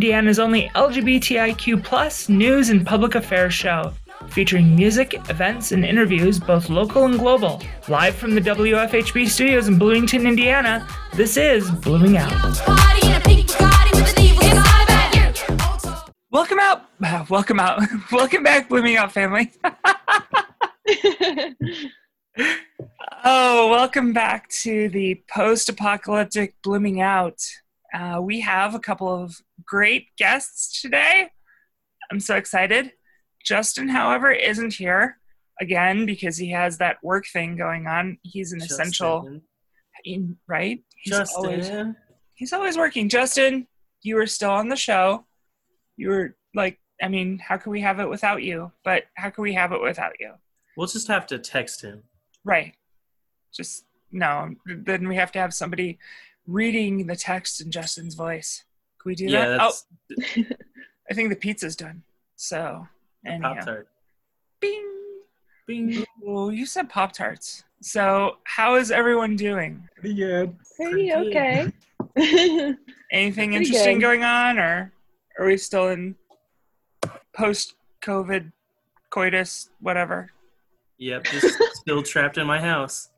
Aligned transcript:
to 0.00 0.06
Blooming 0.06 0.26
Out, 0.26 0.28
Indiana's 0.28 0.38
only 0.38 0.68
LGBTIQ 0.74 1.82
plus 1.82 2.28
news 2.28 2.70
and 2.70 2.86
public 2.86 3.14
affairs 3.14 3.54
show, 3.54 3.92
featuring 4.28 4.76
music, 4.76 5.14
events, 5.28 5.72
and 5.72 5.84
interviews 5.84 6.38
both 6.38 6.68
local 6.68 7.04
and 7.06 7.18
global. 7.18 7.60
Live 7.88 8.14
from 8.14 8.34
the 8.34 8.40
WFHB 8.40 9.28
studios 9.28 9.68
in 9.68 9.78
Bloomington, 9.78 10.26
Indiana, 10.26 10.86
this 11.14 11.36
is 11.36 11.70
Blooming 11.70 12.16
Out. 12.16 12.32
Welcome 16.30 16.60
out, 16.60 16.82
welcome 17.30 17.60
out, 17.60 17.82
welcome 18.12 18.42
back, 18.42 18.68
Blooming 18.68 18.96
Out 18.96 19.12
family. 19.12 19.50
oh, 23.24 23.68
welcome 23.70 24.12
back 24.12 24.48
to 24.50 24.88
the 24.90 25.22
post-apocalyptic 25.28 26.54
Blooming 26.62 27.00
Out. 27.00 27.42
Uh, 27.94 28.20
we 28.22 28.40
have 28.40 28.74
a 28.74 28.78
couple 28.78 29.08
of 29.08 29.40
great 29.68 30.06
guests 30.16 30.80
today. 30.80 31.28
I'm 32.10 32.20
so 32.20 32.36
excited. 32.36 32.92
Justin, 33.44 33.88
however, 33.88 34.30
isn't 34.30 34.74
here 34.74 35.18
again 35.60 36.06
because 36.06 36.36
he 36.36 36.50
has 36.50 36.78
that 36.78 36.96
work 37.02 37.26
thing 37.32 37.56
going 37.56 37.86
on. 37.86 38.18
He's 38.22 38.52
an 38.52 38.60
Justin. 38.60 38.74
essential, 38.74 39.40
right? 40.48 40.82
He's 40.96 41.12
Justin. 41.12 41.44
always 41.44 41.94
he's 42.34 42.52
always 42.52 42.76
working. 42.76 43.08
Justin, 43.08 43.66
you 44.02 44.16
were 44.16 44.26
still 44.26 44.50
on 44.50 44.68
the 44.68 44.76
show. 44.76 45.26
You 45.96 46.08
were 46.08 46.36
like, 46.54 46.80
I 47.02 47.08
mean, 47.08 47.38
how 47.38 47.56
could 47.58 47.70
we 47.70 47.80
have 47.80 48.00
it 48.00 48.08
without 48.08 48.42
you? 48.42 48.72
But 48.84 49.04
how 49.16 49.30
could 49.30 49.42
we 49.42 49.54
have 49.54 49.72
it 49.72 49.82
without 49.82 50.12
you? 50.18 50.32
We'll 50.76 50.86
just 50.86 51.08
have 51.08 51.26
to 51.28 51.38
text 51.38 51.82
him. 51.82 52.04
Right. 52.44 52.74
Just 53.52 53.84
no. 54.10 54.54
Then 54.66 55.08
we 55.08 55.16
have 55.16 55.32
to 55.32 55.38
have 55.38 55.52
somebody 55.52 55.98
reading 56.46 57.06
the 57.06 57.16
text 57.16 57.60
in 57.60 57.70
Justin's 57.70 58.14
voice. 58.14 58.64
Can 59.00 59.08
we 59.10 59.14
do 59.14 59.26
Yeah, 59.26 59.48
that? 59.48 59.58
that's 59.58 59.86
Oh, 60.38 60.42
I 61.10 61.14
think 61.14 61.30
the 61.30 61.36
pizza's 61.36 61.76
done. 61.76 62.02
So, 62.36 62.86
anyhow. 63.26 63.54
Pop 63.54 63.64
Tart. 63.64 63.88
Bing. 64.60 64.84
Bing. 65.66 66.04
Ooh, 66.26 66.50
you 66.50 66.66
said 66.66 66.88
Pop 66.88 67.12
Tarts. 67.12 67.64
So, 67.80 68.38
how 68.44 68.74
is 68.76 68.90
everyone 68.90 69.36
doing? 69.36 69.88
Pretty 69.96 70.14
good. 70.16 70.56
Pretty 70.76 71.10
Pretty 71.10 71.14
okay. 71.14 71.72
Anything 73.12 73.50
Pretty 73.52 73.56
interesting 73.66 73.96
good. 73.98 74.02
going 74.02 74.24
on, 74.24 74.58
or 74.58 74.92
are 75.38 75.46
we 75.46 75.56
still 75.56 75.88
in 75.88 76.14
post-COVID 77.32 78.52
coitus, 79.10 79.70
whatever? 79.80 80.30
Yep, 80.98 81.24
just 81.24 81.58
still 81.74 82.02
trapped 82.02 82.38
in 82.38 82.46
my 82.46 82.60
house. 82.60 83.10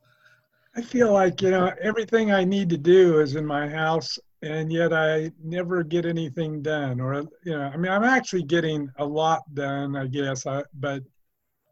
I 0.77 0.83
feel 0.83 1.13
like, 1.13 1.43
you 1.43 1.51
know, 1.51 1.73
everything 1.81 2.31
I 2.33 2.45
need 2.45 2.69
to 2.71 2.77
do 2.79 3.21
is 3.21 3.35
in 3.37 3.45
my 3.47 3.69
house, 3.69 4.19
and 4.43 4.73
yet 4.73 4.93
I 4.93 5.31
never 5.43 5.83
get 5.83 6.07
anything 6.07 6.63
done. 6.63 7.01
Or, 7.01 7.15
you 7.45 7.53
know, 7.53 7.63
I 7.63 7.77
mean, 7.77 7.93
I'm 7.93 8.05
actually 8.05 8.45
getting 8.45 8.89
a 8.97 9.05
lot 9.05 9.43
done, 9.55 9.97
I 9.97 10.07
guess, 10.07 10.47
I, 10.47 10.63
but, 10.75 11.03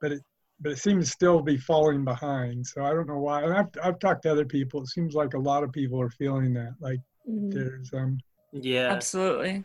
but 0.00 0.12
it, 0.12 0.22
but 0.60 0.72
it 0.72 0.78
seems 0.78 1.06
to 1.06 1.10
still 1.12 1.40
be 1.40 1.56
falling 1.56 2.04
behind. 2.04 2.66
So 2.66 2.84
I 2.84 2.90
don't 2.90 3.06
know 3.08 3.18
why. 3.20 3.42
And 3.44 3.54
I've, 3.54 3.66
I've 3.82 3.98
talked 3.98 4.22
to 4.24 4.32
other 4.32 4.44
people. 4.44 4.82
It 4.82 4.88
seems 4.88 5.14
like 5.14 5.34
a 5.34 5.38
lot 5.38 5.62
of 5.62 5.72
people 5.72 6.00
are 6.00 6.10
feeling 6.10 6.52
that. 6.54 6.74
Like 6.80 7.00
Mhm. 7.28 7.52
there's, 7.52 7.92
um, 7.94 8.18
Yeah, 8.52 8.88
Absolutely. 8.92 9.64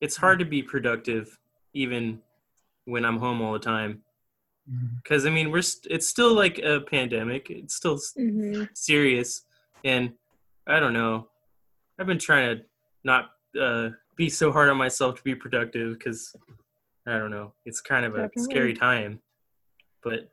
it's 0.00 0.16
hard 0.16 0.38
to 0.40 0.44
be 0.44 0.62
productive 0.62 1.38
even 1.74 2.20
when 2.86 3.04
I'm 3.04 3.18
home 3.18 3.40
all 3.40 3.52
the 3.52 3.58
time. 3.58 4.02
mm, 4.70 4.96
Because 5.02 5.26
I 5.26 5.30
mean, 5.30 5.50
we're 5.50 5.62
st- 5.62 5.92
it's 5.92 6.08
still 6.08 6.34
like 6.34 6.58
a 6.58 6.80
pandemic. 6.80 7.50
It's 7.50 7.74
still 7.74 7.94
s- 7.94 8.14
Mhm. 8.18 8.68
serious, 8.74 9.42
and 9.84 10.12
I 10.66 10.80
don't 10.80 10.92
know. 10.92 11.28
I've 11.98 12.06
been 12.06 12.18
trying 12.18 12.56
to 12.58 12.62
not 13.04 13.30
uh, 13.60 13.90
be 14.16 14.28
so 14.28 14.52
hard 14.52 14.68
on 14.68 14.76
myself 14.76 15.16
to 15.16 15.22
be 15.24 15.34
productive 15.34 15.98
because 15.98 16.34
I 17.06 17.18
don't 17.18 17.30
know. 17.30 17.52
It's 17.64 17.80
kind 17.80 18.04
of 18.04 18.14
a 18.14 18.22
Definitely. 18.22 18.42
scary 18.44 18.74
time, 18.74 19.20
but 20.02 20.30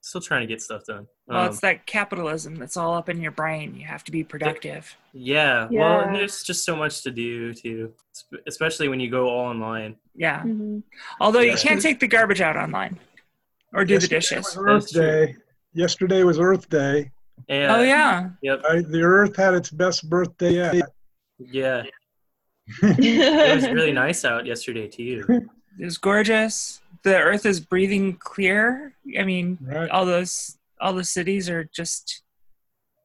still 0.00 0.20
trying 0.20 0.40
to 0.40 0.46
get 0.46 0.62
stuff 0.62 0.84
done. 0.84 1.06
Well, 1.26 1.40
Um, 1.42 1.48
it's 1.48 1.60
that 1.60 1.86
capitalism 1.86 2.54
that's 2.56 2.76
all 2.76 2.94
up 2.94 3.08
in 3.08 3.20
your 3.20 3.32
brain. 3.32 3.74
You 3.74 3.86
have 3.86 4.04
to 4.04 4.12
be 4.12 4.22
productive. 4.24 4.96
Yeah, 5.12 5.68
well, 5.70 6.00
and 6.00 6.14
there's 6.14 6.42
just 6.42 6.64
so 6.64 6.76
much 6.76 7.02
to 7.02 7.10
do 7.10 7.52
too, 7.52 7.92
especially 8.46 8.88
when 8.88 9.00
you 9.00 9.10
go 9.10 9.28
all 9.28 9.46
online. 9.48 9.96
Yeah. 10.14 10.42
Mhm. 10.42 10.82
Although 11.20 11.40
you 11.40 11.56
can't 11.56 11.82
take 11.82 12.00
the 12.00 12.06
garbage 12.08 12.40
out 12.40 12.56
online 12.56 12.98
or 13.74 13.84
do 13.84 13.98
the 13.98 14.06
dishes. 14.08 14.44
was 14.44 14.56
Earth 14.58 14.92
Day. 14.92 15.36
Yesterday 15.72 16.22
was 16.22 16.38
Earth 16.38 16.68
Day. 16.70 17.10
And, 17.48 17.70
Oh 17.72 17.82
yeah. 17.82 18.30
Yep. 18.42 18.62
I, 18.68 18.80
the 18.82 19.02
Earth 19.02 19.36
had 19.36 19.54
its 19.54 19.70
best 19.70 20.08
birthday 20.08 20.52
yet. 20.54 20.88
Yeah. 21.38 21.84
It 22.82 23.54
was 23.56 23.68
really 23.70 23.92
nice 23.92 24.24
out 24.24 24.46
yesterday 24.46 24.88
too. 24.88 25.24
It 25.78 25.84
was 25.84 25.98
gorgeous. 25.98 26.80
The 27.02 27.16
earth 27.16 27.46
is 27.46 27.60
breathing 27.60 28.16
clear. 28.16 28.94
I 29.18 29.22
mean, 29.24 29.58
Right. 29.60 29.90
all 29.90 30.06
those 30.06 30.56
all 30.80 30.92
the 30.92 31.04
cities 31.04 31.48
are 31.48 31.64
just 31.64 32.22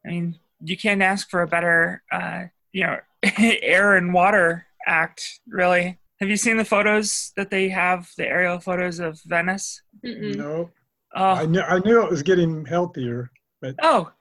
I 0.06 0.10
mean, 0.10 0.40
you 0.64 0.76
can't 0.78 1.02
ask 1.02 1.30
for 1.30 1.42
a 1.42 1.48
better 1.48 2.02
uh, 2.12 2.46
you 2.74 2.86
know, 2.86 2.98
air 3.38 3.96
and 3.98 4.14
water 4.14 4.66
act, 4.88 5.40
really. 5.48 6.00
Have 6.20 6.30
you 6.30 6.38
seen 6.38 6.58
the 6.58 6.66
photos 6.66 7.32
that 7.36 7.50
they 7.50 7.70
have, 7.70 8.10
the 8.18 8.28
aerial 8.28 8.60
photos 8.60 9.00
of 9.00 9.20
Venice? 9.26 9.82
Mm-mm. 10.06 10.36
No, 10.36 10.70
Oh, 11.14 11.24
I 11.26 11.46
knew 11.46 11.60
I 11.62 11.80
knew 11.80 12.02
it 12.04 12.10
was 12.10 12.24
getting 12.24 12.66
healthier. 12.66 13.30
But 13.62 13.76
oh, 13.82 14.12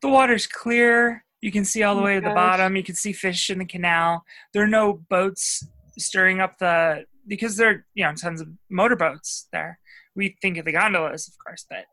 the 0.00 0.08
water's 0.08 0.46
clear. 0.46 1.24
You 1.40 1.52
can 1.52 1.64
see 1.64 1.82
all 1.82 1.94
the 1.94 2.00
Oh 2.00 2.04
way 2.04 2.14
to 2.14 2.20
the 2.20 2.34
bottom. 2.34 2.76
You 2.76 2.82
can 2.82 2.94
see 2.94 3.12
fish 3.12 3.50
in 3.50 3.58
the 3.58 3.64
canal. 3.64 4.24
There 4.52 4.62
are 4.62 4.68
no 4.68 4.94
boats 5.08 5.66
stirring 5.98 6.40
up 6.40 6.58
the 6.58 7.04
because 7.26 7.56
there 7.56 7.70
are 7.70 7.86
you 7.94 8.04
know 8.04 8.14
tons 8.14 8.40
of 8.40 8.48
motorboats 8.70 9.48
there. 9.52 9.78
We 10.14 10.36
think 10.40 10.56
of 10.56 10.64
the 10.64 10.72
gondolas, 10.72 11.28
of 11.28 11.34
course, 11.44 11.66
but 11.68 11.84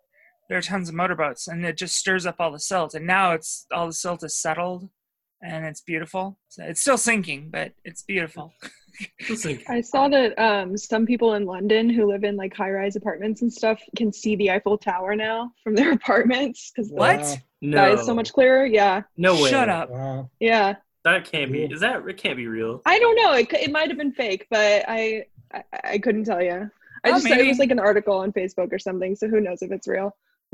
there 0.50 0.58
are 0.58 0.62
tons 0.62 0.90
of 0.90 0.96
motorboats, 0.96 1.48
and 1.48 1.66
it 1.66 1.78
just 1.78 1.96
stirs 1.96 2.26
up 2.26 2.36
all 2.40 2.52
the 2.52 2.59
silt. 2.59 2.94
And 2.94 3.06
now 3.06 3.31
it's 3.31 3.66
all 3.72 3.88
the 3.88 3.94
silt 3.94 4.24
is 4.24 4.36
settled, 4.38 4.90
and 5.42 5.66
it's 5.66 5.81
beautiful. 5.81 6.40
So 6.48 6.64
it's 6.64 6.81
still 6.81 6.98
sinking, 6.98 7.50
but 7.52 7.74
it's 7.84 8.02
beautiful. 8.02 8.54
It's 9.20 9.46
like- 9.46 9.64
I 9.70 9.81
saw 9.81 10.08
that 10.09 10.38
um, 10.40 10.78
some 10.78 11.06
people 11.06 11.34
in 11.36 11.46
London 11.46 11.90
who 11.90 12.06
live 12.06 12.24
in 12.24 12.36
like 12.36 12.54
high-rise 12.56 12.96
apartments 12.96 13.42
and 13.42 13.52
stuff 13.52 13.81
can 13.96 14.12
see 14.14 14.36
the 14.36 14.52
Eiffel 14.52 14.78
Tower 14.78 15.16
now 15.16 15.52
from 15.64 15.76
their 15.76 15.92
apartments 16.00 16.72
because 16.76 16.92
What? 16.92 17.20
Wow. 17.20 17.36
no, 17.62 17.78
that 17.78 18.00
is 18.00 18.06
so 18.06 18.14
much 18.14 18.34
clearer. 18.34 18.66
Yeah, 18.66 19.04
No 19.18 19.42
way. 19.42 19.50
Shut 19.50 19.70
up. 19.70 19.90
Wow. 19.90 20.30
yeah. 20.40 20.76
That 21.04 21.26
can't 21.26 21.52
be. 21.52 21.64
Is 21.66 21.81
that? 21.81 22.08
It 22.08 22.18
can't 22.18 22.38
be 22.38 22.48
real. 22.48 22.81
I 22.86 22.98
don't 23.00 23.16
know. 23.16 23.34
It, 23.34 23.52
it 23.54 23.72
might 23.72 23.90
have 23.90 23.98
been 23.98 24.14
fake, 24.14 24.48
but 24.50 24.86
I, 24.88 25.25
I 25.54 25.64
I 25.84 25.98
couldn't 25.98 26.24
tell 26.24 26.42
you. 26.42 26.70
I 27.04 27.10
Oh, 27.10 27.12
just 27.16 27.28
saw 27.28 27.34
it 27.34 27.46
was 27.46 27.60
like 27.60 27.72
an 27.72 27.80
article 27.80 28.16
on 28.18 28.31
Facebook 28.31 28.72
or 28.72 28.80
something. 28.80 29.14
So 29.18 29.28
who 29.28 29.42
knows 29.42 29.62
if 29.62 29.72
it's 29.72 29.88
real? 29.88 30.16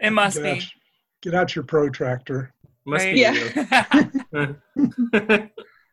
It 0.00 0.12
must 0.12 0.36
be. 0.42 0.54
Gosh. 0.54 0.76
Get 1.22 1.34
out 1.34 1.54
your 1.56 1.64
protractor. 1.64 2.52
Must 2.84 3.04
Right? 3.04 3.14
be 3.14 3.20
Yeah. 3.20 4.06
real. 4.32 4.56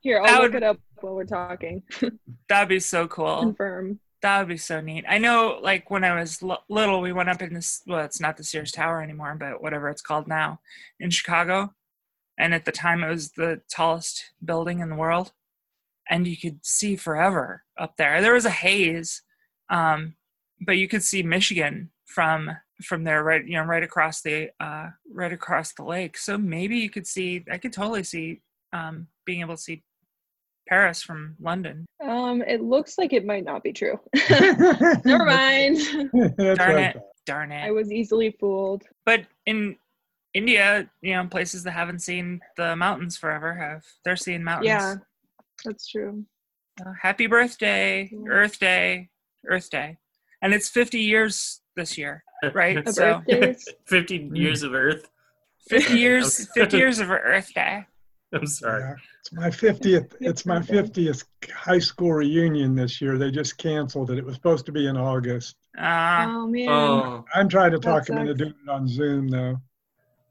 Here, 0.02 0.22
I'll 0.24 0.42
would- 0.42 0.52
look 0.54 0.56
it 0.56 0.64
up 0.64 0.78
while 1.02 1.16
we're 1.16 1.26
talking. 1.26 1.84
That'd 2.50 2.70
be 2.70 2.80
so 2.80 3.08
cool. 3.08 3.40
Confirm. 3.40 4.00
That 4.22 4.40
would 4.40 4.48
be 4.48 4.58
so 4.58 4.82
neat. 4.82 5.06
I 5.08 5.18
know, 5.18 5.60
like 5.62 5.92
when 5.92 6.04
I 6.04 6.20
was 6.20 6.42
l- 6.42 6.64
little, 6.70 7.02
we 7.02 7.14
went 7.14 7.30
up 7.30 7.42
in 7.42 7.54
this. 7.54 7.82
Well, 7.86 8.04
it's 8.04 8.20
not 8.20 8.38
the 8.38 8.44
Sears 8.44 8.72
Tower 8.72 9.02
anymore, 9.02 9.36
but 9.40 9.62
whatever 9.62 9.90
it's 9.90 10.02
called 10.02 10.28
now, 10.28 10.60
in 11.00 11.10
Chicago. 11.10 11.74
And 12.38 12.54
at 12.54 12.66
the 12.66 12.72
time, 12.72 13.04
it 13.04 13.10
was 13.10 13.32
the 13.32 13.62
tallest 13.70 14.34
building 14.44 14.80
in 14.80 14.90
the 14.90 14.96
world, 14.96 15.32
and 16.10 16.28
you 16.28 16.38
could 16.38 16.66
see 16.66 16.96
forever 16.96 17.64
up 17.78 17.98
there. 17.98 18.22
There 18.22 18.34
was 18.34 18.46
a 18.46 18.50
haze, 18.50 19.22
um, 19.70 20.16
but 20.60 20.78
you 20.78 20.88
could 20.88 21.04
see 21.04 21.24
Michigan 21.24 21.92
from 22.06 22.52
from 22.84 23.04
there, 23.04 23.24
right? 23.24 23.46
You 23.46 23.58
know, 23.58 23.64
right 23.64 23.84
across 23.84 24.22
the 24.22 24.50
uh, 24.60 24.90
right 25.12 25.32
across 25.34 25.74
the 25.74 25.84
lake. 25.84 26.18
So 26.18 26.38
maybe 26.38 26.78
you 26.78 26.90
could 26.90 27.08
see. 27.08 27.46
I 27.52 27.58
could 27.58 27.74
totally 27.74 28.04
see 28.04 28.42
um, 28.74 29.08
being 29.26 29.42
able 29.42 29.56
to 29.56 29.62
see 29.62 29.84
Paris 30.68 31.02
from 31.04 31.36
London. 31.40 31.86
Um, 32.04 32.42
it 32.42 32.62
looks 32.62 32.98
like 32.98 33.14
it 33.14 33.26
might 33.26 33.44
not 33.46 33.64
be 33.64 33.72
true. 33.74 34.00
Never 34.30 35.26
mind. 35.26 35.78
Darn 36.38 36.80
it. 36.80 36.98
Darn 37.26 37.52
it. 37.52 37.64
I 37.66 37.72
was 37.72 37.92
easily 37.92 38.32
fooled. 38.40 38.84
but 39.06 39.22
in 39.46 39.76
India, 40.34 40.90
you 41.02 41.14
know, 41.14 41.26
places 41.28 41.64
that 41.64 41.72
haven't 41.72 42.00
seen 42.00 42.42
the 42.58 42.76
mountains 42.76 43.16
forever 43.18 43.54
have 43.54 43.84
they're 44.04 44.16
seeing 44.18 44.44
mountains. 44.44 44.68
Yeah, 44.68 44.96
that's 45.64 45.88
true. 45.88 46.26
Uh, 46.86 46.92
happy 47.02 47.26
birthday, 47.28 48.10
Yeah. 48.12 48.30
Earth 48.30 48.60
Day, 48.60 49.10
Earth 49.48 49.70
Day, 49.70 49.98
and 50.42 50.54
it's 50.54 50.68
50 50.68 51.00
years 51.00 51.62
this 51.78 51.98
year, 51.98 52.22
right? 52.54 52.88
So 52.90 53.24
50 53.88 54.30
years 54.34 54.62
of 54.64 54.74
Earth. 54.74 55.10
50 55.70 55.98
years, 55.98 56.48
50 56.54 56.78
years 56.78 57.00
of 57.00 57.10
Earth 57.10 57.54
Day. 57.56 57.86
I'm 58.34 58.48
sorry. 58.48 58.82
Yeah. 58.84 58.96
It's 59.20 59.34
my 59.34 59.50
50th. 59.50 60.16
It's 60.20 60.46
my 60.46 60.60
50th 60.60 61.26
high 61.54 61.80
school 61.80 62.14
reunion 62.14 62.76
this 62.76 63.00
year. 63.02 63.18
They 63.18 63.32
just 63.32 63.58
canceled 63.58 64.12
it. 64.12 64.18
It 64.18 64.26
was 64.26 64.36
supposed 64.36 64.66
to 64.68 64.72
be 64.72 64.88
in 64.88 64.98
August. 64.98 65.56
Uh, 65.78 66.26
oh 66.28 66.48
man. 66.48 66.70
Oh, 66.70 67.26
I'm 67.34 67.50
trying 67.50 67.72
to 67.72 67.80
talk 67.80 68.06
them 68.06 68.18
into 68.18 68.32
sucks. 68.32 68.40
doing 68.40 68.56
it 68.66 68.70
on 68.70 68.88
Zoom 68.88 69.28
though. 69.28 69.58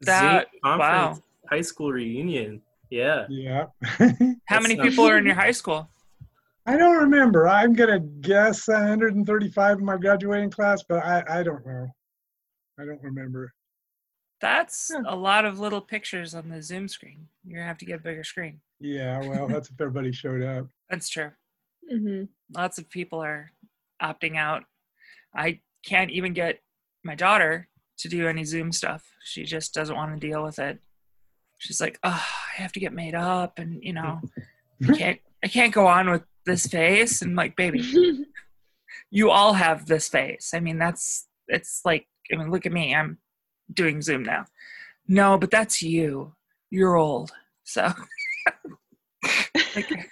That- 0.03 0.49
Zoom 0.65 0.79
wow. 0.79 1.19
high 1.49 1.61
school 1.61 1.93
reunion. 1.93 2.63
Yeah. 2.91 3.27
Yeah. 3.29 3.67
How 4.47 4.61
many 4.61 4.75
That's 4.75 4.89
people 4.89 5.07
are 5.07 5.19
in 5.19 5.27
your 5.27 5.35
high 5.35 5.51
school? 5.51 5.89
I 6.67 6.77
don't 6.77 6.97
remember. 6.97 7.47
I'm 7.47 7.75
gonna 7.75 8.01
guess 8.01 8.69
135 8.69 9.79
in 9.79 9.85
my 9.85 9.97
graduating 9.97 10.51
class, 10.51 10.83
but 10.89 11.05
I, 11.05 11.23
I 11.29 11.43
don't 11.43 11.65
know. 11.67 11.89
I 12.79 12.85
don't 12.85 13.03
remember. 13.03 13.53
That's 14.41 14.91
Huh. 14.95 15.03
a 15.07 15.17
lot 15.17 15.45
of 15.45 15.59
little 15.59 15.81
pictures 15.81 16.35
on 16.35 16.49
the 16.49 16.61
Zoom 16.63 16.89
screen. 16.89 17.29
You're 17.45 17.59
gonna 17.61 17.69
have 17.69 17.79
to 17.79 17.85
get 17.87 18.01
a 18.01 18.03
bigger 18.03 18.25
screen. 18.25 18.61
Yeah, 18.81 19.21
well, 19.21 19.49
that's 19.49 19.71
if 19.71 19.81
everybody 19.81 20.13
showed 20.13 20.43
up. 20.43 20.67
That's 20.91 21.09
true. 21.09 21.31
hmm 21.91 22.25
Lots 22.55 22.79
of 22.79 22.91
people 22.91 23.23
are 23.23 23.53
opting 24.03 24.37
out. 24.37 24.65
I 25.35 25.61
can't 25.87 26.11
even 26.11 26.33
get 26.35 26.61
my 27.03 27.15
daughter 27.15 27.69
to 27.99 28.09
do 28.09 28.29
any 28.29 28.45
Zoom 28.45 28.71
stuff. 28.73 29.03
She 29.23 29.45
just 29.45 29.73
doesn't 29.73 29.97
want 29.97 30.13
to 30.21 30.27
deal 30.27 30.43
with 30.43 30.59
it. 30.59 30.81
She's 31.59 31.81
like, 31.81 31.99
"Oh, 32.03 32.11
I 32.59 32.61
have 32.63 32.73
to 32.73 32.81
get 32.81 32.93
made 32.93 33.15
up, 33.15 33.59
and 33.59 33.83
you 33.83 33.93
know, 33.95 34.21
I 34.89 34.93
can't. 34.97 35.21
I 35.43 35.49
can't 35.49 35.73
go 35.73 35.87
on 35.87 36.11
with 36.11 36.23
this 36.45 36.67
face." 36.67 37.23
And 37.23 37.35
like, 37.37 37.57
baby, 37.57 37.81
you 39.11 39.31
all 39.31 39.55
have 39.55 39.87
this 39.87 40.09
face. 40.09 40.53
I 40.55 40.61
mean, 40.61 40.79
that's 40.79 41.27
it's 41.49 41.81
like, 41.85 42.07
I 42.33 42.37
mean, 42.37 42.51
look 42.51 42.67
at 42.67 42.73
me. 42.73 42.95
I'm 42.95 43.19
doing 43.73 44.03
Zoom 44.03 44.23
now. 44.23 44.47
No, 45.09 45.39
but 45.39 45.51
that's 45.51 45.83
you. 45.83 46.35
You're 46.71 46.97
old. 46.97 47.31
So 47.65 47.93
like 49.75 50.11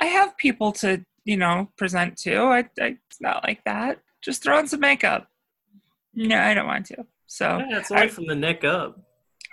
I 0.00 0.06
have 0.06 0.36
people 0.36 0.72
to, 0.72 1.04
you 1.24 1.36
know, 1.36 1.70
present 1.76 2.16
to. 2.18 2.36
I, 2.36 2.58
I 2.80 2.96
it's 3.08 3.20
not 3.20 3.44
like 3.44 3.62
that. 3.64 4.00
Just 4.22 4.42
throw 4.42 4.58
on 4.58 4.66
some 4.68 4.80
makeup. 4.80 5.28
No, 6.14 6.38
I 6.38 6.54
don't 6.54 6.66
want 6.66 6.86
to. 6.86 7.04
So 7.26 7.58
Yeah, 7.68 7.78
it's 7.78 7.90
only 7.90 8.08
from 8.08 8.26
the 8.26 8.34
neck 8.34 8.64
up. 8.64 8.98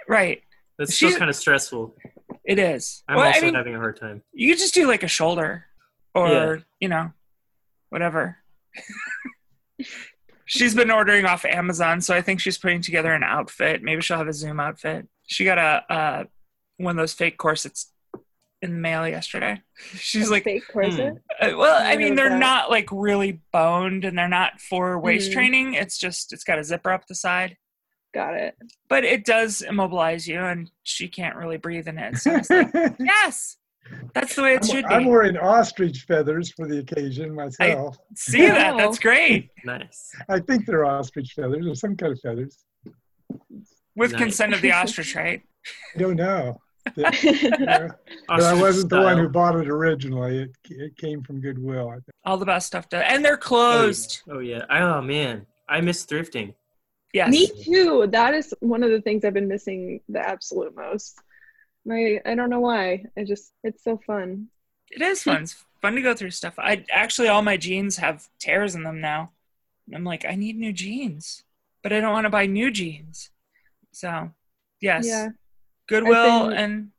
right. 0.08 0.42
That's 0.78 0.96
still 0.96 1.16
kind 1.18 1.30
of 1.30 1.36
stressful. 1.36 1.96
It 2.44 2.58
is. 2.58 3.04
I'm 3.08 3.18
Well, 3.18 3.28
also 3.28 3.40
I 3.40 3.42
mean, 3.46 3.54
having 3.54 3.76
a 3.76 3.78
hard 3.80 4.00
time. 4.00 4.24
you 4.34 4.56
just 4.56 4.74
do 4.74 4.88
like 4.88 5.04
a 5.04 5.08
shoulder 5.08 5.66
or, 6.16 6.28
Yeah. 6.30 6.56
you 6.80 6.88
know, 6.90 7.12
whatever. 7.90 8.38
she's 10.52 10.76
been 10.76 10.92
ordering 10.92 11.26
off 11.26 11.46
Amazon, 11.46 12.02
so 12.02 12.14
I 12.14 12.22
think 12.22 12.40
she's 12.42 12.58
putting 12.58 12.82
together 12.82 13.14
an 13.14 13.24
outfit. 13.24 13.82
Maybe 13.82 14.02
she'll 14.02 14.18
have 14.18 14.28
a 14.28 14.34
Zoom 14.34 14.60
outfit. 14.60 15.08
She 15.28 15.46
got 15.46 15.58
a 15.58 15.94
uh, 15.94 16.24
one 16.78 16.92
of 16.92 16.98
those 17.02 17.14
fake 17.14 17.38
corsets 17.38 17.92
in 18.62 18.74
the 18.74 18.80
mail 18.80 19.08
yesterday. 19.08 19.62
She's 19.96 20.30
like, 20.30 20.44
fake 20.44 20.64
corset. 20.72 21.14
Uh, 21.40 21.52
well, 21.58 21.82
I 21.82 21.94
I 21.94 21.98
mean, 21.98 22.16
they're 22.16 22.30
that. 22.30 22.38
not 22.40 22.70
like 22.70 22.90
really 22.92 23.40
boned 23.54 24.04
and 24.06 24.18
they're 24.18 24.28
not 24.28 24.60
for 24.60 25.00
waist 25.00 25.32
Mhm. 25.32 25.34
training. 25.34 25.74
It's 25.74 25.98
just, 25.98 26.32
it's 26.34 26.44
got 26.44 26.60
a 26.60 26.64
zipper 26.64 26.92
up 26.92 27.08
the 27.08 27.16
side, 27.16 27.58
Got 28.14 28.36
it. 28.36 28.56
but 28.90 29.04
it 29.04 29.26
does 29.26 29.62
immobilize 29.62 30.28
you 30.28 30.40
and 30.42 30.70
she 30.84 31.08
can't 31.08 31.36
really 31.38 31.58
breathe 31.58 31.88
in 31.88 31.98
it. 31.98 32.18
So 32.18 32.36
it's 32.36 32.50
like, 32.52 32.72
yes, 33.00 33.58
that's 34.14 34.36
the 34.36 34.44
way 34.44 34.56
it 34.56 34.66
should 34.66 34.86
I'm, 34.86 35.02
I'm 35.02 35.06
wearing 35.06 35.38
ostrich 35.38 36.06
feathers 36.08 36.52
for 36.52 36.68
the 36.68 36.80
occasion 36.80 37.34
myself. 37.34 37.98
See 38.16 38.46
that? 38.48 38.78
That's 38.78 38.98
oh. 38.98 39.02
great. 39.02 39.50
Nice. 39.66 40.12
I 40.30 40.40
think 40.40 40.66
they're 40.66 40.86
ostrich 40.86 41.34
feathers 41.34 41.68
or 41.68 41.76
some 41.76 41.96
kind 41.96 42.14
of 42.14 42.20
feathers. 42.20 42.58
With 43.96 44.12
Nice. 44.14 44.22
consent 44.22 44.54
of 44.54 44.62
the 44.62 44.72
ostrich, 44.72 45.16
right? 45.16 45.42
I 45.96 46.00
don't 46.00 46.16
know. 46.16 46.60
But 46.96 48.44
I 48.44 48.54
wasn't 48.60 48.90
the 48.90 49.02
one 49.02 49.18
who 49.18 49.30
bought 49.30 49.56
it 49.56 49.70
originally. 49.70 50.44
It, 50.44 50.52
it 50.70 50.98
came 50.98 51.22
from 51.22 51.40
Goodwill. 51.40 51.90
I 51.90 51.94
think. 51.96 52.06
All 52.26 52.38
the 52.38 52.46
best 52.46 52.68
stuff 52.68 52.90
to, 52.90 52.98
and 52.98 53.24
they're 53.24 53.34
Oh, 53.34 53.38
closed. 53.38 54.22
yeah. 54.26 54.34
Oh 54.34 54.40
yeah. 54.40 54.66
Oh 54.70 55.02
man, 55.02 55.46
I 55.70 55.82
miss 55.82 56.06
thrifting. 56.06 56.54
Yes. 57.14 57.30
Me 57.30 57.48
too. 57.66 58.08
That 58.12 58.34
is 58.34 58.54
one 58.62 58.84
of 58.84 58.90
the 58.90 59.02
things 59.02 59.26
I've 59.26 59.34
been 59.34 59.48
missing 59.48 60.00
the 60.10 60.20
absolute 60.20 60.76
most. 60.76 61.20
My 61.86 62.20
I 62.26 62.36
don't 62.36 62.50
know 62.50 62.60
why. 62.60 63.06
I 63.18 63.24
just 63.24 63.54
it's 63.64 63.84
so 63.84 64.00
fun. 64.06 64.48
It 64.92 65.02
is 65.02 65.24
fun. 65.24 65.44
It's 65.44 65.64
fun 65.82 65.96
to 65.96 66.02
go 66.02 66.14
through 66.14 66.32
stuff. 66.32 66.56
I 66.60 66.84
actually, 66.92 67.30
all 67.30 67.42
my 67.42 67.58
jeans 67.58 67.98
have 67.98 68.28
tears 68.40 68.76
in 68.76 68.84
them 68.84 69.00
now. 69.02 69.32
And 69.88 69.96
I'm 69.96 70.04
like, 70.04 70.26
I 70.26 70.36
need 70.36 70.58
new 70.58 70.74
jeans, 70.74 71.44
but 71.82 71.94
I 71.94 72.00
don't 72.02 72.12
want 72.12 72.26
to 72.26 72.30
buy 72.30 72.46
new 72.46 72.72
jeans. 72.72 73.30
So, 73.94 74.32
yes. 74.82 75.08
Yeah. 75.08 75.30
Goodwill 75.88 76.50
and 76.50 76.92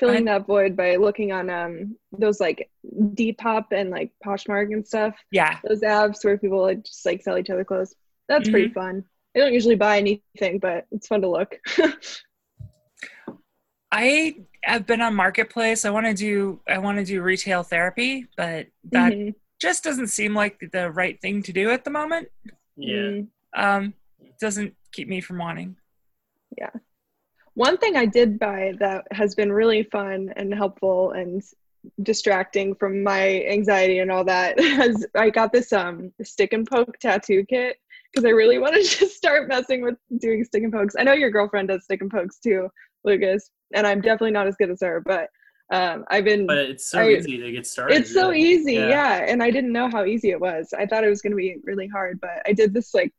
Filling 0.00 0.26
that 0.26 0.46
void 0.46 0.76
by 0.76 0.94
looking 0.96 1.32
on 1.32 1.50
um 1.50 1.96
those 2.16 2.38
like 2.40 2.70
Depop 3.14 3.66
and 3.72 3.90
like 3.90 4.12
Poshmark 4.24 4.72
and 4.72 4.86
stuff. 4.86 5.14
yeah, 5.32 5.58
Those 5.66 5.80
apps 5.80 6.24
where 6.24 6.38
people 6.38 6.62
like 6.62 6.84
just 6.84 7.04
like 7.04 7.20
sell 7.22 7.36
each 7.36 7.50
other 7.50 7.64
clothes. 7.64 7.94
That's 8.28 8.44
Mm-hmm. 8.44 8.52
pretty 8.52 8.72
fun. 8.72 9.04
I 9.36 9.40
don't 9.40 9.52
usually 9.54 9.74
buy 9.76 9.98
anything, 9.98 10.58
but 10.58 10.86
it's 10.92 11.06
fun 11.08 11.20
to 11.22 11.28
look. 11.28 11.58
I 13.90 14.36
have 14.64 14.86
been 14.86 15.00
on 15.00 15.14
marketplace. 15.14 15.84
I 15.84 15.90
want 15.90 16.06
to 16.06 16.14
do 16.14 16.60
I 16.68 16.78
want 16.78 16.98
to 16.98 17.04
do 17.04 17.22
retail 17.22 17.62
therapy, 17.62 18.26
but 18.36 18.66
that 18.92 19.12
Mhm. 19.12 19.34
just 19.60 19.82
doesn't 19.84 20.08
seem 20.08 20.34
like 20.34 20.58
the 20.72 20.90
right 20.90 21.20
thing 21.20 21.42
to 21.44 21.52
do 21.52 21.70
at 21.70 21.84
the 21.84 21.90
moment. 21.90 22.28
Yeah. 22.76 22.94
Mm. 22.96 23.28
Um, 23.54 23.94
doesn't 24.40 24.76
keep 24.92 25.08
me 25.08 25.20
from 25.20 25.38
wanting. 25.38 25.76
Yeah. 26.56 26.70
One 27.54 27.76
thing 27.78 27.96
I 27.96 28.06
did 28.06 28.38
buy 28.38 28.74
that 28.78 29.06
has 29.10 29.34
been 29.34 29.50
really 29.50 29.82
fun 29.84 30.32
and 30.36 30.54
helpful 30.54 31.12
and 31.12 31.42
distracting 32.02 32.74
from 32.74 33.02
my 33.02 33.42
anxiety 33.44 33.98
and 34.00 34.10
all 34.10 34.24
that 34.24 34.58
has 34.60 35.06
I 35.14 35.30
got 35.30 35.52
this 35.52 35.72
um 35.72 36.12
stick 36.22 36.52
and 36.52 36.66
poke 36.68 36.98
tattoo 36.98 37.44
kit 37.46 37.78
because 38.12 38.24
I 38.24 38.30
really 38.30 38.58
wanted 38.58 38.84
to 38.84 38.98
just 38.98 39.16
start 39.22 39.48
messing 39.48 39.82
with 39.82 39.96
doing 40.18 40.44
stick 40.44 40.62
and 40.62 40.72
pokes. 40.72 40.94
I 40.98 41.02
know 41.04 41.12
your 41.14 41.30
girlfriend 41.30 41.68
does 41.68 41.84
stick 41.84 42.00
and 42.02 42.10
pokes 42.10 42.38
too, 42.38 42.68
Lucas, 43.08 43.50
and 43.74 43.86
I'm 43.86 44.00
definitely 44.00 44.30
not 44.32 44.46
as 44.46 44.56
good 44.56 44.70
as 44.70 44.80
her, 44.82 45.00
but 45.04 45.28
um 45.72 46.04
I've 46.08 46.24
been 46.24 46.46
But 46.46 46.58
it's 46.58 46.86
so 46.86 47.00
I- 47.00 47.10
easy 47.10 47.36
to 47.38 47.50
get 47.52 47.66
started. 47.66 47.96
it's 47.98 48.12
so 48.12 48.28
really. 48.30 48.40
easy, 48.42 48.74
Yeah. 48.74 48.88
yeah. 48.88 49.14
And 49.28 49.42
I 49.42 49.50
didn't 49.50 49.72
know 49.72 49.88
how 49.90 50.04
easy 50.04 50.30
it 50.30 50.40
was. 50.40 50.72
I 50.78 50.86
thought 50.86 51.04
it 51.04 51.08
was 51.10 51.20
going 51.22 51.32
to 51.32 51.36
be 51.36 51.56
really 51.64 51.88
hard, 51.88 52.20
but 52.20 52.42
I 52.46 52.52
did 52.52 52.72
this 52.72 52.94
like 52.94 53.12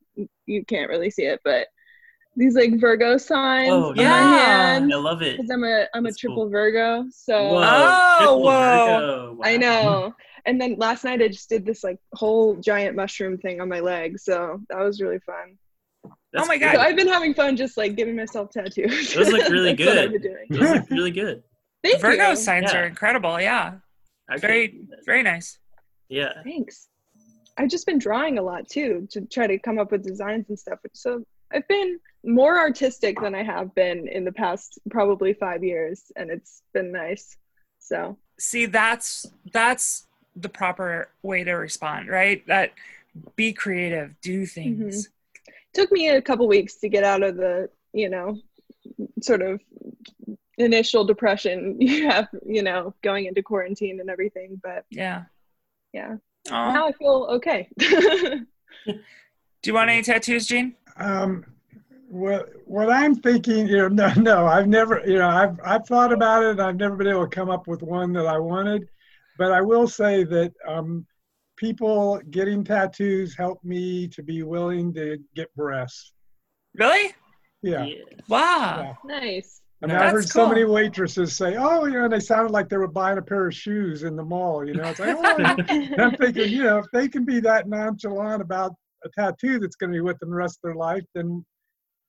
you 0.48 0.66
can't 0.66 0.90
really 0.90 1.12
see 1.12 1.26
it, 1.26 1.40
but 1.44 1.68
these 2.36 2.56
like 2.56 2.80
Virgo 2.80 3.18
signs 3.18 3.70
Oh 3.72 3.94
yeah. 3.96 4.10
my 4.10 4.18
hand 4.38 4.94
I 4.94 4.98
love 4.98 5.22
it. 5.22 5.38
because 5.38 5.52
I'm 5.52 5.64
a 5.64 5.86
I'm 5.94 6.06
a 6.08 6.12
triple 6.14 6.44
cool. 6.46 6.50
Virgo. 6.50 7.06
So 7.12 7.36
Whoa, 7.54 7.62
Oh, 7.64 8.18
triple 8.18 8.44
whoa. 8.44 9.36
Virgo. 9.36 9.40
I 9.44 9.58
know. 9.58 10.16
And 10.46 10.60
then 10.60 10.76
last 10.78 11.04
night 11.04 11.22
I 11.22 11.28
just 11.28 11.50
did 11.50 11.66
this 11.66 11.84
like 11.84 12.00
whole 12.14 12.56
giant 12.56 12.96
mushroom 12.96 13.38
thing 13.38 13.62
on 13.62 13.68
my 13.70 13.82
leg. 13.82 14.18
So 14.20 14.60
that 14.70 14.80
was 14.80 15.02
really 15.02 15.20
fun. 15.20 15.58
That's 16.32 16.46
Oh 16.46 16.48
my 16.48 16.58
cool. 16.58 16.68
God. 16.68 16.76
So 16.76 16.82
I've 16.82 16.96
been 16.96 17.08
having 17.08 17.34
fun 17.34 17.56
just 17.58 17.78
like 17.78 17.96
giving 17.96 18.16
myself 18.16 18.52
tattoos. 18.52 19.14
Those 19.14 19.32
look 19.32 19.50
really 19.50 19.74
That's 19.76 19.88
what 19.90 19.98
I've 19.98 20.12
good. 20.12 20.22
been 20.22 20.32
doing. 20.32 20.46
Those 20.50 20.72
look 20.80 20.90
really 20.90 21.12
good. 21.12 21.44
Thank 21.84 22.02
Virgo 22.02 22.30
you. 22.32 22.36
signs 22.36 22.72
Yeah. 22.74 22.80
are 22.82 22.86
incredible. 22.86 23.40
Yeah, 23.40 23.76
I 24.30 24.38
very 24.38 24.82
very 25.06 25.24
nice. 25.24 25.58
Yeah. 26.10 26.34
Thanks. 26.44 26.88
I've 27.58 27.70
just 27.70 27.86
been 27.86 28.00
drawing 28.00 28.38
a 28.38 28.42
lot 28.42 28.68
too 28.70 29.08
to 29.12 29.22
try 29.22 29.48
to 29.48 29.58
come 29.60 29.80
up 29.80 29.92
with 29.92 30.04
designs 30.04 30.46
and 30.50 30.58
stuff. 30.58 30.80
So 30.94 31.24
I've 31.52 31.68
been 31.68 32.00
more 32.24 32.58
artistic 32.60 33.20
than 33.22 33.34
I 33.36 33.44
have 33.44 33.74
been 33.76 34.08
in 34.08 34.24
the 34.24 34.32
past 34.32 34.80
probably 34.90 35.34
five 35.34 35.64
years, 35.64 36.12
and 36.16 36.30
it's 36.30 36.62
been 36.74 36.92
nice. 36.92 37.38
So 37.80 38.18
see 38.38 38.66
that's 38.66 39.26
that's 39.52 40.08
the 40.36 40.50
proper 40.50 41.10
way 41.24 41.44
to 41.44 41.54
respond 41.54 42.08
right 42.08 42.46
that 42.48 42.72
be 43.36 43.52
creative 43.52 44.16
do 44.22 44.44
mm-hmm. 44.44 44.46
things 44.46 45.10
took 45.74 45.92
me 45.92 46.10
a 46.10 46.22
couple 46.22 46.48
weeks 46.48 46.76
to 46.76 46.90
get 46.90 47.04
out 47.04 47.24
of 47.24 47.36
the 47.38 47.70
you 47.94 48.10
know 48.10 48.38
sort 49.22 49.42
of 49.42 49.60
initial 50.58 51.04
depression 51.04 51.76
you 51.80 52.10
have 52.10 52.28
you 52.46 52.62
know 52.64 52.94
going 53.02 53.26
into 53.26 53.42
quarantine 53.42 54.00
and 54.00 54.10
everything 54.10 54.60
but 54.64 54.86
yeah 54.90 55.24
yeah 55.94 56.16
Aw. 56.52 56.74
now 56.74 56.88
i 56.88 56.92
feel 56.94 57.28
okay 57.32 57.70
do 57.78 58.46
you 59.66 59.74
want 59.74 59.90
any 59.90 60.02
tattoos 60.02 60.48
Jeanne 60.48 60.76
Um, 60.98 61.46
what 62.10 62.50
what 62.66 62.90
I'm 62.90 63.16
thinking, 63.16 63.68
you 63.68 63.78
know, 63.78 63.88
no, 63.88 64.14
no, 64.16 64.48
I've 64.48 64.68
never, 64.68 65.02
you 65.06 65.20
know, 65.20 65.30
I've 65.30 65.60
I've 65.64 65.86
thought 65.86 66.12
about 66.12 66.44
it. 66.44 66.52
and 66.52 66.62
I've 66.62 66.76
never 66.76 66.96
been 66.96 67.08
able 67.08 67.28
to 67.28 67.36
come 67.36 67.50
up 67.50 67.68
with 67.68 67.84
one 67.84 68.12
that 68.14 68.26
I 68.26 68.40
wanted, 68.40 68.90
but 69.38 69.52
I 69.52 69.62
will 69.62 69.88
say 69.88 70.24
that 70.24 70.54
um, 70.68 71.06
people 71.60 72.20
getting 72.32 72.64
tattoos 72.64 73.36
help 73.36 73.60
me 73.64 74.08
to 74.08 74.24
be 74.24 74.44
willing 74.44 74.94
to 74.94 75.18
get 75.36 75.54
breasts. 75.56 76.14
really 76.76 77.14
Yeah. 77.62 77.86
wow 78.28 78.80
yeah. 78.82 78.94
nice 79.04 79.62
I 79.82 79.86
mean, 79.88 79.98
That's 79.98 80.10
I 80.10 80.12
heard 80.12 80.28
so 80.28 80.40
cool. 80.42 80.50
many 80.50 80.66
waitresses 80.66 81.38
say, 81.38 81.56
"Oh, 81.58 81.86
you 81.86 81.94
know," 81.94 82.04
and 82.04 82.12
they 82.12 82.20
sounded 82.20 82.52
like 82.52 82.68
they 82.68 82.76
were 82.76 82.90
buying 82.90 83.18
a 83.18 83.22
pair 83.22 83.48
of 83.48 83.56
shoes 83.56 84.04
in 84.04 84.18
the 84.18 84.24
mall. 84.24 84.68
You 84.68 84.74
know, 84.74 84.90
it's 84.90 85.00
like, 85.00 85.16
oh, 85.16 85.36
and 85.70 86.02
I'm 86.02 86.18
thinking, 86.18 86.52
you 86.52 86.64
know, 86.64 86.80
if 86.80 86.86
they 86.92 87.08
can 87.08 87.24
be 87.24 87.40
that 87.40 87.70
nonchalant 87.70 88.42
about 88.42 88.74
a 89.06 89.10
tattoo 89.18 89.58
that's 89.58 89.78
going 89.78 89.92
to 89.92 89.96
be 89.96 90.02
with 90.02 90.20
them 90.20 90.32
the 90.32 90.36
rest 90.36 90.60
of 90.62 90.68
their 90.68 90.76
life, 90.76 91.06
then 91.16 91.46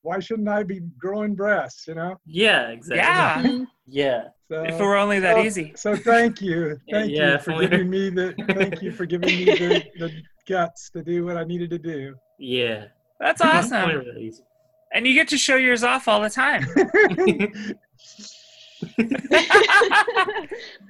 why 0.01 0.19
shouldn't 0.19 0.49
I 0.49 0.63
be 0.63 0.81
growing 0.97 1.33
breasts? 1.33 1.87
You 1.87 1.95
know. 1.95 2.17
Yeah, 2.25 2.71
exactly. 2.71 3.01
Yeah. 3.05 3.41
Mhm. 3.61 3.67
Yeah. 3.87 4.23
So, 4.51 4.63
if 4.63 4.73
it 4.77 4.83
were 4.83 4.97
only 4.97 5.19
that 5.19 5.35
so- 5.37 5.41
easy 5.43 5.71
So 5.77 5.95
thank 5.95 6.41
you, 6.41 6.77
thank 6.91 7.09
Yeah, 7.09 7.29
you 7.29 7.33
if 7.35 7.43
for 7.43 7.53
only- 7.53 7.67
giving 7.69 7.89
me 7.89 8.09
the 8.09 8.33
thank 8.53 8.81
you 8.81 8.91
for 8.91 9.05
giving 9.05 9.29
me 9.29 9.45
the, 9.45 9.83
the 9.97 10.11
guts 10.45 10.89
to 10.89 11.01
do 11.01 11.23
what 11.23 11.37
I 11.37 11.45
needed 11.45 11.69
to 11.69 11.77
do. 11.79 12.15
Yeah. 12.37 12.87
that's 13.19 13.39
awesome 13.41 14.03
and 14.93 15.07
you 15.07 15.13
get 15.13 15.29
to 15.29 15.37
show 15.37 15.55
yours 15.55 15.83
off 15.85 16.09
all 16.09 16.19
the 16.19 16.29
time 16.29 16.65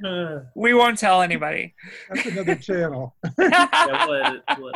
we 0.56 0.74
won't 0.74 0.98
tell 0.98 1.22
anybody. 1.22 1.76
That's 2.10 2.26
another 2.28 2.56
channel. 2.56 3.16
yeah, 3.38 4.06
we'll 4.08 4.24
edit- 4.24 4.44
we'll 4.58 4.72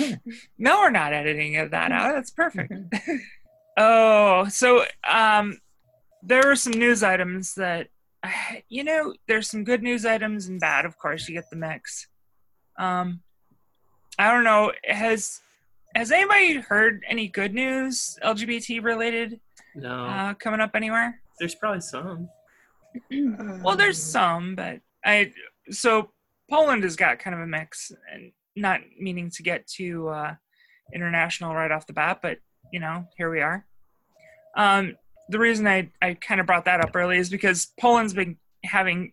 edit. 0.00 0.18
no, 0.58 0.80
we're 0.80 0.90
not 0.90 1.12
editing 1.12 1.54
it 1.54 1.70
that 1.70 1.92
out. 1.92 2.14
That's 2.14 2.30
perfect. 2.30 2.72
Oh, 3.78 4.46
so 4.48 4.84
um, 5.08 5.58
there 6.22 6.42
were 6.44 6.56
some 6.56 6.72
news 6.72 7.02
items 7.02 7.54
that, 7.54 7.88
you 8.68 8.84
know, 8.84 9.14
there's 9.26 9.50
some 9.50 9.64
good 9.64 9.82
news 9.82 10.04
items 10.04 10.46
and 10.48 10.60
bad. 10.60 10.84
Of 10.84 10.98
course, 10.98 11.28
you 11.28 11.34
get 11.34 11.50
the 11.50 11.56
mix. 11.56 12.08
Um, 12.78 13.20
I 14.18 14.30
don't 14.30 14.44
know. 14.44 14.72
Has 14.84 15.40
has 15.94 16.12
anybody 16.12 16.56
heard 16.56 17.02
any 17.08 17.28
good 17.28 17.54
news 17.54 18.18
LGBT 18.22 18.82
related 18.82 19.40
No, 19.74 20.04
uh, 20.06 20.34
coming 20.34 20.60
up 20.60 20.72
anywhere? 20.74 21.20
there's 21.38 21.54
probably 21.54 21.80
some. 21.80 22.28
Well, 23.62 23.76
there's 23.76 24.02
some, 24.02 24.54
but 24.54 24.80
I 25.04 25.32
so 25.70 26.10
Poland 26.50 26.82
has 26.82 26.96
got 26.96 27.18
kind 27.18 27.34
of 27.34 27.40
a 27.40 27.46
mix, 27.46 27.92
and 28.12 28.32
not 28.56 28.80
meaning 28.98 29.30
to 29.30 29.42
get 29.42 29.66
too 29.66 30.08
uh, 30.08 30.34
international 30.92 31.54
right 31.54 31.70
off 31.70 31.86
the 31.86 31.92
bat, 31.92 32.20
but 32.22 32.38
you 32.72 32.80
know, 32.80 33.06
here 33.16 33.30
we 33.30 33.40
are. 33.40 33.64
Um, 34.56 34.96
the 35.28 35.38
reason 35.38 35.66
I 35.66 35.90
I 36.00 36.14
kind 36.14 36.40
of 36.40 36.46
brought 36.46 36.64
that 36.64 36.80
up 36.80 36.94
early 36.94 37.18
is 37.18 37.30
because 37.30 37.68
Poland's 37.78 38.14
been 38.14 38.36
having 38.64 39.12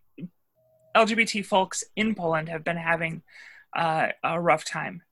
LGBT 0.96 1.46
folks 1.46 1.84
in 1.96 2.16
Poland 2.16 2.50
have 2.50 2.64
been 2.64 2.78
having 2.78 3.22
uh, 3.76 4.08
a 4.24 4.40
rough 4.40 4.66
time, 4.66 5.04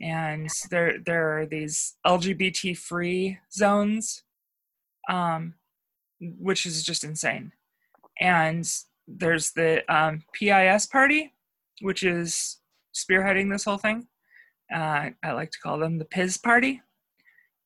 and 0.00 0.48
there 0.70 0.98
there 0.98 1.38
are 1.38 1.46
these 1.46 1.96
LGBT 2.06 2.76
free 2.76 3.38
zones, 3.52 4.24
um, 5.08 5.54
which 6.20 6.66
is 6.66 6.82
just 6.82 7.04
insane. 7.04 7.52
And 8.20 8.68
there's 9.06 9.52
the 9.52 9.84
um, 9.94 10.22
PIS 10.34 10.86
party, 10.86 11.34
which 11.80 12.02
is 12.02 12.58
spearheading 12.94 13.50
this 13.50 13.64
whole 13.64 13.78
thing. 13.78 14.08
Uh, 14.74 15.10
I 15.22 15.32
like 15.32 15.52
to 15.52 15.60
call 15.60 15.78
them 15.78 15.98
the 15.98 16.04
PIS 16.04 16.36
party, 16.36 16.82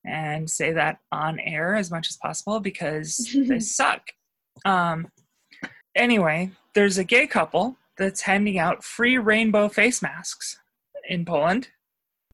and 0.05 0.49
say 0.49 0.73
that 0.73 0.99
on 1.11 1.39
air 1.39 1.75
as 1.75 1.91
much 1.91 2.09
as 2.09 2.17
possible 2.17 2.59
because 2.59 3.35
they 3.35 3.59
suck. 3.59 4.01
Um, 4.65 5.07
anyway, 5.95 6.51
there's 6.75 6.97
a 6.97 7.03
gay 7.03 7.27
couple 7.27 7.77
that's 7.97 8.21
handing 8.21 8.57
out 8.57 8.83
free 8.83 9.17
rainbow 9.17 9.69
face 9.69 10.01
masks 10.01 10.57
in 11.07 11.25
Poland, 11.25 11.69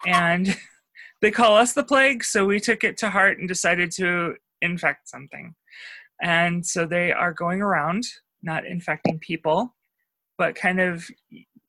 and 0.06 0.58
they 1.22 1.32
call 1.32 1.58
us 1.58 1.74
the 1.74 1.84
plague, 1.84 2.24
so 2.24 2.46
we 2.46 2.60
took 2.60 2.84
it 2.84 2.98
to 2.98 3.10
heart 3.10 3.40
and 3.40 3.48
decided 3.48 3.92
to 3.92 4.36
infect 4.62 5.10
something. 5.10 5.56
And 6.22 6.66
so 6.66 6.86
they 6.86 7.12
are 7.12 7.34
going 7.34 7.62
around, 7.62 8.04
not 8.44 8.66
infecting 8.66 9.20
people, 9.20 9.76
but 10.38 10.56
kind 10.56 10.80
of 10.80 11.10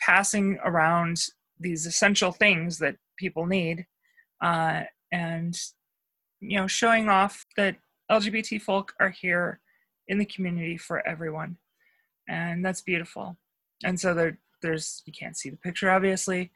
passing 0.00 0.58
around 0.64 1.18
these 1.58 1.86
essential 1.86 2.32
things 2.32 2.78
that 2.78 2.96
people 3.18 3.46
need 3.46 3.86
uh, 4.42 4.82
and, 5.12 5.56
you 6.40 6.56
know, 6.56 6.66
showing 6.66 7.08
off 7.08 7.46
that 7.56 7.76
LGBT 8.10 8.60
folk 8.60 8.94
are 9.00 9.10
here 9.10 9.60
in 10.08 10.18
the 10.18 10.24
community 10.24 10.76
for 10.76 11.06
everyone. 11.06 11.56
And 12.28 12.64
that's 12.64 12.80
beautiful. 12.80 13.36
And 13.84 13.98
so 13.98 14.14
there, 14.14 14.38
there's, 14.62 15.02
you 15.06 15.12
can't 15.12 15.36
see 15.36 15.50
the 15.50 15.56
picture 15.56 15.90
obviously, 15.90 16.50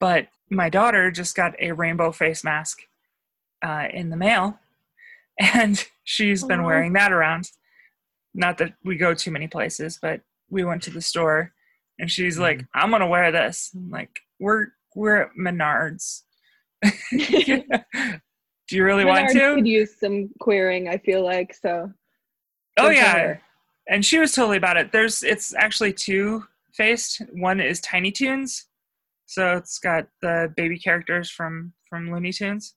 but 0.00 0.28
my 0.50 0.68
daughter 0.68 1.10
just 1.10 1.34
got 1.34 1.54
a 1.60 1.72
rainbow 1.72 2.12
face 2.12 2.44
mask 2.44 2.80
uh, 3.62 3.88
in 3.92 4.10
the 4.10 4.16
mail 4.16 4.58
and 5.54 5.86
she's 6.04 6.42
been 6.42 6.64
wearing 6.64 6.92
that 6.94 7.12
around. 7.12 7.50
Not 8.34 8.58
that 8.58 8.74
we 8.84 8.96
go 8.96 9.14
too 9.14 9.30
many 9.30 9.46
places, 9.46 9.98
but 10.00 10.20
we 10.50 10.64
went 10.64 10.82
to 10.84 10.90
the 10.90 11.00
store, 11.00 11.52
and 11.98 12.10
she's 12.10 12.38
like, 12.38 12.64
"I'm 12.74 12.90
gonna 12.90 13.06
wear 13.06 13.30
this." 13.30 13.70
I'm 13.74 13.90
like, 13.90 14.20
"We're 14.40 14.68
we're 14.94 15.22
at 15.22 15.30
Menards. 15.38 16.22
Do 18.68 18.76
you 18.76 18.84
really 18.84 19.04
want 19.04 19.30
to?" 19.30 19.54
could 19.54 19.66
use 19.66 19.96
some 19.98 20.30
queering, 20.40 20.88
I 20.88 20.98
feel 20.98 21.24
like. 21.24 21.54
So 21.54 21.92
Oh 22.78 22.90
yeah, 22.90 23.36
and 23.88 24.04
she 24.04 24.18
was 24.18 24.32
totally 24.32 24.56
about 24.56 24.76
it. 24.76 24.92
There's 24.92 25.22
it's 25.22 25.54
actually 25.54 25.92
two 25.92 26.44
faced. 26.72 27.22
One 27.32 27.60
is 27.60 27.80
Tiny 27.80 28.12
Toons, 28.12 28.66
so 29.26 29.56
it's 29.56 29.78
got 29.78 30.06
the 30.22 30.52
baby 30.56 30.78
characters 30.78 31.30
from 31.30 31.72
from 31.88 32.10
Looney 32.12 32.32
Tunes, 32.32 32.74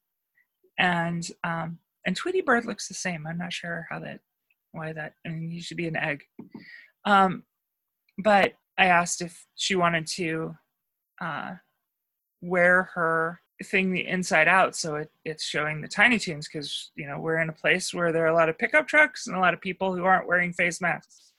and 0.79 1.27
um, 1.43 1.79
and 2.05 2.15
Tweety 2.15 2.41
Bird 2.41 2.65
looks 2.65 2.87
the 2.87 2.93
same. 2.93 3.27
I'm 3.27 3.37
not 3.37 3.53
sure 3.53 3.87
how 3.89 3.99
that 3.99 4.21
why 4.71 4.93
that. 4.93 5.13
I 5.25 5.29
mean, 5.29 5.51
he 5.51 5.59
should 5.59 5.77
be 5.77 5.87
an 5.87 5.97
egg. 5.97 6.23
Um, 7.05 7.43
but 8.17 8.53
I 8.77 8.85
asked 8.85 9.21
if 9.21 9.45
she 9.55 9.75
wanted 9.75 10.07
to 10.15 10.55
uh, 11.19 11.55
wear 12.41 12.89
her 12.95 13.41
thing 13.63 13.91
the 13.91 14.07
inside 14.07 14.47
out 14.47 14.75
so 14.75 14.95
it, 14.95 15.11
it's 15.25 15.43
showing 15.43 15.81
the 15.81 15.87
tiny 15.87 16.17
toons 16.19 16.47
because 16.47 16.91
you 16.95 17.07
know 17.07 17.19
we're 17.19 17.39
in 17.39 17.49
a 17.49 17.53
place 17.53 17.93
where 17.93 18.11
there 18.11 18.23
are 18.23 18.29
a 18.29 18.35
lot 18.35 18.49
of 18.49 18.57
pickup 18.57 18.87
trucks 18.87 19.27
and 19.27 19.35
a 19.35 19.39
lot 19.39 19.53
of 19.53 19.61
people 19.61 19.95
who 19.95 20.03
aren't 20.03 20.27
wearing 20.27 20.53
face 20.53 20.81
masks. 20.81 21.33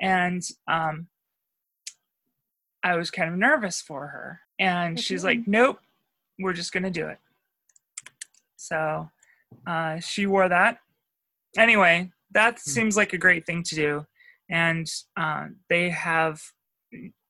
And 0.00 0.42
um, 0.66 1.06
i 2.82 2.96
was 2.96 3.10
kind 3.10 3.30
of 3.30 3.38
nervous 3.38 3.80
for 3.80 4.08
her. 4.08 4.40
And 4.58 4.98
she's 4.98 5.24
like 5.24 5.46
nope 5.46 5.78
we're 6.38 6.52
just 6.52 6.72
going 6.72 6.82
to 6.82 6.90
do 6.90 7.06
it. 7.06 7.18
So 8.56 9.08
uh, 9.66 10.00
she 10.00 10.26
wore 10.26 10.48
that. 10.48 10.78
Anyway 11.56 12.10
that 12.32 12.58
seems 12.58 12.96
like 12.96 13.12
a 13.12 13.18
great 13.18 13.46
thing 13.46 13.62
to 13.62 13.74
do. 13.74 14.06
And 14.50 14.90
uh, 15.16 15.46
they 15.70 15.88
have 15.90 16.42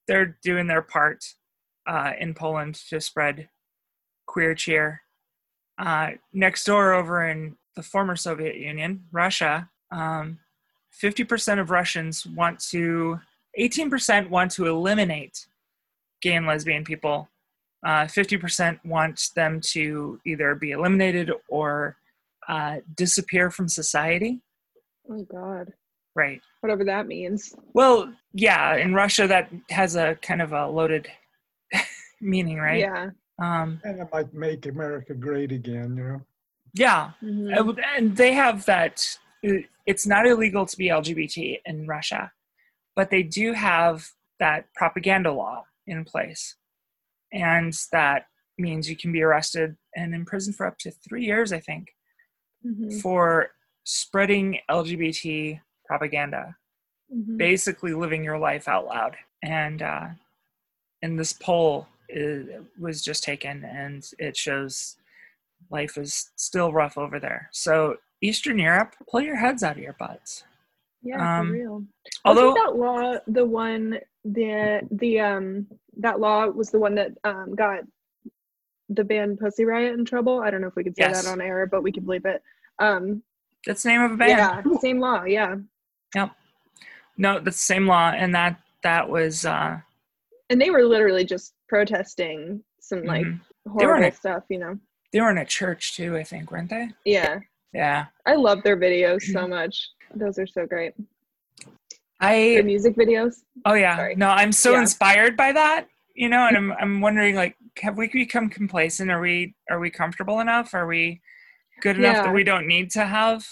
they're 0.09 0.39
doing 0.43 0.67
their 0.67 0.83
part 0.83 1.25
uh, 1.87 2.13
in 2.19 2.35
poland 2.35 2.75
to 2.89 3.01
spread 3.01 3.49
queer 4.27 4.55
cheer. 4.55 5.01
Uh, 5.79 6.11
next 6.33 6.65
door, 6.65 6.93
over 6.93 7.27
in 7.29 7.57
the 7.77 7.83
former 7.83 8.17
Soviet 8.17 8.57
Union, 8.57 9.05
Russia, 9.13 9.69
um, 9.91 10.39
50% 11.03 11.59
of 11.61 11.71
Russians 11.71 12.27
want 12.27 12.61
to, 12.71 13.19
18% 13.59 14.31
want 14.31 14.51
to 14.53 14.67
eliminate 14.67 15.47
gay 16.23 16.35
and 16.35 16.47
lesbian 16.47 16.85
people. 16.85 17.29
Uh, 17.85 18.05
50% 18.05 18.79
want 18.85 19.21
them 19.37 19.61
to 19.61 20.19
either 20.25 20.55
be 20.55 20.71
eliminated 20.71 21.31
or 21.49 21.97
uh, 22.49 22.77
disappear 22.97 23.51
from 23.51 23.69
society. 23.69 24.41
oh 25.11 25.23
god, 25.25 25.73
Right. 26.15 26.41
whatever 26.61 26.85
that 26.85 27.07
means. 27.09 27.55
Well, 27.75 28.13
yeah, 28.33 28.77
in 28.77 28.95
Russia, 28.95 29.27
that 29.27 29.51
has 29.71 29.97
a 29.97 30.15
kind 30.23 30.41
of 30.41 30.53
a 30.53 30.67
loaded 30.69 31.09
meaning, 32.21 32.59
right? 32.59 32.81
Yeah. 32.81 33.11
Um, 33.39 33.81
And 33.85 34.01
it 34.01 34.09
might 34.13 34.33
make 34.33 34.67
America 34.67 35.15
great 35.15 35.51
again, 35.53 35.97
you 35.97 36.05
know. 36.05 36.21
yeah. 36.73 37.13
Mhm. 37.23 37.57
Uh, 37.57 37.83
and 37.97 38.17
they 38.17 38.33
have 38.33 38.65
that 38.67 39.19
uh, 39.47 39.59
it's 39.87 40.07
not 40.07 40.27
illegal 40.27 40.65
to 40.67 40.77
be 40.79 40.89
lgbt 40.89 41.61
in 41.67 41.87
russia 41.87 42.33
but 42.97 43.11
they 43.11 43.23
do 43.23 43.53
have 43.53 44.07
that 44.41 44.73
propaganda 44.75 45.31
law 45.31 45.65
in 45.87 46.05
place 46.05 46.57
and 47.33 47.73
that 47.93 48.27
means 48.59 48.89
you 48.89 48.97
can 48.97 49.13
be 49.13 49.23
arrested 49.23 49.77
and 49.97 50.15
imprisoned 50.15 50.57
for 50.57 50.67
up 50.67 50.79
to 50.79 50.91
three 50.91 51.25
years 51.25 51.53
i 51.53 51.61
think 51.61 51.89
Mhm. 52.65 53.01
for 53.03 53.51
spreading 53.85 54.59
lgbt 54.71 55.61
propaganda 55.85 56.57
Mhm. 57.15 57.37
basically 57.37 57.93
living 57.93 58.25
your 58.25 58.39
life 58.39 58.67
out 58.69 58.87
loud 58.87 59.15
and 59.43 59.83
uh, 59.83 60.09
and 61.03 61.19
this 61.19 61.35
poll 61.35 61.75
is, 61.83 61.87
was 62.79 63.03
just 63.03 63.25
taken 63.25 63.65
and 63.65 64.11
it 64.19 64.37
shows 64.37 64.97
life 65.71 65.97
is 65.97 66.31
still 66.37 66.73
rough 66.73 66.99
over 66.99 67.19
there 67.19 67.49
so 67.53 67.97
eastern 68.21 68.59
europe 68.59 68.95
pull 69.11 69.21
your 69.21 69.37
heads 69.37 69.63
out 69.63 69.77
of 69.77 69.83
your 69.83 69.95
butts 69.99 70.45
Yeah, 71.03 71.39
um, 71.39 71.47
for 71.49 71.53
real. 71.53 71.85
although 72.25 72.53
Wasn't 72.53 72.67
that 72.67 72.77
law 72.79 73.19
the 73.27 73.45
one 73.45 73.99
the 74.25 74.81
the 74.91 75.21
um 75.21 75.67
that 75.99 76.21
law 76.21 76.47
was 76.47 76.71
the 76.71 76.79
one 76.79 76.95
that 76.97 77.13
um 77.25 77.55
got 77.55 77.81
the 78.91 79.05
band 79.05 79.39
Pussy 79.39 79.65
Riot 79.65 79.95
in 79.99 80.05
trouble? 80.05 80.41
I 80.41 80.51
don't 80.51 80.61
know 80.61 80.67
if 80.67 80.77
we 80.77 80.85
could 80.85 80.97
say 80.97 81.05
Yes. 81.05 81.23
that 81.25 81.31
on 81.31 81.41
air, 81.41 81.67
but 81.67 81.83
we 81.83 81.91
can 81.93 82.05
believe 82.05 82.27
it. 82.27 82.43
Um 82.79 83.23
that's 83.67 83.83
the 83.83 83.89
name 83.91 84.03
of 84.03 84.13
a 84.13 84.17
band 84.17 84.31
yeah, 84.31 84.63
same 84.81 85.01
law, 85.01 85.25
yeah. 85.25 85.57
Yep. 86.15 86.31
No 87.17 87.41
that's 87.41 87.57
the 87.57 87.63
same 87.75 87.87
law 87.87 88.11
and 88.11 88.35
that 88.35 88.61
that 88.83 89.09
was 89.09 89.45
uh 89.47 89.81
And 90.51 90.61
they 90.61 90.71
were 90.71 90.85
literally 90.85 91.25
just 91.25 91.55
protesting 91.69 92.63
some 92.81 93.05
like 93.05 93.25
mhm. 93.27 93.41
They 93.79 93.87
were 93.87 93.95
horrible 93.95 94.09
a- 94.09 94.13
stuff, 94.13 94.45
you 94.51 94.59
know. 94.59 94.79
they 95.13 95.21
were 95.21 95.31
in 95.31 95.39
a 95.39 95.45
church 95.45 95.97
too 95.97 96.17
i 96.19 96.23
think 96.25 96.51
weren't 96.51 96.69
they 96.71 96.89
Yeah. 97.07 97.39
yeah 97.73 98.07
I 98.27 98.35
love 98.35 98.63
their 98.63 98.77
videos 98.77 99.23
Mm-hmm. 99.25 99.33
so 99.33 99.49
much. 99.49 99.89
Those 100.15 100.39
are 100.39 100.47
so 100.47 100.67
great. 100.67 100.93
i 102.21 102.35
The 102.57 102.63
music 102.63 102.95
videos. 102.97 103.37
Oh 103.65 103.75
yeah. 103.75 103.97
Sorry. 103.97 104.15
No, 104.17 104.29
I'm 104.29 104.53
so 104.53 104.73
Yeah. 104.73 104.81
inspired 104.83 105.37
by 105.37 105.53
that, 105.53 105.89
you 106.15 106.29
know, 106.29 106.47
and 106.47 106.57
I'm 106.61 106.73
I'm 106.73 107.01
wondering 107.01 107.35
like 107.35 107.57
have 107.83 107.97
we 107.97 108.09
become 108.09 108.49
complacent? 108.51 109.11
Are 109.11 109.21
we 109.21 109.55
are 109.71 109.81
we 109.81 109.91
comfortable 109.91 110.41
enough? 110.41 110.75
Are 110.75 110.87
we 110.87 111.21
good 111.81 111.97
enough 111.97 112.17
Yeah. 112.17 112.23
that 112.25 112.35
we 112.35 112.45
don't 112.45 112.67
need 112.67 112.91
to 112.93 113.05
have 113.07 113.45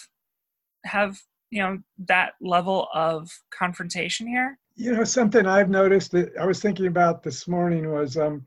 have 0.85 1.19
you 1.51 1.63
know 1.63 1.79
that 2.07 2.33
level 2.41 2.89
of 2.95 3.31
confrontation 3.51 4.27
here? 4.27 4.59
You 4.75 4.95
know, 4.95 5.05
something 5.05 5.47
I've 5.47 5.71
noticed 5.71 6.13
that 6.13 6.33
I 6.41 6.47
was 6.47 6.61
thinking 6.61 6.87
about 6.87 7.23
this 7.23 7.47
morning 7.47 7.91
was 7.91 8.17
um, 8.17 8.45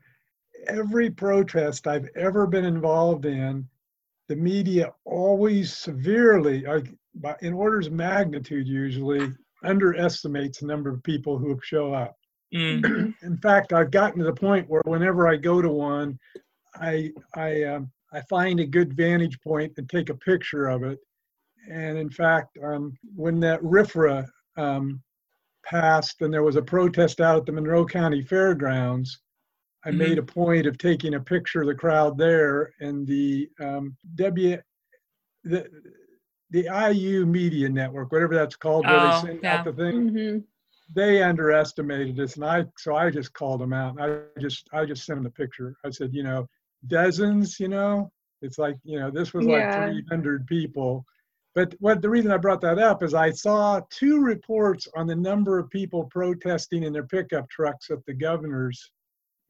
every 0.66 1.10
protest 1.10 1.86
I've 1.86 2.08
ever 2.16 2.46
been 2.46 2.64
involved 2.64 3.26
in, 3.26 3.68
the 4.28 4.36
media 4.36 4.92
always 5.04 5.76
severely, 5.76 6.62
like 6.62 6.92
in 7.40 7.52
orders 7.52 7.86
of 7.86 7.92
magnitude 7.92 8.66
usually, 8.66 9.32
underestimates 9.64 10.60
the 10.60 10.66
number 10.66 10.90
of 10.90 11.02
people 11.02 11.38
who 11.38 11.58
show 11.62 11.94
up. 11.94 12.16
Mm, 12.54 13.14
in 13.22 13.36
fact, 13.38 13.72
I've 13.72 13.90
gotten 13.90 14.18
to 14.18 14.24
the 14.24 14.32
point 14.32 14.68
where 14.68 14.82
whenever 14.84 15.28
I 15.28 15.36
go 15.36 15.62
to 15.62 15.68
one, 15.68 16.18
I 16.74 17.12
I 17.34 17.62
um, 17.64 17.90
I 18.12 18.20
find 18.22 18.60
a 18.60 18.66
good 18.66 18.96
vantage 18.96 19.40
point 19.40 19.72
and 19.76 19.88
take 19.88 20.10
a 20.10 20.14
picture 20.14 20.68
of 20.68 20.82
it. 20.82 20.98
And 21.70 21.98
in 21.98 22.10
fact, 22.10 22.56
um, 22.62 22.96
when 23.14 23.40
that 23.40 23.60
RFRA 23.62 24.26
um, 24.56 25.02
passed 25.70 26.22
and 26.22 26.32
there 26.32 26.42
was 26.42 26.56
a 26.56 26.62
protest 26.62 27.20
out 27.20 27.38
at 27.40 27.46
the 27.46 27.52
Monroe 27.52 27.84
County 27.86 28.22
Fairgrounds, 28.22 29.20
I 29.84 29.90
Mhm. 29.90 29.98
made 29.98 30.18
a 30.18 30.22
point 30.22 30.66
of 30.66 30.78
taking 30.78 31.14
a 31.14 31.20
picture 31.20 31.60
of 31.62 31.66
the 31.68 31.74
crowd 31.74 32.16
there 32.18 32.72
and 32.80 33.06
the 33.06 33.48
um, 33.60 33.96
W 34.16 34.58
the 35.44 35.68
the 36.50 36.68
IU 36.92 37.26
Media 37.26 37.68
Network, 37.68 38.12
whatever 38.12 38.34
that's 38.34 38.56
called, 38.56 38.88
where 38.88 39.00
Oh, 39.00 39.06
they 39.06 39.10
send 39.10 39.42
yeah. 39.42 39.54
out 39.58 39.64
the 39.64 39.72
thing 39.72 40.08
hmm 40.08 40.38
they 40.94 41.20
underestimated 41.20 42.18
us 42.20 42.36
and 42.36 42.44
i 42.44 42.64
so 42.78 42.94
i 42.94 43.10
just 43.10 43.32
called 43.32 43.60
them 43.60 43.72
out 43.72 43.98
and 43.98 44.02
i 44.04 44.40
just 44.40 44.68
i 44.72 44.84
just 44.84 45.04
sent 45.04 45.18
them 45.18 45.26
a 45.26 45.30
picture 45.30 45.74
i 45.84 45.90
said 45.90 46.14
you 46.14 46.22
know 46.22 46.46
dozens 46.86 47.58
you 47.58 47.66
know 47.66 48.08
it's 48.40 48.56
like 48.56 48.76
you 48.84 48.96
know 49.00 49.10
this 49.10 49.34
was 49.34 49.46
like 49.48 49.64
Yeah. 49.64 49.72
300 49.72 50.46
people 50.46 51.04
but 51.56 51.74
what 51.80 52.00
the 52.00 52.08
reason 52.08 52.30
i 52.30 52.36
brought 52.36 52.60
that 52.60 52.78
up 52.78 53.02
is 53.02 53.14
i 53.14 53.30
saw 53.30 53.80
two 53.90 54.20
reports 54.20 54.86
on 54.94 55.06
the 55.08 55.16
number 55.16 55.58
of 55.58 55.68
people 55.70 56.04
protesting 56.04 56.84
in 56.84 56.92
their 56.92 57.06
pickup 57.06 57.48
trucks 57.50 57.90
at 57.90 58.04
the 58.06 58.14
governor's 58.14 58.92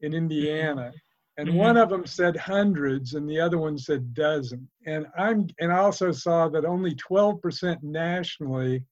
in 0.01 0.13
indiana 0.13 0.91
and 1.37 1.49
Mhm. 1.49 1.55
one 1.57 1.77
of 1.77 1.89
them 1.89 2.05
said 2.07 2.35
hundreds 2.35 3.13
and 3.13 3.29
the 3.29 3.39
other 3.39 3.59
one 3.59 3.77
said 3.77 4.13
dozen 4.15 4.67
and 4.87 5.05
i'm 5.17 5.47
and 5.59 5.71
i 5.71 5.77
also 5.77 6.11
saw 6.11 6.49
that 6.49 6.65
only 6.65 6.95
12% 6.95 7.83
nationally 7.83 8.83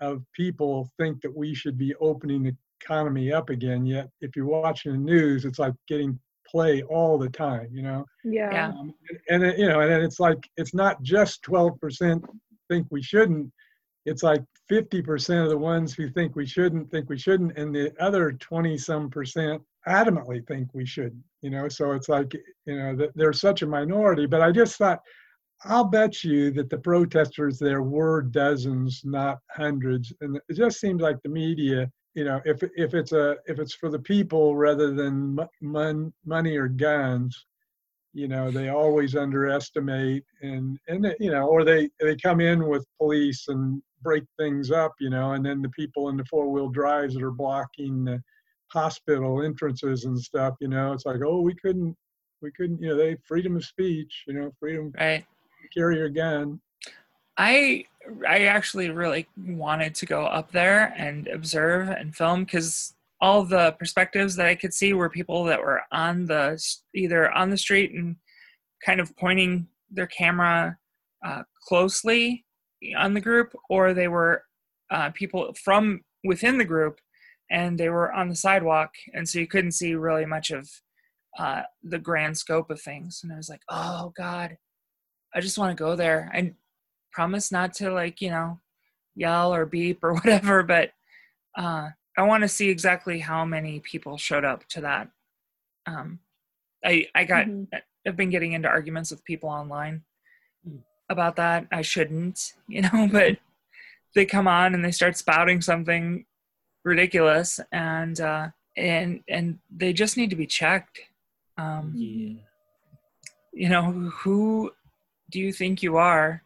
of 0.00 0.24
people 0.32 0.88
think 0.98 1.20
that 1.22 1.36
we 1.36 1.52
should 1.54 1.76
be 1.76 1.94
opening 1.96 2.42
the 2.42 2.56
economy 2.80 3.30
up 3.30 3.50
again. 3.50 3.84
Yet, 3.84 4.08
if 4.22 4.34
you're 4.34 4.46
watching 4.46 4.92
the 4.92 4.98
news, 4.98 5.44
it's 5.44 5.58
like 5.58 5.74
getting 5.86 6.18
play 6.46 6.82
all 6.84 7.18
the 7.18 7.28
time, 7.28 7.68
you 7.70 7.82
know. 7.82 8.06
Yeah. 8.24 8.50
Yeah. 8.50 8.68
Um, 8.68 8.94
and 9.28 9.44
it, 9.44 9.58
you 9.58 9.68
know, 9.68 9.80
and 9.80 10.02
it's 10.02 10.18
like 10.18 10.48
it's 10.56 10.72
not 10.72 11.02
just 11.02 11.42
12% 11.42 12.24
think 12.70 12.86
we 12.90 13.02
shouldn't. 13.02 13.50
It's 14.06 14.22
like 14.22 14.42
50% 14.70 15.42
of 15.42 15.50
the 15.50 15.58
ones 15.58 15.92
who 15.92 16.08
think 16.08 16.36
we 16.36 16.46
shouldn't 16.46 16.90
think 16.90 17.10
we 17.10 17.18
shouldn't, 17.18 17.58
and 17.58 17.74
the 17.74 17.92
other 18.00 18.32
20 18.32 18.78
some 18.78 19.10
percent 19.10 19.60
adamantly 19.86 20.46
think 20.46 20.68
we 20.72 20.86
shouldn't. 20.86 21.22
You 21.42 21.50
know, 21.50 21.68
so 21.68 21.92
it's 21.92 22.08
like 22.08 22.32
you 22.66 22.76
know 22.76 23.08
they're 23.14 23.32
such 23.32 23.62
a 23.62 23.66
minority. 23.66 24.26
But 24.26 24.40
I 24.40 24.52
just 24.52 24.76
thought 24.76 25.00
I'll 25.64 25.84
bet 25.84 26.24
you 26.24 26.50
that 26.52 26.70
the 26.70 26.78
protesters 26.78 27.58
there 27.58 27.82
were 27.82 28.22
dozens, 28.22 29.02
not 29.04 29.38
hundreds, 29.50 30.12
and 30.20 30.40
it 30.48 30.54
just 30.54 30.80
seems 30.80 31.02
like 31.02 31.18
the 31.22 31.28
media, 31.28 31.90
you 32.14 32.24
know, 32.24 32.40
if 32.44 32.62
if 32.76 32.94
it's 32.94 33.12
a 33.12 33.36
if 33.46 33.58
it's 33.58 33.74
for 33.74 33.90
the 33.90 33.98
people 33.98 34.56
rather 34.56 34.92
than 34.92 35.38
mon, 35.60 36.12
money 36.24 36.56
or 36.56 36.68
guns, 36.68 37.46
you 38.12 38.28
know, 38.28 38.50
they 38.50 38.68
always 38.68 39.14
underestimate 39.14 40.24
and 40.42 40.78
and 40.88 41.04
they- 41.04 41.16
you 41.20 41.30
know, 41.30 41.46
or 41.46 41.64
they 41.64 41.88
they 42.00 42.16
come 42.16 42.40
in 42.40 42.66
with 42.66 42.86
police 42.98 43.48
and 43.48 43.82
break 44.02 44.24
things 44.38 44.70
up, 44.70 44.94
you 45.00 45.10
know, 45.10 45.32
and 45.32 45.44
then 45.44 45.62
the 45.62 45.68
people 45.70 46.08
in 46.08 46.16
the 46.16 46.24
four 46.24 46.50
wheel 46.50 46.68
drives 46.68 47.14
that 47.14 47.22
are 47.22 47.30
blocking 47.30 48.04
the 48.04 48.22
hospital 48.68 49.42
entrances 49.42 50.04
and 50.04 50.18
stuff, 50.18 50.54
you 50.60 50.68
know, 50.68 50.92
it's 50.92 51.06
like, 51.06 51.20
oh, 51.24 51.40
we 51.40 51.54
couldn't 51.54 51.96
we 52.42 52.50
couldn't, 52.52 52.80
you 52.80 52.88
know, 52.88 52.96
they 52.96 53.16
freedom 53.26 53.56
of 53.56 53.64
speech, 53.64 54.24
you 54.26 54.34
know, 54.34 54.50
freedom 54.58 54.92
right. 54.98 55.24
carry 55.74 55.96
your 55.96 56.08
gun. 56.08 56.60
I 57.36 57.84
I 58.26 58.44
actually 58.44 58.90
really 58.90 59.28
wanted 59.36 59.94
to 59.96 60.06
go 60.06 60.24
up 60.24 60.50
there 60.52 60.94
and 60.96 61.28
observe 61.28 61.88
and 61.90 62.14
film 62.14 62.44
because 62.44 62.94
all 63.20 63.44
the 63.44 63.72
perspectives 63.78 64.36
that 64.36 64.46
I 64.46 64.54
could 64.54 64.72
see 64.72 64.92
were 64.92 65.10
people 65.10 65.44
that 65.44 65.60
were 65.60 65.82
on 65.92 66.26
the 66.26 66.62
either 66.94 67.30
on 67.32 67.50
the 67.50 67.58
street 67.58 67.92
and 67.92 68.16
kind 68.84 69.00
of 69.00 69.14
pointing 69.16 69.68
their 69.90 70.06
camera 70.06 70.78
uh, 71.24 71.42
closely 71.68 72.44
on 72.96 73.14
the 73.14 73.20
group, 73.20 73.52
or 73.68 73.92
they 73.92 74.08
were 74.08 74.44
uh, 74.90 75.10
people 75.10 75.54
from 75.62 76.00
within 76.24 76.58
the 76.58 76.64
group 76.64 76.98
and 77.50 77.78
they 77.78 77.88
were 77.88 78.12
on 78.12 78.28
the 78.28 78.36
sidewalk, 78.36 78.90
and 79.12 79.28
so 79.28 79.38
you 79.40 79.46
couldn't 79.46 79.72
see 79.72 79.94
really 79.94 80.24
much 80.24 80.50
of 80.50 80.68
uh, 81.38 81.62
the 81.82 81.98
grand 81.98 82.38
scope 82.38 82.70
of 82.70 82.80
things. 82.80 83.20
And 83.22 83.32
I 83.32 83.36
was 83.36 83.48
like, 83.48 83.62
oh 83.68 84.12
God, 84.16 84.56
I 85.34 85.40
just 85.40 85.58
want 85.58 85.76
to 85.76 85.82
go 85.82 85.96
there. 85.96 86.30
I 86.32 86.54
promise 87.12 87.50
not 87.50 87.74
to 87.74 87.92
like 87.92 88.20
you 88.20 88.30
know 88.30 88.60
yell 89.14 89.52
or 89.54 89.66
beep 89.66 90.02
or 90.02 90.14
whatever 90.20 90.62
but 90.62 90.90
uh 91.56 91.88
i 92.20 92.22
want 92.30 92.42
to 92.42 92.48
see 92.48 92.68
exactly 92.68 93.18
how 93.30 93.42
many 93.56 93.74
people 93.92 94.14
showed 94.18 94.44
up 94.52 94.60
to 94.74 94.80
that 94.82 95.08
um 95.86 96.08
i 96.84 96.94
i 97.14 97.22
got 97.24 97.46
Mhm. 97.46 97.66
i've 98.06 98.16
been 98.22 98.30
getting 98.34 98.52
into 98.56 98.68
arguments 98.68 99.10
with 99.10 99.24
people 99.30 99.48
online 99.48 99.96
Mm. 100.68 100.82
about 101.08 101.34
that 101.36 101.60
i 101.72 101.82
shouldn't 101.92 102.38
you 102.74 102.82
know 102.82 103.08
but 103.16 103.38
they 104.14 104.26
come 104.26 104.46
on 104.60 104.74
and 104.74 104.84
they 104.84 104.90
start 105.00 105.16
spouting 105.16 105.60
something 105.70 106.26
ridiculous 106.84 107.48
and 107.72 108.20
uh 108.20 108.46
and 108.76 109.10
and 109.36 109.58
they 109.80 109.92
just 110.02 110.16
need 110.18 110.30
to 110.30 110.36
be 110.44 110.46
checked 110.60 110.96
um 111.64 111.84
Yeah. 111.96 112.34
you 113.62 113.68
know 113.74 113.84
who 114.20 114.70
do 115.32 115.40
you 115.44 115.52
think 115.52 115.82
you 115.82 115.96
are 115.96 116.42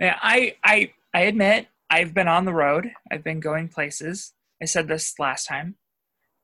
i 0.00 0.54
i 0.74 0.92
i 1.14 1.20
admit 1.30 1.68
i've 1.96 2.12
been 2.18 2.28
on 2.36 2.44
the 2.44 2.52
road 2.64 2.84
i've 3.10 3.24
been 3.24 3.40
going 3.40 3.66
places 3.76 4.32
i 4.60 4.64
said 4.64 4.88
this 4.88 5.18
last 5.18 5.46
time. 5.46 5.76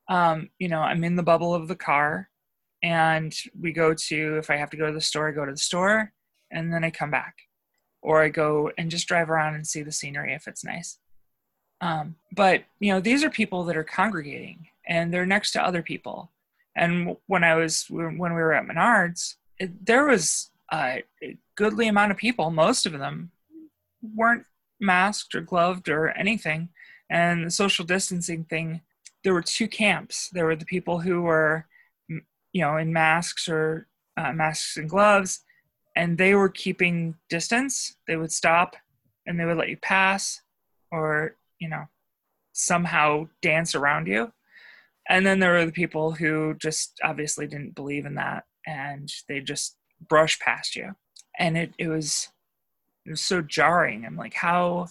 Um 0.09 0.49
you 0.59 0.67
know 0.67 0.81
i'm 0.81 1.03
in 1.03 1.15
the 1.15 1.23
bubble 1.23 1.53
of 1.53 1.67
the 1.67 1.75
car 1.75 2.29
and 2.81 3.33
we 3.59 3.71
go 3.71 3.93
to 3.93 4.37
if 4.37 4.49
i 4.49 4.57
have 4.57 4.69
to 4.71 4.77
go 4.77 4.87
to 4.87 4.93
the 4.93 5.01
store 5.01 5.29
i 5.29 5.31
go 5.31 5.45
to 5.45 5.51
the 5.51 5.57
store 5.57 6.11
and 6.51 6.73
then 6.73 6.83
i 6.83 6.91
come 6.91 7.11
back. 7.11 7.35
Or 8.01 8.21
i 8.21 8.29
go 8.29 8.71
and 8.77 8.91
just 8.91 9.07
drive 9.07 9.29
around 9.29 9.55
and 9.55 9.65
see 9.65 9.81
the 9.81 9.91
scenery 9.91 10.33
if 10.33 10.47
it's 10.47 10.65
nice. 10.65 10.99
Um, 11.81 12.15
but 12.31 12.63
you 12.79 12.91
know 12.93 12.99
these 12.99 13.23
are 13.23 13.29
people 13.29 13.63
that 13.65 13.77
are 13.77 13.83
congregating 13.83 14.67
and 14.87 15.13
they're 15.13 15.25
next 15.25 15.51
to 15.51 15.65
other 15.65 15.81
people. 15.81 16.31
And 16.75 17.15
when 17.27 17.43
i 17.43 17.55
was 17.55 17.85
when 17.89 18.17
we 18.17 18.41
were 18.41 18.53
at 18.53 18.65
menards 18.65 19.35
it, 19.59 19.85
there 19.85 20.05
was 20.05 20.51
a 20.71 21.03
goodly 21.55 21.87
amount 21.87 22.11
of 22.11 22.17
people. 22.17 22.49
Most 22.49 22.85
of 22.85 22.93
them 22.93 23.31
weren't 24.01 24.45
masked 24.79 25.35
or 25.35 25.41
gloved 25.41 25.87
or 25.89 26.09
anything 26.09 26.69
and 27.13 27.45
the 27.45 27.51
social 27.51 27.85
distancing 27.85 28.43
thing 28.43 28.81
there 29.23 29.33
were 29.33 29.41
two 29.41 29.67
camps. 29.67 30.29
There 30.33 30.45
were 30.45 30.55
the 30.55 30.65
people 30.65 30.99
who 30.99 31.21
were 31.21 31.65
you 32.09 32.61
know 32.61 32.77
in 32.77 32.91
masks 32.91 33.47
or 33.47 33.87
uh, 34.17 34.33
masks 34.33 34.77
and 34.77 34.89
gloves 34.89 35.41
and 35.95 36.17
they 36.17 36.35
were 36.35 36.49
keeping 36.49 37.15
distance. 37.29 37.95
They 38.07 38.15
would 38.15 38.31
stop 38.31 38.75
and 39.25 39.39
they 39.39 39.45
would 39.45 39.57
let 39.57 39.69
you 39.69 39.77
pass 39.77 40.41
or 40.91 41.37
you 41.59 41.69
know 41.69 41.85
somehow 42.51 43.27
dance 43.41 43.75
around 43.75 44.07
you. 44.07 44.31
And 45.09 45.25
then 45.25 45.39
there 45.39 45.53
were 45.53 45.65
the 45.65 45.71
people 45.71 46.13
who 46.13 46.55
just 46.55 46.99
obviously 47.03 47.47
didn't 47.47 47.75
believe 47.75 48.05
in 48.05 48.15
that 48.15 48.45
and 48.65 49.11
they 49.27 49.41
just 49.41 49.77
brush 50.07 50.39
past 50.39 50.75
you. 50.75 50.95
And 51.37 51.57
it, 51.57 51.73
it 51.77 51.87
was 51.87 52.29
it 53.05 53.11
was 53.11 53.21
so 53.21 53.41
jarring. 53.41 54.05
I'm 54.05 54.17
like 54.17 54.33
how 54.33 54.87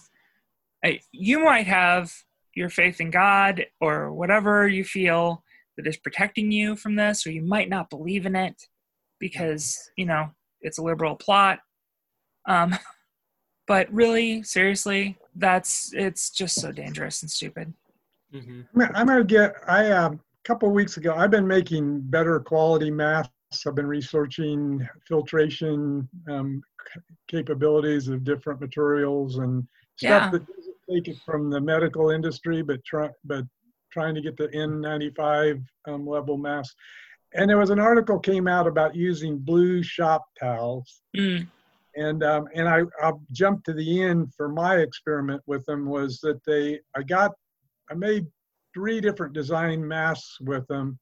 you 1.11 1.43
might 1.43 1.67
have 1.67 2.13
your 2.55 2.69
faith 2.69 2.99
in 3.01 3.09
god 3.09 3.65
or 3.81 4.11
whatever 4.13 4.67
you 4.67 4.83
feel 4.83 5.43
that 5.77 5.87
is 5.87 5.97
protecting 5.97 6.51
you 6.51 6.75
from 6.75 6.95
this 6.95 7.25
or 7.25 7.31
you 7.31 7.41
might 7.41 7.69
not 7.69 7.89
believe 7.89 8.25
in 8.25 8.35
it 8.35 8.67
because 9.19 9.89
you 9.95 10.05
know 10.05 10.29
it's 10.61 10.77
a 10.77 10.83
liberal 10.83 11.15
plot 11.15 11.59
um, 12.47 12.75
but 13.67 13.91
really 13.91 14.43
seriously 14.43 15.17
that's 15.35 15.91
it's 15.93 16.29
just 16.29 16.55
so 16.59 16.71
dangerous 16.71 17.21
and 17.21 17.31
stupid 17.31 17.73
hmm 18.31 18.61
I'm 18.95 19.07
gonna- 19.07 19.23
get, 19.23 19.55
I, 19.67 19.91
um, 19.91 20.13
a 20.15 20.47
couple 20.47 20.67
of 20.67 20.73
weeks 20.75 20.97
ago, 20.97 21.13
I've 21.15 21.31
been 21.31 21.47
making 21.47 22.01
better 22.01 22.39
quality 22.39 22.91
masks. 22.91 23.31
I've 23.65 23.75
been 23.75 23.85
researching 23.87 24.85
filtration, 25.07 26.09
um, 26.27 26.61
capabilities 27.27 28.07
of 28.09 28.23
different 28.23 28.59
materials 28.59 29.37
and 29.37 29.65
Yeah. 30.01 30.19
stuff 30.29 30.31
that 30.33 30.47
doesn't 30.47 30.72
take 30.89 31.07
it 31.07 31.17
from 31.25 31.49
the 31.49 31.61
medical 31.61 32.09
industry, 32.09 32.61
but 32.61 32.83
try, 32.85 33.09
but 33.23 33.45
trying 33.91 34.15
to 34.15 34.21
get 34.21 34.37
the 34.37 34.47
N95 34.49 35.63
um, 35.87 36.07
level 36.07 36.37
mask. 36.37 36.75
And 37.35 37.49
there 37.49 37.57
was 37.57 37.69
an 37.71 37.79
article 37.79 38.19
came 38.19 38.47
out 38.47 38.67
about 38.67 38.95
using 38.95 39.37
blue 39.39 39.81
shop 39.83 40.23
towels 40.39 41.01
Mm, 41.15 41.47
And 41.95 42.23
um, 42.23 42.47
and 42.55 42.67
I 42.67 42.81
I'll 43.01 43.21
jump 43.31 43.63
to 43.65 43.73
the 43.73 44.01
end 44.03 44.33
for 44.35 44.49
my 44.49 44.77
experiment 44.77 45.41
with 45.45 45.65
them 45.65 45.85
was 45.85 46.19
that 46.21 46.43
they 46.45 46.79
I 46.95 47.03
got 47.03 47.31
I 47.89 47.93
made 47.95 48.25
three 48.73 48.99
different 49.01 49.33
design 49.33 49.87
masks 49.87 50.37
with 50.41 50.65
them, 50.67 50.97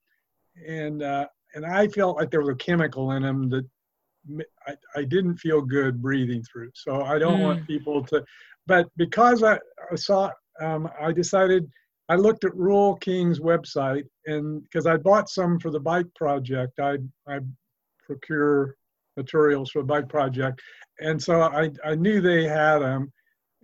and 0.68 1.02
uh, 1.04 1.28
and 1.56 1.66
I 1.66 1.88
felt 1.88 2.18
like 2.18 2.30
there 2.32 2.42
was 2.42 2.50
a 2.50 2.56
chemical 2.56 3.12
in 3.12 3.24
them 3.24 3.50
that 3.50 3.66
I 4.96 5.04
didn't 5.04 5.38
feel 5.38 5.62
good 5.62 6.02
breathing 6.02 6.44
through. 6.44 6.72
So 6.76 7.02
I 7.02 7.18
don't 7.18 7.40
want 7.42 7.68
people 7.68 8.04
to, 8.06 8.24
but 8.68 8.88
because 8.98 9.44
I, 9.44 9.60
I 9.92 9.96
saw, 9.96 10.32
um, 10.62 10.90
I 11.00 11.12
decided 11.12 11.70
I 12.10 12.16
looked 12.16 12.44
at 12.44 12.56
Rural 12.56 12.96
King's 12.98 13.40
website 13.40 14.04
and 14.26 14.64
because 14.64 14.86
I 14.86 14.98
bought 14.98 15.30
some 15.30 15.60
for 15.60 15.72
the 15.72 15.80
bike 15.80 16.14
project, 16.16 16.80
I 16.80 16.98
I 17.28 17.40
procure 18.06 18.76
materials 19.18 19.72
for 19.72 19.80
the 19.80 19.88
bike 19.88 20.10
project, 20.10 20.62
and 21.00 21.22
so 21.22 21.42
I 21.42 21.72
I 21.84 21.96
knew 21.96 22.22
they 22.22 22.44
had 22.44 22.80
them, 22.80 23.12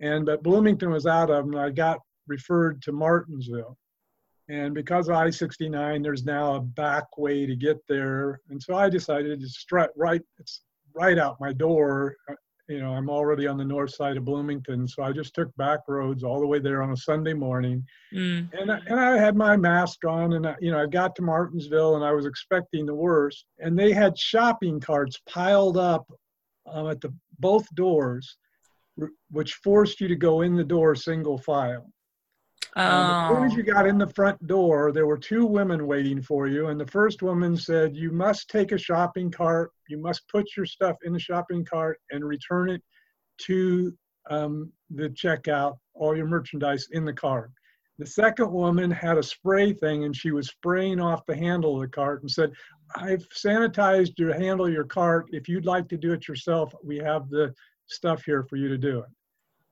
and 0.00 0.26
but 0.26 0.42
Bloomington 0.42 0.90
was 0.90 1.06
out 1.06 1.30
of 1.30 1.44
them. 1.44 1.54
And 1.54 1.62
I 1.62 1.70
got 1.70 2.00
referred 2.28 2.82
to 2.82 2.92
Martinsville. 2.92 3.76
And 4.50 4.74
because 4.74 5.08
of 5.08 5.16
I-69, 5.16 6.02
there's 6.02 6.24
now 6.24 6.54
a 6.54 6.60
back 6.60 7.18
way 7.18 7.44
to 7.44 7.54
get 7.54 7.78
there. 7.86 8.40
And 8.48 8.62
so 8.62 8.76
I 8.76 8.88
decided 8.88 9.40
to 9.40 9.48
strut 9.48 9.90
right, 9.94 10.22
it's 10.38 10.62
right 10.94 11.18
out 11.18 11.40
my 11.40 11.52
door. 11.52 12.16
You 12.68 12.80
know, 12.80 12.92
I'm 12.92 13.08
already 13.08 13.46
on 13.46 13.56
the 13.56 13.64
north 13.64 13.94
side 13.94 14.18
of 14.18 14.26
Bloomington. 14.26 14.86
So 14.86 15.02
I 15.02 15.12
just 15.12 15.34
took 15.34 15.54
back 15.56 15.80
roads 15.88 16.22
all 16.22 16.38
the 16.38 16.46
way 16.46 16.58
there 16.58 16.82
on 16.82 16.92
a 16.92 16.96
Sunday 16.96 17.32
morning. 17.32 17.82
Mm. 18.14 18.52
And 18.52 18.70
I, 18.70 18.78
and 18.86 19.00
I 19.00 19.16
had 19.16 19.36
my 19.36 19.56
mask 19.56 20.04
on 20.04 20.34
and, 20.34 20.46
I, 20.46 20.54
you 20.60 20.70
know, 20.70 20.82
I 20.82 20.86
got 20.86 21.16
to 21.16 21.22
Martinsville 21.22 21.96
and 21.96 22.04
I 22.04 22.12
was 22.12 22.26
expecting 22.26 22.84
the 22.84 22.94
worst. 22.94 23.46
And 23.58 23.78
they 23.78 23.92
had 23.92 24.18
shopping 24.18 24.80
carts 24.80 25.18
piled 25.26 25.78
up 25.78 26.06
um, 26.70 26.90
at 26.90 27.00
the 27.00 27.12
both 27.38 27.66
doors, 27.74 28.36
which 29.30 29.54
forced 29.54 30.00
you 30.00 30.08
to 30.08 30.16
go 30.16 30.42
in 30.42 30.54
the 30.54 30.64
door 30.64 30.94
single 30.94 31.38
file. 31.38 31.90
Um, 32.78 33.10
as 33.10 33.28
soon 33.28 33.44
as 33.44 33.52
Oh. 33.52 33.56
you 33.56 33.62
got 33.64 33.86
in 33.86 33.98
the 33.98 34.06
front 34.06 34.46
door, 34.46 34.92
there 34.92 35.06
were 35.06 35.18
two 35.18 35.44
women 35.44 35.86
waiting 35.86 36.22
for 36.22 36.46
you. 36.46 36.68
And 36.68 36.80
the 36.80 36.86
first 36.86 37.22
woman 37.22 37.56
said, 37.56 37.96
You 37.96 38.12
must 38.12 38.48
take 38.48 38.70
a 38.70 38.78
shopping 38.78 39.30
cart, 39.30 39.72
you 39.88 39.98
must 39.98 40.28
put 40.28 40.46
your 40.56 40.66
stuff 40.66 40.96
in 41.02 41.12
the 41.12 41.18
shopping 41.18 41.64
cart 41.64 41.98
and 42.12 42.24
return 42.24 42.70
it 42.70 42.82
to 43.38 43.92
um, 44.30 44.72
the 44.90 45.08
checkout, 45.10 45.76
all 45.94 46.16
your 46.16 46.26
merchandise 46.26 46.88
in 46.92 47.04
the 47.04 47.12
cart. 47.12 47.50
The 47.98 48.06
second 48.06 48.52
woman 48.52 48.92
had 48.92 49.18
a 49.18 49.22
spray 49.24 49.72
thing 49.72 50.04
and 50.04 50.14
she 50.14 50.30
was 50.30 50.46
spraying 50.48 51.00
off 51.00 51.26
the 51.26 51.34
handle 51.36 51.74
of 51.74 51.80
the 51.80 51.88
cart 51.88 52.22
and 52.22 52.30
said, 52.30 52.52
I've 52.94 53.28
sanitized 53.30 54.18
your 54.18 54.34
handle 54.34 54.70
your 54.70 54.84
cart. 54.84 55.26
If 55.32 55.48
you'd 55.48 55.66
like 55.66 55.88
to 55.88 55.96
do 55.96 56.12
it 56.12 56.28
yourself, 56.28 56.72
we 56.84 56.98
have 56.98 57.28
the 57.28 57.52
stuff 57.86 58.22
here 58.24 58.44
for 58.44 58.54
you 58.56 58.68
to 58.68 58.78
do 58.78 59.00
it. 59.00 59.08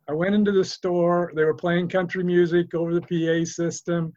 I 0.09 0.13
went 0.13 0.35
into 0.35 0.53
the 0.53 0.65
store. 0.65 1.33
They 1.35 1.45
were 1.45 1.55
playing 1.55 1.89
country 1.89 2.23
music 2.23 2.75
over 2.75 2.95
the 2.95 3.01
PA 3.01 3.45
system. 3.45 4.13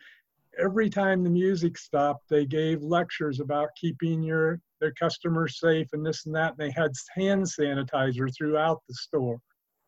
Every 0.60 0.90
time 0.90 1.24
the 1.24 1.30
music 1.30 1.78
stopped, 1.78 2.30
they 2.30 2.46
gave 2.46 2.84
lectures 2.84 3.40
about 3.40 3.70
keeping 3.80 4.22
your 4.22 4.60
their 4.80 4.94
customers 4.94 5.60
safe 5.60 5.88
and 5.94 6.06
this 6.06 6.26
and 6.26 6.36
that. 6.36 6.52
And 6.52 6.58
they 6.58 6.72
had 6.72 6.92
hand 7.16 7.44
sanitizer 7.44 8.34
throughout 8.36 8.82
the 8.88 8.94
store. 8.94 9.40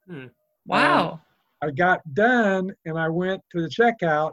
Hmm. 0.08 0.28
Wow. 0.66 1.22
I 1.62 1.72
got 1.72 2.02
done 2.14 2.74
and 2.86 2.98
I 2.98 3.08
went 3.08 3.42
to 3.52 3.62
the 3.62 3.70
checkout, 3.70 4.32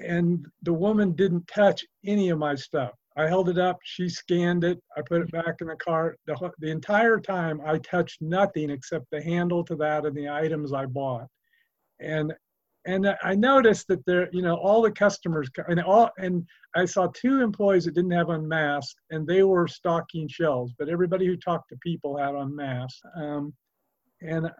and 0.00 0.44
the 0.62 0.72
woman 0.72 1.12
didn't 1.12 1.46
touch 1.46 1.84
any 2.04 2.30
of 2.30 2.38
my 2.38 2.54
stuff. 2.54 2.92
I 3.16 3.28
held 3.28 3.48
it 3.48 3.58
up, 3.58 3.78
she 3.84 4.08
scanned 4.08 4.64
it, 4.64 4.82
I 4.96 5.02
put 5.02 5.22
it 5.22 5.30
back 5.30 5.56
in 5.60 5.68
the 5.68 5.76
cart. 5.76 6.18
The, 6.26 6.50
the 6.58 6.70
entire 6.70 7.20
time, 7.20 7.60
I 7.64 7.78
touched 7.78 8.20
nothing 8.20 8.70
except 8.70 9.06
the 9.10 9.22
handle 9.22 9.64
to 9.64 9.76
that 9.76 10.04
and 10.04 10.16
the 10.16 10.28
items 10.28 10.72
I 10.72 10.86
bought. 10.86 11.28
And 12.00 12.32
and 12.86 13.16
I 13.22 13.34
noticed 13.34 13.88
that 13.88 14.04
there, 14.04 14.28
you 14.30 14.42
know, 14.42 14.56
all 14.56 14.82
the 14.82 14.90
customers 14.90 15.48
and 15.68 15.80
all 15.80 16.10
and 16.18 16.46
I 16.76 16.84
saw 16.84 17.06
two 17.06 17.40
employees 17.40 17.86
that 17.86 17.94
didn't 17.94 18.10
have 18.10 18.28
unmasked, 18.28 19.00
and 19.10 19.26
they 19.26 19.42
were 19.42 19.66
stocking 19.66 20.28
shelves. 20.28 20.74
But 20.78 20.90
everybody 20.90 21.26
who 21.26 21.36
talked 21.36 21.70
to 21.70 21.76
people 21.82 22.18
had 22.18 22.34
unmasked. 22.34 23.00
Um, 23.16 23.54
and 24.20 24.50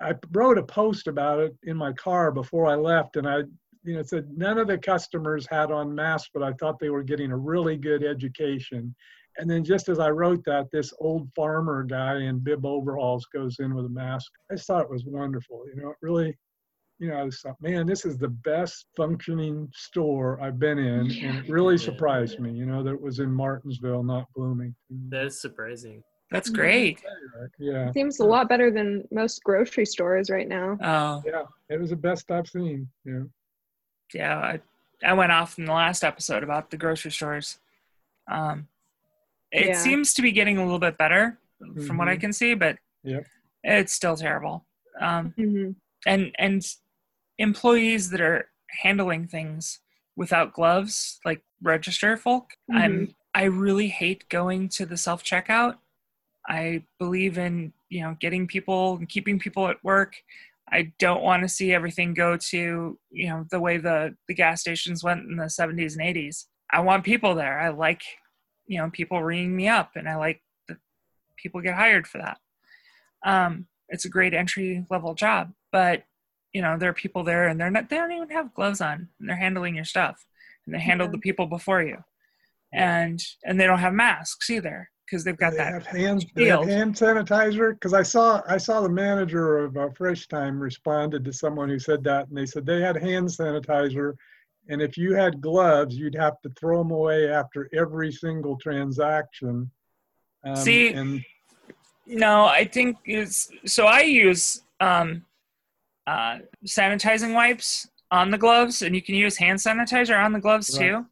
I 0.00 0.14
wrote 0.32 0.58
a 0.58 0.62
post 0.62 1.06
about 1.06 1.40
it 1.40 1.54
in 1.64 1.76
my 1.76 1.92
car 1.92 2.32
before 2.32 2.66
I 2.66 2.74
left, 2.74 3.16
and 3.16 3.28
I, 3.28 3.42
you 3.82 3.94
know, 3.94 4.02
said 4.02 4.26
none 4.36 4.58
of 4.58 4.66
the 4.68 4.78
customers 4.78 5.46
had 5.50 5.70
on 5.70 5.94
masks, 5.94 6.30
but 6.32 6.42
I 6.42 6.52
thought 6.54 6.78
they 6.78 6.90
were 6.90 7.02
getting 7.02 7.32
a 7.32 7.36
really 7.36 7.76
good 7.76 8.04
education. 8.04 8.94
And 9.38 9.48
then 9.48 9.64
just 9.64 9.88
as 9.88 9.98
I 9.98 10.10
wrote 10.10 10.44
that, 10.44 10.70
this 10.70 10.92
old 10.98 11.30
farmer 11.34 11.82
guy 11.84 12.18
in 12.22 12.40
bib 12.40 12.66
overalls 12.66 13.26
goes 13.26 13.56
in 13.60 13.74
with 13.74 13.86
a 13.86 13.90
mask. 13.90 14.30
I 14.50 14.54
just 14.54 14.66
thought 14.66 14.82
it 14.82 14.90
was 14.90 15.04
wonderful. 15.04 15.64
You 15.72 15.80
know, 15.80 15.90
it 15.90 15.96
really, 16.02 16.36
you 16.98 17.08
know, 17.08 17.22
I 17.22 17.24
just 17.26 17.42
thought, 17.42 17.56
man, 17.60 17.86
this 17.86 18.04
is 18.04 18.18
the 18.18 18.28
best 18.28 18.86
functioning 18.96 19.68
store 19.72 20.38
I've 20.42 20.58
been 20.58 20.78
in, 20.78 21.10
and 21.24 21.38
it 21.38 21.48
really 21.48 21.76
Yeah. 21.76 21.84
surprised 21.84 22.40
me. 22.40 22.52
You 22.52 22.66
know, 22.66 22.82
that 22.82 22.92
it 22.92 23.00
was 23.00 23.20
in 23.20 23.32
Martinsville, 23.32 24.02
not 24.02 24.26
Bloomington. 24.34 24.76
That 25.08 25.26
is 25.26 25.40
surprising. 25.40 26.02
That's 26.30 26.48
mm-hmm. 26.48 26.60
great. 26.60 27.02
Yeah, 27.58 27.90
Seems 27.92 28.20
a 28.20 28.24
lot 28.24 28.48
better 28.48 28.70
than 28.70 29.04
most 29.10 29.42
grocery 29.42 29.86
stores 29.86 30.28
right 30.30 30.46
now. 30.48 30.76
Oh, 30.82 31.22
yeah, 31.26 31.44
it 31.68 31.80
was 31.80 31.90
the 31.90 31.96
best 31.96 32.30
I've 32.30 32.46
seen. 32.46 32.88
Yeah. 33.04 33.22
Yeah. 34.14 34.38
I, 34.38 34.60
I 35.04 35.12
went 35.14 35.32
off 35.32 35.58
in 35.58 35.64
the 35.64 35.72
last 35.72 36.04
episode 36.04 36.42
about 36.42 36.70
the 36.70 36.76
grocery 36.76 37.10
stores. 37.10 37.58
Um, 38.30 38.68
it 39.52 39.66
Yeah. 39.68 39.72
seems 39.82 40.14
to 40.14 40.22
be 40.22 40.32
getting 40.32 40.58
a 40.58 40.62
little 40.64 40.78
bit 40.78 40.96
better 40.98 41.38
from 41.86 41.98
what 41.98 42.08
I 42.08 42.16
Mhm. 42.16 42.20
can 42.20 42.32
see, 42.32 42.54
but 42.54 42.78
Yep. 43.02 43.26
it's 43.64 43.92
still 43.92 44.16
terrible. 44.16 44.66
Um, 45.00 45.32
hmm 45.36 45.70
and 46.06 46.34
and 46.38 46.64
employees 47.38 48.08
that 48.10 48.20
are 48.22 48.50
handling 48.82 49.26
things 49.26 49.80
without 50.16 50.52
gloves, 50.54 51.20
like 51.24 51.42
register 51.62 52.16
folk, 52.16 52.54
I'm 52.72 53.14
I 53.34 53.44
really 53.44 53.88
hate 53.88 54.28
going 54.28 54.68
to 54.70 54.86
the 54.86 54.96
self 54.96 55.22
checkout. 55.22 55.78
I 56.48 56.84
believe 56.98 57.36
in 57.38 57.72
you 57.90 58.02
know 58.02 58.16
getting 58.20 58.46
people 58.46 58.96
and 58.96 59.08
keeping 59.08 59.38
people 59.38 59.68
at 59.68 59.82
work. 59.84 60.16
I 60.72 60.92
don't 60.98 61.22
want 61.22 61.42
to 61.42 61.48
see 61.48 61.72
everything 61.72 62.14
go 62.14 62.36
to 62.36 62.98
you 63.10 63.28
know 63.28 63.44
the 63.50 63.60
way 63.60 63.76
the 63.78 64.14
the 64.28 64.34
gas 64.34 64.60
stations 64.60 65.02
went 65.02 65.22
in 65.28 65.36
the 65.36 65.44
70s 65.44 65.96
and 65.98 66.16
80s. 66.16 66.46
I 66.70 66.80
want 66.80 67.04
people 67.04 67.34
there. 67.34 67.58
I 67.60 67.70
like 67.70 68.02
you 68.66 68.78
know 68.78 68.90
people 68.90 69.22
ringing 69.22 69.56
me 69.56 69.68
up, 69.68 69.92
and 69.96 70.08
I 70.08 70.16
like 70.16 70.42
that 70.68 70.78
people 71.36 71.60
get 71.60 71.74
hired 71.74 72.06
for 72.06 72.18
that. 72.18 72.38
Um, 73.24 73.66
it's 73.88 74.04
a 74.04 74.08
great 74.10 74.34
entry 74.34 74.86
level 74.90 75.14
job, 75.14 75.52
but 75.72 76.04
you 76.52 76.62
know 76.62 76.78
there 76.78 76.90
are 76.90 76.94
people 76.94 77.24
there, 77.24 77.48
and 77.48 77.60
they're 77.60 77.70
not. 77.70 77.88
They 77.88 77.96
don't 77.96 78.12
even 78.12 78.30
have 78.30 78.54
gloves 78.54 78.80
on, 78.80 79.08
and 79.18 79.28
they're 79.28 79.36
handling 79.36 79.74
your 79.74 79.84
stuff, 79.84 80.24
and 80.66 80.74
they 80.74 80.78
handled 80.80 81.10
Yeah. 81.10 81.16
the 81.16 81.18
people 81.18 81.46
before 81.46 81.82
you, 81.82 82.04
and 82.72 83.20
and 83.44 83.58
they 83.60 83.66
don't 83.66 83.78
have 83.80 83.92
masks 83.92 84.48
either 84.50 84.90
because 85.10 85.24
they've 85.24 85.36
got 85.36 85.50
they 85.52 85.56
that 85.58 85.72
have 85.72 85.86
hand 85.86 86.24
they 86.34 86.46
have 86.46 86.62
hand 86.62 86.94
sanitizer 86.94 87.74
because 87.74 87.94
I 87.94 88.02
saw 88.02 88.42
I 88.48 88.58
saw 88.58 88.80
the 88.80 88.88
manager 88.88 89.58
of 89.58 89.76
uh, 89.76 89.88
Fresh 89.96 90.28
Thyme 90.28 90.60
responded 90.60 91.24
to 91.24 91.32
someone 91.32 91.68
who 91.68 91.78
said 91.78 92.04
that 92.04 92.28
and 92.28 92.36
they 92.36 92.46
said 92.46 92.64
they 92.64 92.80
had 92.80 92.96
hand 92.96 93.28
sanitizer 93.28 94.14
and 94.68 94.80
if 94.80 94.96
you 94.96 95.14
had 95.14 95.40
gloves 95.40 95.96
you'd 95.96 96.14
have 96.14 96.40
to 96.42 96.50
throw 96.58 96.78
them 96.78 96.92
away 96.92 97.28
after 97.28 97.68
every 97.74 98.12
single 98.12 98.56
transaction. 98.56 99.70
Um, 100.44 100.56
See, 100.56 100.88
and 100.88 101.20
No, 102.06 102.46
I 102.46 102.64
think 102.64 102.96
it's 103.04 103.50
so. 103.66 103.86
I 103.86 104.00
use 104.00 104.62
um, 104.80 105.24
uh, 106.06 106.38
sanitizing 106.66 107.34
wipes 107.34 107.88
on 108.10 108.30
the 108.30 108.38
gloves, 108.38 108.82
and 108.82 108.94
you 108.94 109.02
can 109.02 109.14
use 109.14 109.36
hand 109.36 109.58
sanitizer 109.58 110.18
on 110.22 110.32
the 110.32 110.40
gloves 110.40 110.76
Right. 110.76 110.88
too. 110.88 111.06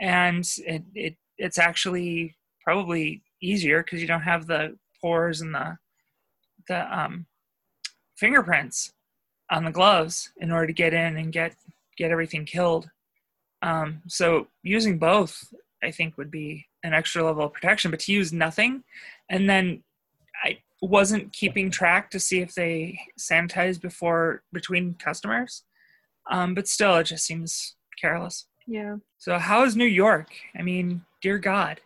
And 0.00 0.44
it, 0.66 0.82
it 0.94 1.16
it's 1.38 1.58
actually 1.58 2.36
probably 2.64 3.22
easier 3.40 3.82
because 3.82 4.00
you 4.00 4.08
don't 4.08 4.22
have 4.22 4.46
the 4.46 4.76
pores 5.00 5.40
and 5.40 5.54
the 5.54 5.78
the 6.66 6.98
um, 6.98 7.26
fingerprints 8.16 8.92
on 9.50 9.64
the 9.64 9.70
gloves 9.70 10.30
in 10.38 10.50
order 10.50 10.66
to 10.66 10.72
get 10.72 10.94
in 10.94 11.16
and 11.16 11.32
get 11.32 11.54
get 11.96 12.10
everything 12.10 12.44
killed. 12.44 12.88
Um, 13.62 14.02
so 14.08 14.48
using 14.62 14.98
both, 14.98 15.52
I 15.82 15.90
think, 15.90 16.16
would 16.18 16.30
be 16.30 16.66
an 16.82 16.92
extra 16.92 17.22
level 17.22 17.44
of 17.44 17.52
protection. 17.52 17.90
But 17.90 18.00
to 18.00 18.12
use 18.12 18.32
nothing, 18.32 18.82
and 19.28 19.48
then 19.48 19.82
I 20.42 20.58
wasn't 20.80 21.32
keeping 21.32 21.70
track 21.70 22.10
to 22.10 22.20
see 22.20 22.40
if 22.40 22.54
they 22.54 22.98
sanitized 23.18 23.80
before 23.80 24.42
between 24.52 24.94
customers. 24.94 25.62
Um, 26.30 26.54
but 26.54 26.68
still, 26.68 26.96
it 26.96 27.04
just 27.04 27.26
seems 27.26 27.76
careless. 28.00 28.46
Yeah. 28.66 28.96
So, 29.18 29.38
how 29.38 29.64
is 29.64 29.76
New 29.76 29.84
York? 29.84 30.30
I 30.58 30.62
mean, 30.62 31.02
dear 31.20 31.38
God, 31.38 31.80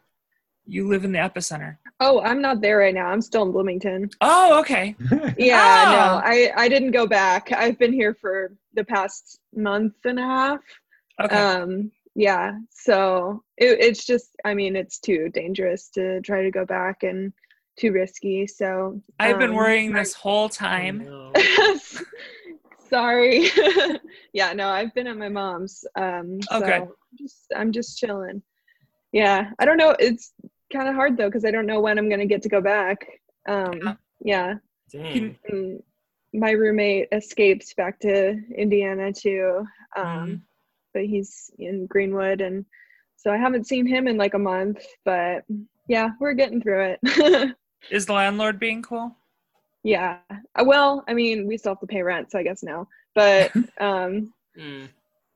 you 0.69 0.87
live 0.87 1.05
in 1.05 1.13
the 1.13 1.19
epicenter. 1.19 1.79
Oh, 1.99 2.21
I'm 2.21 2.41
not 2.43 2.61
there 2.61 2.79
right 2.79 2.95
now. 2.95 3.07
I'm 3.07 3.21
still 3.23 3.43
in 3.43 3.53
Bloomington. 3.53 4.11
Oh, 4.21 4.61
okay. 4.61 4.95
Yeah, 5.39 5.85
Oh. 5.87 5.93
no, 5.93 6.21
I 6.25 6.53
I 6.57 6.69
didn't 6.69 6.91
go 6.93 7.07
back. 7.07 7.51
I've 7.53 7.79
been 7.79 7.93
here 7.93 8.15
for 8.15 8.53
the 8.75 8.85
past 8.85 9.41
month 9.55 9.95
and 10.05 10.19
a 10.19 10.23
half. 10.23 10.61
Okay. 11.21 11.37
Um, 11.37 11.91
yeah, 12.15 12.59
so 12.71 13.43
it, 13.57 13.79
it's 13.81 14.05
just, 14.05 14.31
I 14.45 14.53
mean, 14.55 14.77
it's 14.77 14.99
too 14.99 15.29
dangerous 15.31 15.89
to 15.91 16.21
try 16.21 16.43
to 16.43 16.51
go 16.51 16.65
back 16.65 17.03
and 17.03 17.33
too 17.79 17.93
risky. 17.93 18.47
So 18.47 19.01
I've 19.21 19.39
been 19.39 19.51
um, 19.51 19.57
worrying 19.57 19.93
this 19.93 20.13
whole 20.15 20.45
Oh, 20.47 20.49
time. 20.49 21.05
no. 21.05 21.33
Sorry. 22.91 23.49
yeah, 24.33 24.53
no, 24.53 24.69
I've 24.69 24.95
been 24.95 25.07
at 25.07 25.17
my 25.17 25.29
mom's. 25.29 25.85
Um, 25.95 26.39
Oh, 26.51 26.61
so 26.61 26.67
good. 26.67 26.89
Just, 27.19 27.47
I'm 27.55 27.73
just 27.73 27.99
chilling. 27.99 28.43
Yeah, 29.13 29.51
I 29.59 29.65
don't 29.65 29.77
know. 29.77 29.95
It's 29.99 30.33
kind 30.73 30.89
of 30.89 30.95
hard 30.95 31.17
though 31.17 31.29
because 31.29 31.45
I 31.45 31.51
don't 31.51 31.67
know 31.67 31.81
when 31.81 31.99
I'm 31.99 32.09
gonna 32.09 32.27
get 32.27 32.43
to 32.43 32.49
go 32.49 32.61
back. 32.61 33.07
Um, 33.49 33.99
yeah, 34.21 34.55
Dang. 34.93 35.37
and 35.49 35.83
my 36.35 36.51
roommate 36.51 37.09
escapes 37.13 37.73
back 37.75 37.99
to 38.01 38.39
Indiana 38.57 39.13
too, 39.13 39.65
um, 39.97 40.05
Mhm. 40.05 40.41
but 40.95 41.05
he's 41.07 41.51
in 41.59 41.87
Greenwood, 41.87 42.41
and 42.41 42.65
so 43.17 43.31
I 43.33 43.37
haven't 43.39 43.67
seen 43.67 43.87
him 43.87 44.07
in 44.09 44.17
like 44.17 44.35
a 44.35 44.39
month. 44.39 44.85
But 45.05 45.45
yeah, 45.89 46.11
we're 46.21 46.35
getting 46.35 46.61
through 46.61 46.97
it. 46.97 47.01
Is 47.91 48.07
the 48.07 48.13
landlord 48.13 48.59
being 48.61 48.83
cool? 48.83 49.17
yeah. 49.85 50.19
Uh, 50.31 50.65
Well, 50.67 51.05
I 51.09 51.15
mean, 51.15 51.47
we 51.47 51.57
still 51.57 51.73
have 51.73 51.81
to 51.81 51.87
pay 51.87 52.03
rent, 52.03 52.31
so 52.31 52.39
I 52.39 52.43
guess 52.43 52.63
no. 52.63 52.89
But 53.15 53.53
um, 53.81 54.35
Mm, 54.59 54.89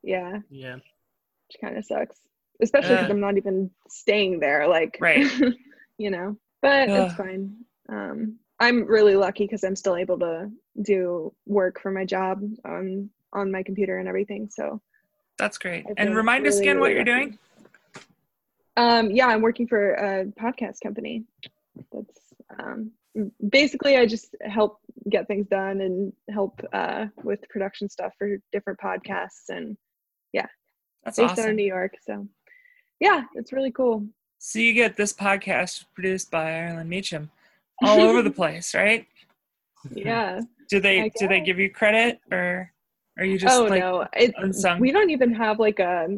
yeah, 0.02 0.40
yeah. 0.50 0.74
which 0.74 1.60
kind 1.60 1.78
of 1.78 1.84
sucks, 1.86 2.18
especially 2.62 2.90
because 2.96 3.10
Uh. 3.10 3.14
I'm 3.14 3.20
not 3.20 3.36
even 3.36 3.70
staying 3.88 4.40
there. 4.40 4.66
Like, 4.68 4.96
Right. 5.00 5.26
you 5.98 6.10
know, 6.10 6.36
but 6.62 6.88
it's 6.88 7.14
fine. 7.14 7.54
Um, 7.88 8.38
I'm 8.60 8.86
really 8.86 9.16
lucky 9.16 9.44
because 9.44 9.64
I'm 9.64 9.76
still 9.76 9.96
able 9.96 10.18
to 10.20 10.50
do 10.82 11.34
work 11.46 11.80
for 11.80 11.90
my 11.90 12.04
job 12.04 12.40
on 12.64 13.10
on 13.32 13.50
my 13.50 13.62
computer 13.62 13.98
and 13.98 14.08
everything. 14.08 14.48
So, 14.50 14.80
That's 15.38 15.58
great. 15.58 15.84
And 15.96 16.14
remind 16.14 16.46
us 16.46 16.54
really, 16.54 16.66
again 16.68 16.80
what 16.80 16.90
really 16.92 16.96
you're 17.10 17.16
lucky. 17.16 17.30
doing. 17.30 17.38
um, 18.76 19.10
yeah, 19.10 19.26
I'm 19.26 19.42
working 19.42 19.66
for 19.66 19.94
a 19.94 20.26
podcast 20.40 20.76
company. 20.82 21.24
That's 21.92 22.20
um, 22.60 22.92
basically 23.48 23.96
I 23.96 24.06
just 24.06 24.34
help 24.42 24.78
get 25.10 25.26
things 25.26 25.46
done 25.48 25.80
and 25.80 26.12
help 26.30 26.60
uh, 26.72 27.06
with 27.24 27.40
production 27.48 27.88
stuff 27.88 28.12
for 28.18 28.36
different 28.52 28.78
podcasts 28.78 29.48
and 29.48 29.76
That's 31.04 31.18
based 31.18 31.38
out 31.38 31.48
of. 31.50 31.56
New 31.56 31.64
York. 31.66 31.94
So, 32.06 32.28
yeah, 33.02 33.24
it's 33.34 33.52
really 33.52 33.72
cool. 33.72 34.06
So 34.38 34.60
you 34.60 34.72
get 34.72 34.96
this 34.96 35.12
podcast 35.12 35.86
produced 35.92 36.30
by 36.30 36.60
Ireland 36.60 36.88
Meacham 36.88 37.32
all 37.82 38.00
over 38.00 38.22
the 38.22 38.30
place, 38.42 38.76
right? 38.76 39.06
Yeah. 39.90 40.40
Do 40.70 40.78
they 40.78 41.10
do 41.18 41.26
they 41.26 41.40
give 41.40 41.58
you 41.58 41.68
credit 41.68 42.20
or 42.30 42.72
are 43.18 43.24
you 43.24 43.38
just 43.38 43.58
oh 43.58 43.64
like 43.64 43.80
no, 43.80 44.06
it, 44.14 44.32
unsung? 44.38 44.78
we 44.78 44.92
don't 44.92 45.10
even 45.10 45.34
have 45.34 45.58
like 45.58 45.80
a 45.80 46.16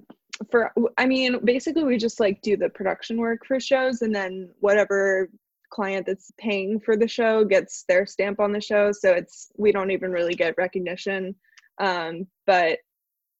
for. 0.50 0.72
I 0.98 1.06
mean, 1.06 1.42
basically, 1.42 1.84
we 1.84 1.96
just 1.96 2.20
like 2.20 2.42
do 2.42 2.54
the 2.54 2.68
production 2.68 3.16
work 3.16 3.46
for 3.46 3.58
shows, 3.58 4.02
and 4.02 4.14
then 4.14 4.50
whatever 4.60 5.30
client 5.70 6.04
that's 6.06 6.30
paying 6.38 6.78
for 6.78 6.98
the 6.98 7.08
show 7.08 7.46
gets 7.46 7.84
their 7.88 8.04
stamp 8.06 8.40
on 8.40 8.52
the 8.52 8.60
show. 8.60 8.92
So 8.92 9.12
it's 9.12 9.50
we 9.56 9.72
don't 9.72 9.90
even 9.90 10.12
really 10.12 10.34
get 10.34 10.54
recognition. 10.58 11.34
Um, 11.80 12.26
but 12.46 12.78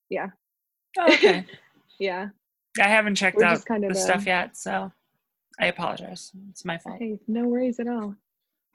yeah. 0.09 0.29
Oh, 0.99 1.13
okay. 1.13 1.45
yeah, 2.01 2.29
I 2.81 2.89
haven't 2.89 3.15
checked 3.15 3.37
We're 3.37 3.45
out 3.45 3.65
kind 3.65 3.85
the 3.85 3.89
of, 3.89 3.97
stuff 3.97 4.27
yet, 4.27 4.57
so 4.57 4.93
I 5.61 5.67
apologize. 5.67 6.33
It's 6.51 6.65
my 6.65 6.79
fault. 6.79 6.99
hey, 6.99 7.19
no 7.29 7.47
worries 7.47 7.81
at 7.81 7.89
all. 7.89 8.15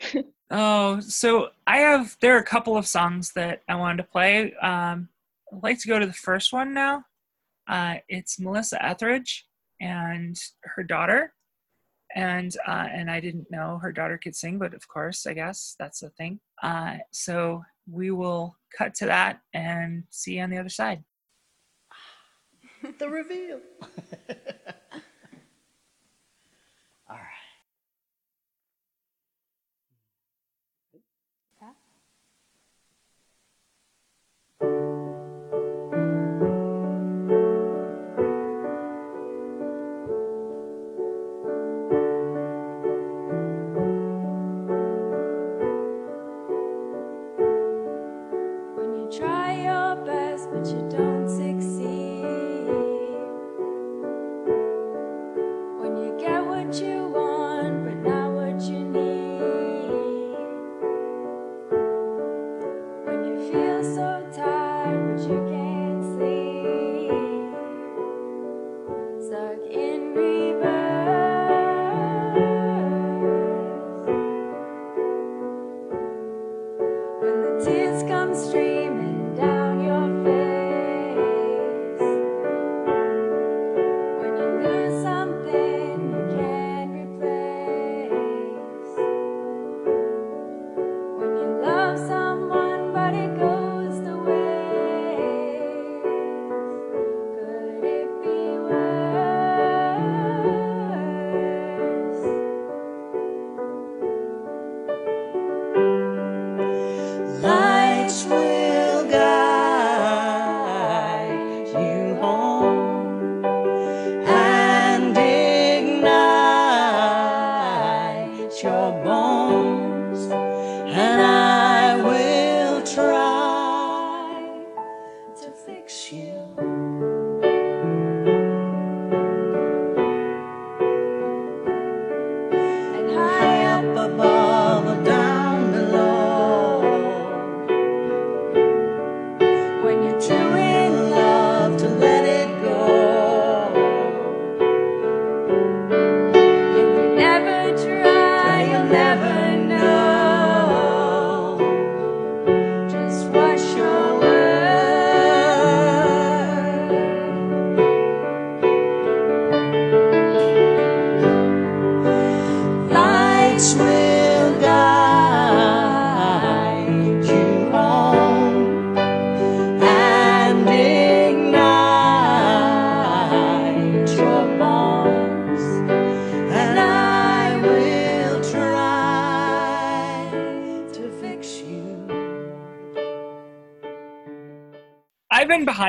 Oh, 0.51 0.99
so 0.99 1.49
I 1.67 1.77
have 1.77 2.17
there 2.21 2.35
are 2.35 2.39
a 2.39 2.43
couple 2.43 2.75
of 2.75 2.88
songs 2.88 3.33
that 3.33 3.62
I 3.69 3.75
wanted 3.75 3.97
to 3.97 4.09
play. 4.09 4.55
Um, 4.55 5.09
I'd 5.53 5.62
like 5.62 5.79
to 5.81 5.88
go 5.88 5.99
to 5.99 6.07
the 6.07 6.13
first 6.13 6.51
one 6.51 6.73
now. 6.73 7.03
Uh, 7.67 7.97
it's 8.07 8.39
Melissa 8.39 8.83
Etheridge 8.83 9.45
and 9.79 10.35
her 10.63 10.81
daughter, 10.81 11.33
and 12.15 12.55
uh, 12.67 12.88
and 12.91 13.12
I 13.12 13.19
didn't 13.19 13.51
know 13.51 13.77
her 13.77 13.91
daughter 13.91 14.17
could 14.17 14.35
sing, 14.35 14.57
but 14.57 14.73
of 14.73 14.88
course, 14.88 15.27
I 15.27 15.33
guess 15.33 15.75
that's 15.77 15.99
the 15.99 16.09
thing. 16.09 16.39
Uh, 16.63 16.97
so 17.12 17.63
we 17.88 18.09
will 18.09 18.55
cut 18.75 18.95
to 18.95 19.05
that 19.05 19.41
and 19.53 20.03
see 20.09 20.38
you 20.38 20.41
on 20.41 20.49
the 20.49 20.57
other 20.57 20.69
side. 20.69 21.03
The 23.00 23.10
reveal. 23.10 23.60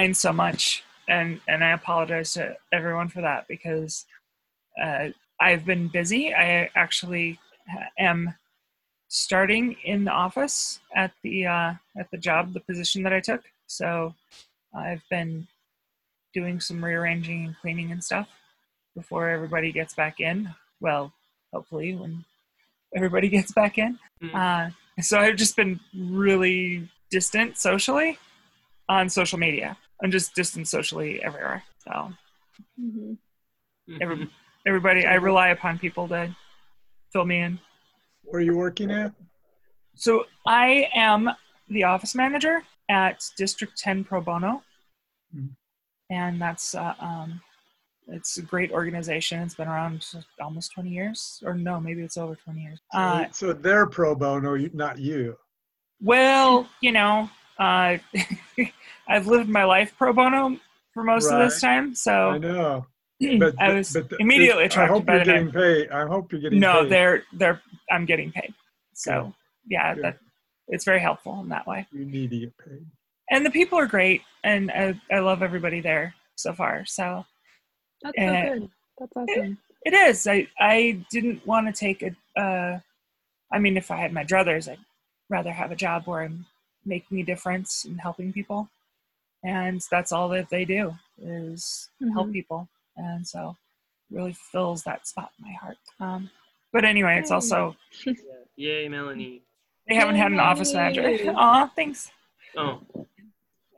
I've 0.01 0.07
been 0.07 0.13
behind 0.13 0.17
so 0.17 0.33
much, 0.33 0.83
and 1.09 1.41
and 1.47 1.63
I 1.63 1.73
apologize 1.73 2.33
to 2.35 2.57
everyone 2.73 3.09
for 3.09 3.21
that 3.21 3.47
because 3.49 4.07
uh, 4.83 5.09
I've 5.39 5.67
been 5.67 5.89
busy. 5.89 6.33
I 6.33 6.71
actually 6.75 7.39
am 7.99 8.35
starting 9.09 9.77
in 9.85 10.05
the 10.05 10.11
office 10.11 10.81
at 10.97 11.13
the 11.23 11.47
uh, 11.47 11.75
at 11.99 12.11
the 12.11 12.17
job, 12.17 12.55
the 12.55 12.61
position 12.61 13.03
that 13.03 13.13
I 13.13 13.21
took. 13.21 13.43
So 13.67 14.15
I've 14.75 15.03
been 15.11 15.47
doing 16.33 16.61
some 16.61 16.83
rearranging 16.83 17.45
and 17.45 17.57
cleaning 17.61 17.93
and 17.93 18.03
stuff 18.03 18.29
before 18.97 19.29
everybody 19.29 19.73
gets 19.73 19.95
back 19.95 20.19
in. 20.19 20.49
Well, 20.81 21.13
hopefully 21.53 21.95
when 21.95 22.25
everybody 22.97 23.29
gets 23.37 23.53
back 23.53 23.77
in. 23.77 23.99
Mm. 24.23 24.35
Uh, 24.35 24.71
so 25.03 25.19
I've 25.19 25.37
just 25.37 25.57
been 25.57 25.79
really 25.95 26.89
distant 27.11 27.59
socially 27.59 28.19
on 28.89 29.11
social 29.11 29.39
media. 29.39 29.77
I'm 30.03 30.11
just 30.11 30.35
distant 30.35 30.69
socially 30.69 31.23
everywhere. 31.23 31.63
So 31.85 32.13
Mhm. 32.81 33.19
every, 34.01 34.31
everybody, 34.67 35.07
I 35.07 35.15
rely 35.15 35.49
upon 35.49 35.79
people 35.79 36.09
to 36.09 36.35
fill 37.13 37.25
me 37.25 37.41
in. 37.41 37.59
Where 38.23 38.41
are 38.41 38.45
you 38.45 38.57
working 38.57 38.91
at? 38.91 39.13
So 39.95 40.27
I 40.47 40.89
am 40.95 41.31
the 41.69 41.85
office 41.85 42.15
manager 42.15 42.63
at 42.89 43.23
District 43.37 43.77
10 43.77 44.05
Pro 44.05 44.21
Bono, 44.21 44.63
Mhm. 45.35 45.55
and 46.11 46.41
that's 46.41 46.75
uh, 46.75 46.95
um, 46.99 47.41
it's 48.09 48.39
a 48.39 48.43
great 48.43 48.73
organization. 48.73 49.41
It's 49.41 49.55
been 49.55 49.69
around 49.69 50.05
almost 50.41 50.73
20 50.73 50.91
years, 50.91 51.43
or 51.45 51.55
no, 51.55 51.81
maybe 51.81 52.03
it's 52.03 52.17
over 52.17 52.35
20 52.35 52.61
years. 52.63 52.81
Uh, 52.93 53.27
so 53.31 53.53
they're 53.53 53.87
pro 53.87 54.15
bono, 54.15 54.57
not 54.73 54.99
you. 54.99 55.39
well, 56.01 56.67
you 56.81 56.91
know, 56.93 57.29
uh, 57.61 57.99
I've 59.09 59.27
lived 59.27 59.49
my 59.49 59.65
life 59.65 59.95
pro 59.99 60.13
bono 60.13 60.59
for 60.95 61.05
most 61.05 61.31
of 61.31 61.39
this 61.39 61.61
time, 61.61 61.91
I 61.91 61.95
so 61.95 62.39
know. 62.39 62.87
But, 63.39 63.55
I 63.61 63.75
was 63.75 63.93
but 63.93 64.09
the- 64.09 64.17
immediately 64.19 64.65
I 64.71 64.87
hope 64.87 65.07
you're 65.07 65.19
the 65.19 65.25
name. 65.27 65.51
getting 65.51 65.53
paid. 65.53 65.91
I 65.91 66.07
hope 66.07 66.33
you're 66.33 66.41
getting 66.41 66.59
No, 66.59 66.83
paid. 66.85 66.93
they're 66.93 67.23
they're 67.35 67.61
I'm 67.91 68.07
getting 68.07 68.33
paid, 68.33 68.55
so 68.95 69.35
yeah, 69.69 69.95
Good. 69.95 70.05
that 70.05 70.19
it's 70.69 70.85
very 70.87 71.01
helpful 71.01 71.39
in 71.41 71.49
that 71.51 71.67
way. 71.67 71.87
You 71.93 72.07
need 72.07 72.31
to 72.31 72.39
get 72.39 72.57
paid. 72.57 72.87
and 73.31 73.45
the 73.45 73.51
people 73.51 73.79
are 73.79 73.87
great 73.87 74.23
and 74.43 74.71
I, 74.71 74.99
I 75.13 75.19
love 75.19 75.43
everybody 75.43 75.81
there 75.83 76.15
so 76.37 76.55
far 76.55 76.87
so 76.87 77.27
That's 78.03 78.17
so 78.19 78.27
good. 78.59 78.71
That's 78.99 79.13
awesome. 79.17 79.59
it 79.85 79.93
is 79.93 80.27
i 80.27 80.47
i 80.59 80.99
didn't 81.11 81.47
want 81.47 81.67
to 81.67 81.73
take 81.87 82.03
a 82.03 82.41
uh 82.41 82.79
i 83.53 83.59
mean 83.59 83.77
if 83.77 83.91
i 83.91 83.97
had 83.97 84.13
my 84.15 84.25
druthers 84.25 84.67
i'd 84.71 84.79
rather 85.29 85.53
have 85.53 85.71
a 85.73 85.77
job 85.77 86.05
where 86.07 86.23
i'm 86.23 86.47
making 86.85 87.21
a 87.21 87.25
difference 87.25 87.85
and 87.85 88.01
helping 88.01 88.33
people. 88.33 88.69
And 89.43 89.81
that's 89.91 90.13
all 90.13 90.29
that 90.31 90.51
they 90.51 90.65
do 90.65 90.95
is 91.21 91.89
help 92.13 92.29
Mhm. 92.29 92.33
people. 92.33 92.69
And 92.97 93.27
so 93.27 93.57
really 94.11 94.33
fills 94.33 94.83
that 94.85 95.07
spot 95.07 95.33
in 95.39 95.45
my 95.47 95.53
heart. 95.53 95.79
Um 96.01 96.31
but 96.73 96.85
anyway 96.85 97.19
it's 97.19 97.31
Yay. 97.31 97.35
also 97.35 97.77
Yay, 98.57 98.89
Melanie. 98.89 99.43
they 99.89 99.95
haven't 99.95 100.17
had 100.17 100.33
an 100.33 100.41
office 100.41 100.75
manager. 100.75 101.09
Oh 101.37 101.71
thanks. 101.77 102.11
Oh, 102.57 102.81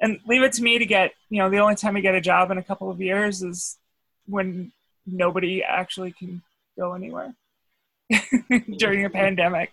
and 0.01 0.19
leave 0.27 0.43
it 0.43 0.53
to 0.55 0.63
me 0.63 0.79
to 0.79 0.87
get 0.87 1.13
you 1.29 1.39
know 1.39 1.51
the 1.51 1.59
only 1.59 1.77
time 1.77 1.97
I 1.97 2.01
get 2.01 2.15
a 2.15 2.21
job 2.21 2.51
in 2.51 2.59
a 2.59 2.63
couple 2.63 2.91
of 2.91 3.01
years 3.01 3.43
is 3.43 3.79
when 4.27 4.73
nobody 5.07 5.63
actually 5.63 6.13
can 6.13 6.43
go 6.79 6.95
anywhere 6.95 7.35
during 8.79 9.05
a 9.05 9.11
pandemic 9.11 9.73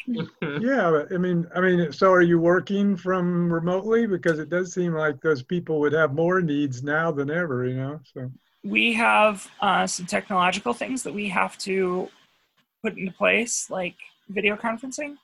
Yeah, 0.61 1.03
I 1.11 1.17
mean, 1.17 1.45
I 1.55 1.59
mean, 1.59 1.91
so 1.91 2.11
are 2.11 2.21
you 2.21 2.39
working 2.39 2.95
from 2.95 3.51
remotely? 3.51 4.07
Because 4.07 4.39
it 4.39 4.49
does 4.49 4.73
seem 4.73 4.93
like 4.93 5.19
those 5.21 5.43
people 5.43 5.79
would 5.81 5.93
have 5.93 6.13
more 6.13 6.41
needs 6.41 6.83
now 6.83 7.11
than 7.11 7.29
ever, 7.29 7.65
you 7.65 7.75
know. 7.75 7.99
So 8.13 8.31
we 8.63 8.93
have 8.93 9.49
uh, 9.61 9.87
some 9.87 10.05
technological 10.05 10.73
things 10.73 11.03
that 11.03 11.13
we 11.13 11.27
have 11.29 11.57
to 11.59 12.09
put 12.83 12.97
into 12.97 13.11
place 13.11 13.69
like 13.69 13.95
video 14.29 14.55
conferencing 14.55 15.17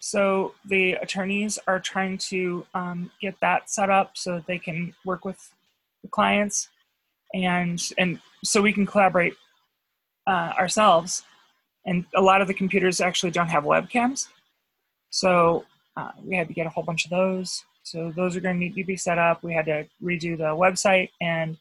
so 0.00 0.54
the 0.64 0.92
attorneys 0.94 1.58
are 1.66 1.78
trying 1.78 2.16
to 2.16 2.66
um, 2.72 3.10
get 3.20 3.34
that 3.40 3.68
set 3.68 3.90
up 3.90 4.12
so 4.16 4.36
that 4.36 4.46
they 4.46 4.58
can 4.58 4.94
work 5.04 5.24
with 5.24 5.52
the 6.02 6.08
clients 6.08 6.68
and 7.34 7.92
and 7.98 8.18
so 8.42 8.62
we 8.62 8.72
can 8.72 8.86
collaborate 8.86 9.34
uh, 10.26 10.52
ourselves 10.58 11.22
and 11.86 12.04
a 12.14 12.20
lot 12.20 12.40
of 12.40 12.48
the 12.48 12.54
computers 12.54 13.00
actually 13.00 13.30
don't 13.30 13.48
have 13.48 13.64
webcams 13.64 14.28
so 15.10 15.64
uh, 15.96 16.10
we 16.24 16.36
had 16.36 16.48
to 16.48 16.54
get 16.54 16.66
a 16.66 16.70
whole 16.70 16.84
bunch 16.84 17.04
of 17.04 17.10
those 17.10 17.64
so 17.82 18.12
those 18.14 18.36
are 18.36 18.40
going 18.40 18.54
to 18.54 18.60
need 18.60 18.74
to 18.74 18.84
be 18.84 18.96
set 18.96 19.18
up 19.18 19.42
we 19.42 19.52
had 19.52 19.64
to 19.64 19.86
redo 20.02 20.36
the 20.36 20.44
website 20.44 21.10
and 21.20 21.56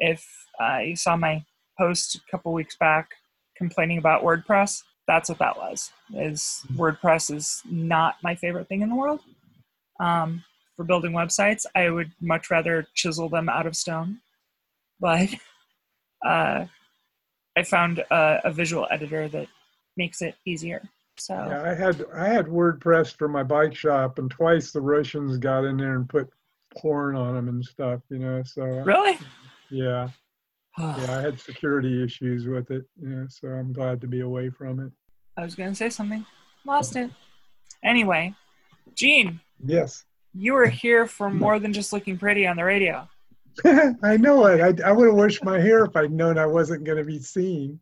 if 0.00 0.26
uh, 0.58 0.78
you 0.78 0.96
saw 0.96 1.16
my 1.16 1.44
post 1.78 2.16
a 2.16 2.20
couple 2.30 2.52
weeks 2.52 2.76
back 2.76 3.10
complaining 3.56 3.98
about 3.98 4.22
WordPress, 4.22 4.82
that's 5.06 5.28
what 5.28 5.38
that 5.38 5.56
was. 5.56 5.92
Is 6.14 6.62
WordPress 6.74 7.34
is 7.34 7.62
not 7.70 8.16
my 8.22 8.34
favorite 8.34 8.68
thing 8.68 8.80
in 8.82 8.88
the 8.88 8.96
world. 8.96 9.20
Um, 10.00 10.42
for 10.76 10.84
building 10.84 11.12
websites, 11.12 11.66
I 11.74 11.90
would 11.90 12.10
much 12.20 12.50
rather 12.50 12.86
chisel 12.94 13.28
them 13.28 13.48
out 13.48 13.66
of 13.66 13.76
stone. 13.76 14.18
But 14.98 15.28
uh, 16.26 16.64
I 17.56 17.62
found 17.64 17.98
a, 17.98 18.40
a 18.44 18.52
visual 18.52 18.86
editor 18.90 19.28
that 19.28 19.48
makes 20.00 20.22
it 20.22 20.34
easier. 20.46 20.82
So 21.18 21.34
yeah, 21.34 21.62
I 21.70 21.74
had 21.74 22.04
I 22.14 22.26
had 22.26 22.46
WordPress 22.46 23.14
for 23.14 23.28
my 23.28 23.42
bike 23.42 23.74
shop, 23.74 24.18
and 24.18 24.30
twice 24.30 24.72
the 24.72 24.80
Russians 24.80 25.36
got 25.36 25.64
in 25.66 25.76
there 25.76 25.94
and 25.96 26.08
put 26.08 26.30
porn 26.78 27.14
on 27.14 27.34
them 27.34 27.48
and 27.48 27.62
stuff, 27.62 28.00
you 28.08 28.18
know. 28.18 28.42
So 28.46 28.62
really, 28.64 29.18
yeah, 29.68 30.08
yeah, 30.78 31.18
I 31.18 31.20
had 31.20 31.38
security 31.38 32.02
issues 32.02 32.46
with 32.46 32.70
it, 32.70 32.84
yeah. 32.98 33.24
So 33.28 33.48
I'm 33.48 33.72
glad 33.74 34.00
to 34.00 34.06
be 34.06 34.20
away 34.22 34.48
from 34.48 34.80
it. 34.80 34.90
I 35.36 35.44
was 35.44 35.54
going 35.54 35.68
to 35.68 35.76
say 35.76 35.90
something, 35.90 36.24
lost 36.64 36.96
it. 36.96 37.10
Anyway, 37.84 38.34
Jeanne, 38.94 39.40
Yes. 39.64 40.04
you 40.34 40.54
were 40.54 40.66
here 40.66 41.06
for 41.06 41.28
more 41.30 41.58
than 41.58 41.72
just 41.74 41.92
looking 41.92 42.16
pretty 42.18 42.46
on 42.46 42.56
the 42.56 42.64
radio. 42.64 43.06
I 44.02 44.16
know 44.16 44.46
it. 44.46 44.60
I, 44.60 44.88
I 44.88 44.92
would 44.92 45.08
have 45.08 45.16
washed 45.16 45.44
my 45.44 45.58
hair 45.60 45.84
if 45.84 45.94
I'd 45.96 46.12
known 46.12 46.38
I 46.38 46.46
wasn't 46.46 46.84
going 46.84 46.98
to 46.98 47.04
be 47.04 47.18
seen. 47.18 47.78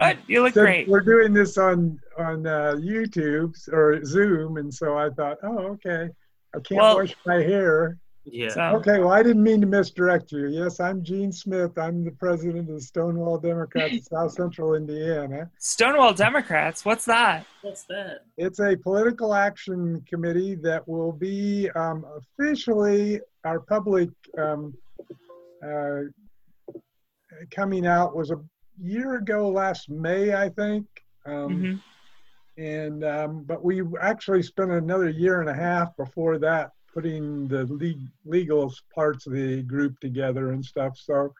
Good, 0.00 0.18
you 0.28 0.42
look 0.42 0.54
Since 0.54 0.64
great. 0.64 0.88
We're 0.88 1.00
doing 1.00 1.32
this 1.32 1.58
on 1.58 1.98
on 2.18 2.46
uh, 2.46 2.76
YouTube 2.78 3.54
or 3.72 4.04
Zoom, 4.04 4.56
and 4.56 4.72
so 4.72 4.96
I 4.96 5.10
thought, 5.10 5.38
oh, 5.42 5.58
okay, 5.74 6.08
I 6.54 6.60
can't 6.60 6.80
Well- 6.80 6.96
wash 6.96 7.14
my 7.26 7.36
hair. 7.42 7.98
yeah. 8.24 8.48
So, 8.50 8.60
Okay, 8.76 8.98
well, 9.00 9.10
I 9.12 9.22
didn't 9.22 9.42
mean 9.42 9.60
to 9.62 9.66
misdirect 9.66 10.30
you. 10.32 10.48
Yes, 10.48 10.80
I'm 10.80 11.02
Jeanne 11.02 11.32
Smith. 11.32 11.76
I'm 11.78 12.04
the 12.04 12.10
president 12.12 12.68
of 12.68 12.74
the 12.76 12.80
Stonewall 12.80 13.38
Democrats 13.38 13.96
of 13.96 14.04
South 14.04 14.32
Central 14.32 14.74
Indiana. 14.74 15.50
Stonewall 15.58 16.12
Democrats, 16.14 16.84
what's 16.84 17.04
that? 17.06 17.46
What's 17.62 17.84
that? 17.84 18.24
It's 18.36 18.60
a 18.60 18.76
political 18.76 19.34
action 19.34 20.00
committee 20.08 20.54
that 20.56 20.86
will 20.86 21.12
be 21.12 21.70
um, 21.74 22.04
officially 22.38 23.20
our 23.44 23.60
public 23.60 24.10
um, 24.36 24.74
uh, 25.64 26.00
coming 27.50 27.86
out 27.86 28.14
was 28.16 28.30
a 28.30 28.36
year 28.80 29.16
ago 29.16 29.48
last 29.48 29.88
May, 29.88 30.34
I 30.34 30.48
think. 30.48 30.86
Um, 31.26 31.62
hmm 31.62 31.74
and 32.58 33.04
um, 33.04 33.44
but 33.44 33.64
we 33.64 33.82
actually 34.00 34.42
spent 34.42 34.72
another 34.72 35.08
year 35.08 35.40
and 35.40 35.48
a 35.48 35.54
half 35.54 35.96
before 35.96 36.38
that 36.38 36.72
putting 36.92 37.46
the 37.46 37.64
le- 37.66 37.94
legal 38.24 38.72
parts 38.92 39.26
of 39.26 39.32
the 39.32 39.62
group 39.62 39.98
together 40.00 40.50
and 40.50 40.64
stuff. 40.64 40.98
So, 40.98 41.32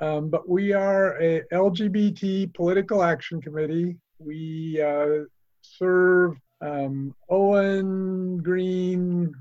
um, 0.00 0.30
but 0.30 0.48
we 0.48 0.72
are 0.72 1.20
a 1.20 1.42
LGBT 1.52 2.54
political 2.54 3.02
action 3.02 3.42
committee. 3.42 3.96
We 4.18 4.80
uh, 4.80 5.24
serve 5.60 6.38
um, 6.62 7.14
Owen, 7.28 8.38
Greene, 8.38 9.34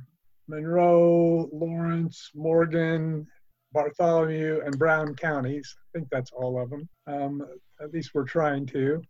Monroe, 0.50 1.50
Lawrence, 1.54 2.32
Morgan, 2.36 3.26
Bartholomew, 3.74 4.62
and 4.66 4.78
Brown 4.78 5.16
counties. 5.16 5.76
I 5.80 5.98
think 5.98 6.10
that's 6.12 6.32
all 6.32 6.62
of 6.62 6.70
them. 6.70 6.88
Um, 7.08 7.46
at 7.82 7.92
least 7.92 8.12
we're 8.14 8.26
trying 8.26 8.66
to 8.68 9.02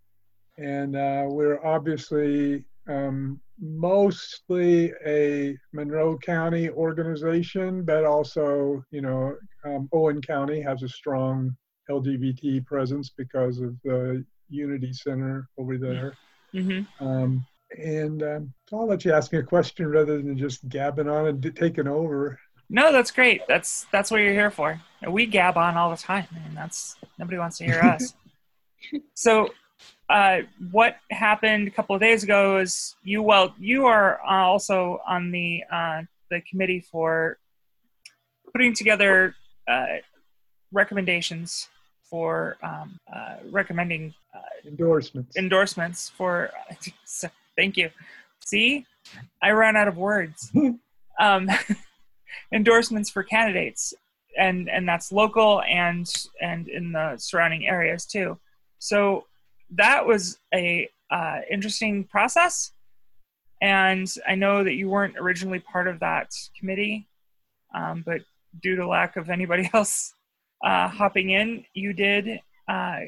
and 0.58 0.96
uh, 0.96 1.26
we're 1.28 1.64
obviously 1.66 2.64
um, 2.88 3.40
mostly 3.60 4.94
a 5.06 5.58
Monroe 5.74 6.18
County 6.18 6.70
organization, 6.70 7.84
but 7.84 8.06
also, 8.06 8.84
you 8.92 9.02
know, 9.02 9.36
um, 9.66 9.90
Owen 9.94 10.22
County 10.22 10.62
has 10.62 10.84
a 10.84 10.90
strong 10.90 11.56
LGBT 11.90 12.66
presence 12.66 13.12
because 13.16 13.60
of 13.60 13.76
the 13.84 14.26
Unity 14.50 14.94
Center 14.94 15.48
over 15.58 15.78
there. 15.78 16.14
hmm 16.54 16.82
Um, 17.00 17.46
and 17.78 18.22
um, 18.22 18.54
so 18.70 18.80
I'll 18.80 18.88
let 18.88 19.06
you 19.06 19.14
ask 19.14 19.32
me 19.32 19.40
a 19.40 19.44
question 19.44 19.88
rather 19.88 20.18
than 20.18 20.38
just 20.38 20.68
gabbing 20.68 21.08
on 21.08 21.28
and 21.28 21.40
d- 21.40 21.52
taking 21.52 21.88
over. 21.88 22.38
No, 22.74 22.94
that's 22.94 23.12
great. 23.12 23.42
That's 23.50 23.86
that's 23.92 24.10
what 24.10 24.22
you're 24.22 24.32
here 24.32 24.50
for. 24.50 24.80
We 25.06 25.26
gab 25.26 25.58
on 25.58 25.76
all 25.76 25.90
the 25.92 25.98
time, 25.98 26.28
and 26.46 26.56
that's 26.56 26.96
nobody 27.20 27.38
wants 27.38 27.58
to 27.58 27.66
hear 27.66 27.80
us. 27.84 28.14
so, 29.14 29.50
uh, 30.10 30.40
what 30.72 30.96
happened 31.12 31.68
a 31.68 31.72
couple 31.72 31.96
of 31.96 32.02
days 32.02 32.24
ago 32.24 32.60
is 32.60 32.96
you. 33.04 33.22
Well, 33.22 33.54
you 33.60 33.88
are 33.88 34.22
uh, 34.26 34.46
also 34.46 35.02
on 35.06 35.32
the 35.32 35.64
uh, 35.70 36.04
the 36.30 36.42
committee 36.50 36.80
for 36.80 37.38
putting 38.54 38.74
together 38.74 39.36
uh, 39.68 39.98
recommendations 40.72 41.68
for 42.10 42.56
um, 42.64 42.98
uh, 43.14 43.36
recommending 43.50 44.14
uh, 44.34 44.40
Endorsements. 44.66 45.36
endorsements 45.36 46.08
for. 46.08 46.52
so, 47.06 47.28
thank 47.58 47.76
you. 47.76 47.90
See, 48.46 48.86
I 49.44 49.52
ran 49.52 49.76
out 49.76 49.90
of 49.90 49.98
words. 49.98 50.50
um, 51.20 51.50
endorsements 52.54 53.10
for 53.10 53.24
candidates, 53.24 53.94
and 54.38 54.70
and 54.70 54.88
that's 54.88 55.12
local 55.12 55.62
and 55.64 56.12
and 56.42 56.68
in 56.68 56.92
the 56.92 57.18
surrounding 57.18 57.68
areas 57.68 58.06
too. 58.06 58.40
So 58.80 59.26
that 59.72 60.06
was 60.06 60.40
a 60.54 60.90
uh, 61.10 61.40
interesting 61.50 62.04
process, 62.06 62.72
and 63.62 64.12
I 64.28 64.36
know 64.36 64.64
that 64.64 64.74
you 64.74 64.90
weren't 64.90 65.18
originally 65.18 65.60
part 65.60 65.88
of 65.88 66.00
that 66.00 66.32
committee, 66.58 67.08
um, 67.76 68.04
but 68.06 68.22
due 68.62 68.76
to 68.76 68.88
lack 68.88 69.18
of 69.18 69.30
anybody 69.30 69.70
else 69.74 70.14
uh, 70.64 70.88
hopping 70.88 71.32
in, 71.32 71.66
you 71.74 71.94
did, 71.94 72.40
uh, 72.68 73.00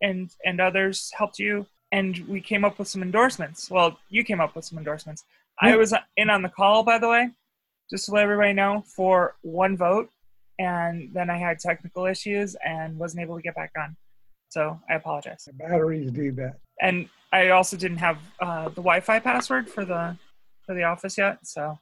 and 0.00 0.30
and 0.44 0.60
others 0.60 1.10
helped 1.16 1.38
you, 1.38 1.66
and 1.92 2.26
we 2.28 2.40
came 2.40 2.64
up 2.64 2.78
with 2.78 2.88
some 2.88 3.02
endorsements. 3.02 3.70
Well, 3.70 3.98
you 4.08 4.24
came 4.24 4.40
up 4.40 4.54
with 4.56 4.64
some 4.64 4.78
endorsements. 4.78 5.24
I 5.60 5.76
was 5.76 5.94
in 6.16 6.30
on 6.30 6.42
the 6.42 6.48
call, 6.48 6.82
by 6.82 6.98
the 6.98 7.08
way, 7.08 7.30
just 7.92 8.06
to 8.06 8.12
let 8.12 8.22
everybody 8.22 8.54
know, 8.54 8.82
for 8.96 9.36
one 9.42 9.76
vote, 9.76 10.08
and 10.58 11.10
then 11.12 11.28
I 11.28 11.36
had 11.36 11.58
technical 11.58 12.06
issues 12.06 12.56
and 12.64 12.98
wasn't 12.98 13.22
able 13.22 13.36
to 13.36 13.42
get 13.42 13.54
back 13.54 13.70
on. 13.78 13.94
So 14.48 14.80
I 14.88 14.94
apologize. 14.94 15.46
Batteries 15.52 16.10
do 16.10 16.32
that. 16.32 16.54
And 16.80 17.08
I 17.32 17.50
also 17.50 17.76
didn't 17.76 17.98
have 17.98 18.18
uh, 18.40 18.64
the 18.64 18.82
Wi-Fi 18.82 19.18
password 19.20 19.68
for 19.68 19.84
the 19.84 20.16
for 20.64 20.74
the 20.74 20.84
office 20.84 21.18
yet, 21.18 21.38
so 21.42 21.78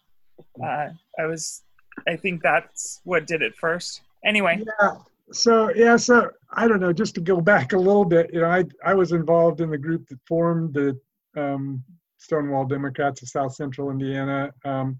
uh, 0.62 0.88
I 1.18 1.26
was. 1.26 1.62
I 2.08 2.16
think 2.16 2.42
that's 2.42 3.00
what 3.04 3.26
did 3.26 3.42
it 3.42 3.54
first. 3.56 4.02
Anyway, 4.24 4.62
Yeah. 4.80 4.96
So 5.32 5.72
yeah. 5.74 5.96
So 5.96 6.30
I 6.52 6.66
don't 6.66 6.80
know. 6.80 6.92
Just 6.92 7.14
to 7.16 7.20
go 7.20 7.40
back 7.40 7.72
a 7.72 7.78
little 7.78 8.04
bit, 8.04 8.30
you 8.32 8.40
know, 8.40 8.50
I 8.50 8.64
I 8.84 8.94
was 8.94 9.12
involved 9.12 9.60
in 9.60 9.70
the 9.70 9.78
group 9.78 10.08
that 10.08 10.18
formed 10.26 10.74
the 10.74 10.98
um, 11.36 11.84
Stonewall 12.18 12.64
Democrats 12.64 13.22
of 13.22 13.28
South 13.28 13.54
Central 13.54 13.90
Indiana. 13.90 14.52
Um, 14.64 14.98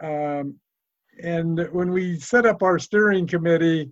um, 0.00 0.56
and 1.22 1.68
when 1.72 1.90
we 1.90 2.18
set 2.18 2.46
up 2.46 2.62
our 2.62 2.78
steering 2.78 3.26
committee, 3.26 3.90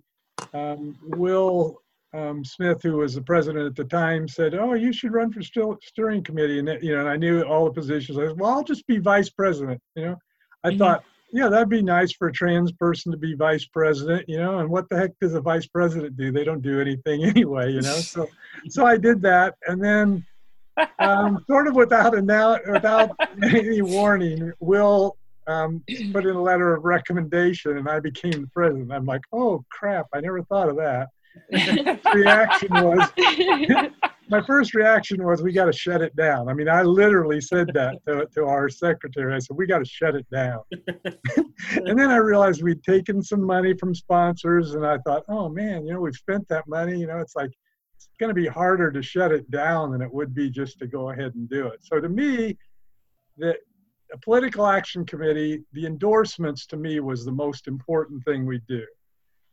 um, 0.53 0.95
Will 1.01 1.81
um, 2.13 2.43
Smith, 2.45 2.81
who 2.81 2.97
was 2.97 3.15
the 3.15 3.21
president 3.21 3.65
at 3.65 3.75
the 3.75 3.83
time, 3.83 4.27
said, 4.27 4.55
"Oh, 4.55 4.73
you 4.73 4.93
should 4.93 5.11
run 5.11 5.31
for 5.31 5.41
still 5.41 5.77
steering 5.83 6.23
committee." 6.23 6.59
And 6.59 6.69
you 6.81 6.93
know, 6.93 7.01
and 7.01 7.09
I 7.09 7.17
knew 7.17 7.41
all 7.41 7.65
the 7.65 7.71
positions. 7.71 8.17
I 8.17 8.27
said, 8.27 8.39
"Well, 8.39 8.51
I'll 8.51 8.63
just 8.63 8.87
be 8.87 8.99
vice 8.99 9.29
president." 9.29 9.81
You 9.95 10.05
know, 10.05 10.15
I 10.63 10.71
Mhm. 10.71 10.77
thought, 10.77 11.03
yeah, 11.33 11.49
that'd 11.49 11.67
be 11.69 11.81
nice 11.81 12.13
for 12.13 12.29
a 12.29 12.31
trans 12.31 12.71
person 12.71 13.11
to 13.11 13.17
be 13.17 13.35
vice 13.35 13.65
president. 13.65 14.23
You 14.29 14.37
know, 14.37 14.59
and 14.59 14.69
what 14.69 14.87
the 14.89 14.97
heck 14.97 15.11
does 15.19 15.33
a 15.33 15.41
vice 15.41 15.67
president 15.67 16.15
do? 16.15 16.31
They 16.31 16.45
don't 16.45 16.61
do 16.61 16.79
anything 16.79 17.23
anyway. 17.35 17.73
You 17.73 17.81
know, 17.81 17.99
so 17.99 18.27
so 18.69 18.85
I 18.85 18.97
did 18.97 19.21
that, 19.23 19.55
and 19.67 19.83
then 19.83 20.25
um, 20.99 21.43
sort 21.49 21.67
of 21.67 21.75
without 21.75 22.17
a 22.17 22.21
now 22.21 22.57
without 22.71 23.11
any 23.43 23.81
warning, 23.81 24.53
Will 24.59 25.17
um, 25.47 25.83
put 26.11 26.25
in 26.25 26.35
a 26.35 26.41
letter 26.41 26.73
of 26.75 26.83
recommendation, 26.83 27.77
and 27.77 27.87
I 27.87 27.99
became 27.99 28.41
the 28.41 28.49
president. 28.53 28.91
I'm 28.91 29.05
like, 29.05 29.21
oh 29.31 29.63
crap! 29.71 30.07
I 30.13 30.21
never 30.21 30.43
thought 30.43 30.69
of 30.69 30.77
that. 30.77 31.09
reaction 32.13 32.69
was 32.71 33.09
my 34.29 34.41
first 34.45 34.73
reaction 34.73 35.23
was 35.23 35.41
we 35.41 35.53
got 35.53 35.65
to 35.65 35.73
shut 35.73 36.01
it 36.01 36.15
down. 36.15 36.49
I 36.49 36.53
mean, 36.53 36.67
I 36.67 36.81
literally 36.81 37.39
said 37.39 37.69
that 37.73 37.97
to, 38.07 38.27
to 38.35 38.45
our 38.45 38.69
secretary. 38.69 39.33
I 39.33 39.39
said 39.39 39.55
we 39.55 39.65
got 39.65 39.79
to 39.79 39.85
shut 39.85 40.15
it 40.15 40.29
down. 40.31 40.59
and 41.05 41.97
then 41.97 42.09
I 42.11 42.17
realized 42.17 42.61
we'd 42.61 42.83
taken 42.83 43.21
some 43.23 43.41
money 43.41 43.73
from 43.79 43.95
sponsors, 43.95 44.73
and 44.73 44.85
I 44.85 44.97
thought, 44.99 45.23
oh 45.29 45.49
man, 45.49 45.85
you 45.85 45.93
know, 45.93 46.01
we've 46.01 46.15
spent 46.15 46.47
that 46.49 46.67
money. 46.67 46.99
You 46.99 47.07
know, 47.07 47.19
it's 47.19 47.35
like 47.35 47.51
it's 47.95 48.09
going 48.19 48.29
to 48.29 48.33
be 48.33 48.47
harder 48.47 48.91
to 48.91 49.01
shut 49.01 49.31
it 49.31 49.49
down 49.49 49.91
than 49.91 50.01
it 50.01 50.13
would 50.13 50.35
be 50.35 50.49
just 50.49 50.79
to 50.79 50.87
go 50.87 51.11
ahead 51.11 51.33
and 51.35 51.49
do 51.49 51.67
it. 51.67 51.79
So 51.81 51.99
to 51.99 52.09
me, 52.09 52.57
the 53.37 53.55
a 54.13 54.17
political 54.17 54.65
action 54.67 55.05
committee, 55.05 55.63
the 55.73 55.85
endorsements 55.85 56.65
to 56.67 56.77
me 56.77 56.99
was 56.99 57.25
the 57.25 57.31
most 57.31 57.67
important 57.67 58.23
thing 58.23 58.45
we 58.45 58.59
do. 58.67 58.85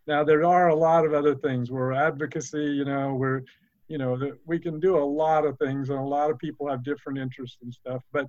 Now 0.06 0.22
there 0.22 0.44
are 0.44 0.68
a 0.68 0.74
lot 0.74 1.04
of 1.04 1.14
other 1.14 1.34
things. 1.34 1.70
We're 1.70 1.92
advocacy, 1.92 2.64
you 2.64 2.84
know, 2.84 3.14
we're, 3.14 3.42
you 3.88 3.98
know, 3.98 4.16
that 4.16 4.38
we 4.46 4.58
can 4.58 4.80
do 4.80 4.96
a 4.96 5.04
lot 5.04 5.44
of 5.44 5.58
things, 5.58 5.90
and 5.90 5.98
a 5.98 6.02
lot 6.02 6.30
of 6.30 6.38
people 6.38 6.68
have 6.68 6.84
different 6.84 7.18
interests 7.18 7.58
and 7.62 7.72
stuff. 7.72 8.02
But, 8.12 8.26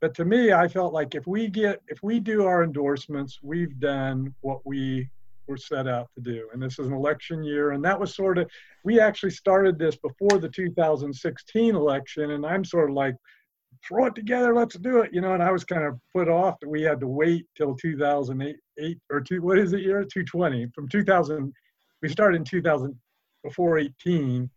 but 0.00 0.14
to 0.16 0.24
me, 0.24 0.52
I 0.52 0.68
felt 0.68 0.92
like 0.92 1.14
if 1.14 1.26
we 1.26 1.48
get, 1.48 1.80
if 1.88 2.02
we 2.02 2.20
do 2.20 2.44
our 2.44 2.64
endorsements, 2.64 3.38
we've 3.42 3.78
done 3.78 4.34
what 4.40 4.64
we 4.64 5.08
were 5.46 5.56
set 5.56 5.88
out 5.88 6.08
to 6.14 6.20
do. 6.20 6.48
And 6.52 6.62
this 6.62 6.78
is 6.78 6.86
an 6.86 6.92
election 6.92 7.42
year, 7.42 7.72
and 7.72 7.84
that 7.84 7.98
was 7.98 8.14
sort 8.14 8.38
of, 8.38 8.50
we 8.84 9.00
actually 9.00 9.30
started 9.30 9.78
this 9.78 9.96
before 9.96 10.38
the 10.38 10.48
2016 10.48 11.74
election, 11.74 12.32
and 12.32 12.44
I'm 12.44 12.64
sort 12.64 12.90
of 12.90 12.96
like, 12.96 13.16
throw 13.86 14.06
it 14.06 14.14
together, 14.14 14.54
let's 14.54 14.76
do 14.76 15.00
it, 15.00 15.12
you 15.12 15.20
know. 15.20 15.34
And 15.34 15.42
I 15.42 15.50
was 15.50 15.64
kind 15.64 15.84
of 15.84 15.98
put 16.14 16.28
off 16.28 16.58
that 16.60 16.68
we 16.68 16.82
had 16.82 17.00
to 17.00 17.08
wait 17.08 17.46
till 17.56 17.74
2008 17.74 18.56
eight, 18.78 18.98
or 19.10 19.20
two. 19.20 19.42
What 19.42 19.58
is 19.58 19.72
it 19.72 19.80
year? 19.80 20.04
220 20.04 20.68
from 20.74 20.88
2000. 20.88 21.52
We 22.00 22.08
started 22.08 22.36
in 22.36 22.44
2000 22.44 22.98
before 23.44 23.78
18, 23.78 24.48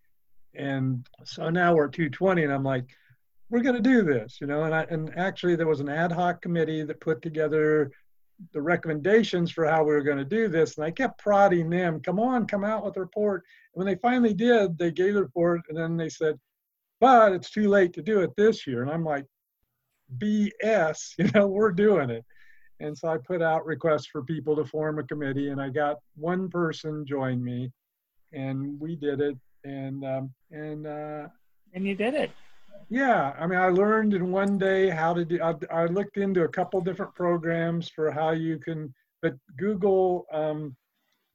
and 0.56 1.08
so 1.24 1.50
now 1.50 1.76
we're 1.76 1.88
at 1.88 1.94
220, 1.94 2.44
and 2.44 2.54
I'm 2.54 2.64
like, 2.64 2.86
we're 3.50 3.62
going 3.62 3.76
to 3.76 3.82
do 3.82 4.02
this, 4.02 4.38
you 4.42 4.48
know. 4.48 4.64
And 4.64 4.74
I 4.74 4.84
and 4.90 5.12
actually 5.18 5.56
there 5.56 5.68
was 5.68 5.80
an 5.80 5.90
ad 5.90 6.12
hoc 6.12 6.42
committee 6.42 6.84
that 6.84 7.00
put 7.00 7.22
together 7.22 7.92
the 8.52 8.62
recommendations 8.62 9.52
for 9.52 9.66
how 9.66 9.84
we 9.84 9.94
were 9.94 10.02
going 10.02 10.18
to 10.18 10.26
do 10.26 10.48
this, 10.48 10.78
and 10.78 10.86
I 10.86 10.92
kept 10.92 11.20
prodding 11.20 11.70
them, 11.70 12.02
come 12.02 12.20
on, 12.20 12.48
come 12.48 12.64
out 12.64 12.84
with 12.84 12.98
a 12.98 13.02
report. 13.02 13.44
And 13.74 13.84
when 13.84 13.88
they 13.88 14.00
finally 14.00 14.34
did, 14.34 14.78
they 14.78 14.92
gave 14.92 15.14
the 15.14 15.24
report, 15.24 15.62
and 15.70 15.78
then 15.78 15.98
they 15.98 16.10
said, 16.10 16.40
but 17.00 17.34
it's 17.34 17.50
too 17.50 17.70
late 17.70 17.94
to 17.94 18.02
do 18.02 18.22
it 18.22 18.32
this 18.38 18.66
year. 18.66 18.82
And 18.82 18.92
I'm 18.92 19.04
like, 19.04 19.26
BS, 20.18 21.14
you 21.18 21.30
know, 21.34 21.48
we're 21.48 21.72
doing 21.72 22.10
it. 22.10 22.24
And 22.80 22.98
so 22.98 23.08
I 23.08 23.18
put 23.18 23.42
out 23.42 23.66
requests 23.66 24.08
for 24.08 24.22
people 24.22 24.56
to 24.58 24.66
form 24.66 25.00
a 25.00 25.04
committee, 25.04 25.50
and 25.50 25.62
I 25.62 25.70
got 25.70 25.98
one 26.16 26.50
person 26.50 27.06
join 27.06 27.42
me, 27.42 27.72
and 28.34 28.80
we 28.80 28.98
did 28.98 29.22
it. 29.22 29.38
And 29.64 30.04
um, 30.06 30.34
and 30.52 30.86
uh, 30.86 31.28
and 31.74 31.86
you 31.86 31.96
did 31.96 32.14
it. 32.14 32.32
yeah, 32.90 33.34
I 33.40 33.48
mean, 33.48 33.60
I 33.60 33.70
learned 33.70 34.14
in 34.14 34.30
one 34.30 34.58
day 34.58 34.90
how 34.90 35.14
to 35.14 35.24
do. 35.24 35.42
I, 35.42 35.54
I 35.72 35.86
looked 35.86 36.18
into 36.18 36.44
a 36.44 36.50
couple 36.50 36.82
different 36.82 37.16
programs 37.16 37.88
for 37.88 38.12
how 38.12 38.32
you 38.32 38.60
can, 38.60 38.94
but 39.22 39.36
Google 39.58 40.26
um, 40.34 40.76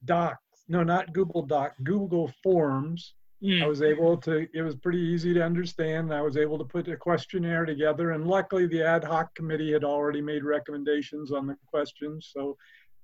Docs, 0.04 0.38
no, 0.68 0.82
not 0.82 1.14
Google 1.14 1.42
Doc, 1.42 1.72
Google 1.82 2.30
Forms 2.42 3.14
I 3.42 3.46
Mm. 3.46 3.68
was 3.68 3.80
able 3.80 4.18
to, 4.18 4.46
it 4.52 4.60
was 4.62 4.76
pretty 4.76 4.98
easy 4.98 5.32
to 5.32 5.42
understand. 5.42 6.12
I 6.12 6.20
was 6.20 6.36
able 6.36 6.58
to 6.58 6.64
put 6.64 6.88
a 6.88 6.96
questionnaire 6.96 7.64
together, 7.64 8.10
and 8.10 8.26
luckily 8.26 8.66
the 8.66 8.82
ad 8.82 9.02
hoc 9.02 9.34
committee 9.34 9.72
had 9.72 9.82
already 9.82 10.20
made 10.20 10.44
recommendations 10.44 11.32
on 11.32 11.46
the 11.46 11.56
questions. 11.66 12.30
So 12.34 12.58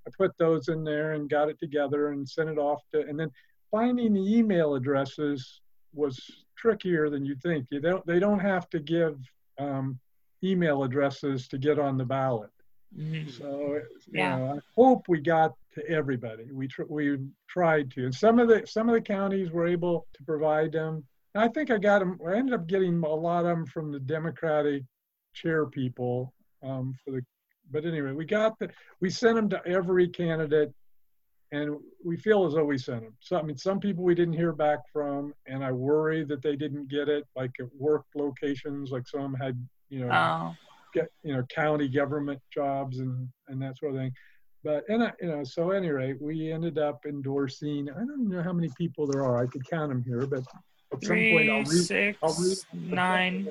I 0.07 0.11
put 0.15 0.37
those 0.37 0.67
in 0.67 0.83
there 0.83 1.13
and 1.13 1.27
got 1.27 1.49
it 1.49 1.57
together 1.59 2.11
and 2.11 2.27
sent 2.27 2.49
it 2.49 2.59
off 2.59 2.83
to, 2.91 3.01
and 3.07 3.19
then 3.19 3.31
finding 3.71 4.13
the 4.13 4.37
email 4.37 4.75
addresses 4.75 5.59
was 5.93 6.19
trickier 6.55 7.09
than 7.09 7.25
you 7.25 7.35
think. 7.37 7.65
You 7.71 7.79
don't, 7.79 8.05
they 8.05 8.19
don't 8.19 8.39
have 8.39 8.69
to 8.69 8.79
give 8.79 9.19
um, 9.57 9.99
email 10.43 10.83
addresses 10.83 11.47
to 11.47 11.57
get 11.57 11.79
on 11.79 11.97
the 11.97 12.05
ballot. 12.05 12.51
Mhm. 12.95 13.27
So, 13.31 13.73
you 13.73 13.81
Yeah. 14.11 14.37
know, 14.37 14.53
I 14.55 14.59
hope 14.75 15.07
we 15.09 15.19
got 15.19 15.55
to 15.77 15.89
everybody. 15.89 16.45
We 16.51 16.67
tr- 16.67 16.83
we 16.89 17.17
tried 17.47 17.91
to, 17.91 18.05
and 18.05 18.15
some 18.15 18.39
of 18.39 18.47
the 18.47 18.65
some 18.67 18.89
of 18.89 18.95
the 18.95 19.01
counties 19.01 19.51
were 19.51 19.67
able 19.67 20.07
to 20.13 20.23
provide 20.23 20.71
them. 20.71 21.05
And 21.35 21.43
I 21.43 21.47
think 21.47 21.71
I 21.71 21.77
got 21.77 21.99
them. 21.99 22.19
I 22.27 22.35
ended 22.35 22.55
up 22.55 22.67
getting 22.67 23.03
a 23.03 23.07
lot 23.07 23.45
of 23.45 23.57
them 23.57 23.65
from 23.65 23.91
the 23.91 23.99
Democratic 23.99 24.83
chair 25.33 25.65
people 25.65 26.33
um, 26.63 26.93
for 27.03 27.11
the. 27.11 27.21
But 27.71 27.85
anyway, 27.85 28.11
we 28.11 28.25
got 28.25 28.57
the. 28.59 28.69
We 29.01 29.09
sent 29.09 29.35
them 29.35 29.49
to 29.49 29.61
every 29.67 30.07
candidate, 30.07 30.73
and 31.51 31.77
we 32.03 32.17
feel 32.17 32.45
as 32.45 32.53
though 32.53 32.65
we 32.65 32.77
sent 32.77 33.01
them. 33.01 33.15
So 33.19 33.37
I 33.37 33.43
mean, 33.43 33.57
some 33.57 33.79
people 33.79 34.03
we 34.03 34.15
didn't 34.15 34.33
hear 34.33 34.53
back 34.53 34.79
from, 34.91 35.33
and 35.45 35.63
I 35.63 35.71
worry 35.71 36.23
that 36.25 36.41
they 36.41 36.55
didn't 36.55 36.89
get 36.89 37.07
it, 37.09 37.25
like 37.35 37.51
at 37.59 37.67
work 37.77 38.05
locations, 38.15 38.91
like 38.91 39.07
some 39.07 39.33
had, 39.35 39.57
you 39.89 39.99
know 39.99 40.09
Oh, 40.11 40.55
get 40.93 41.09
you 41.23 41.33
know 41.33 41.43
county 41.53 41.87
government 41.87 42.41
jobs 42.53 42.99
and 42.99 43.27
and 43.47 43.61
that 43.61 43.77
sort 43.77 43.93
of 43.93 43.99
thing 43.99 44.11
but 44.67 44.83
and 44.89 45.01
I, 45.01 45.13
you 45.21 45.29
know 45.29 45.43
so 45.45 45.71
at 45.71 45.77
any 45.77 45.89
rate 45.89 46.21
we 46.21 46.51
ended 46.51 46.77
up 46.77 47.05
endorsing 47.05 47.89
i 47.89 47.99
don't 47.99 48.27
know 48.27 48.43
how 48.43 48.51
many 48.51 48.69
people 48.77 49.07
there 49.07 49.23
are 49.23 49.41
i 49.41 49.47
could 49.47 49.67
count 49.67 49.89
them 49.89 50.03
here 50.05 50.25
but 50.27 50.39
at 50.93 51.03
some 51.03 51.15
point 51.15 51.49
i'll 51.49 51.63
three, 51.63 51.77
read, 51.77 51.85
six, 51.85 52.19
I'll 52.21 52.35
read 52.35 52.57
nine, 52.73 53.47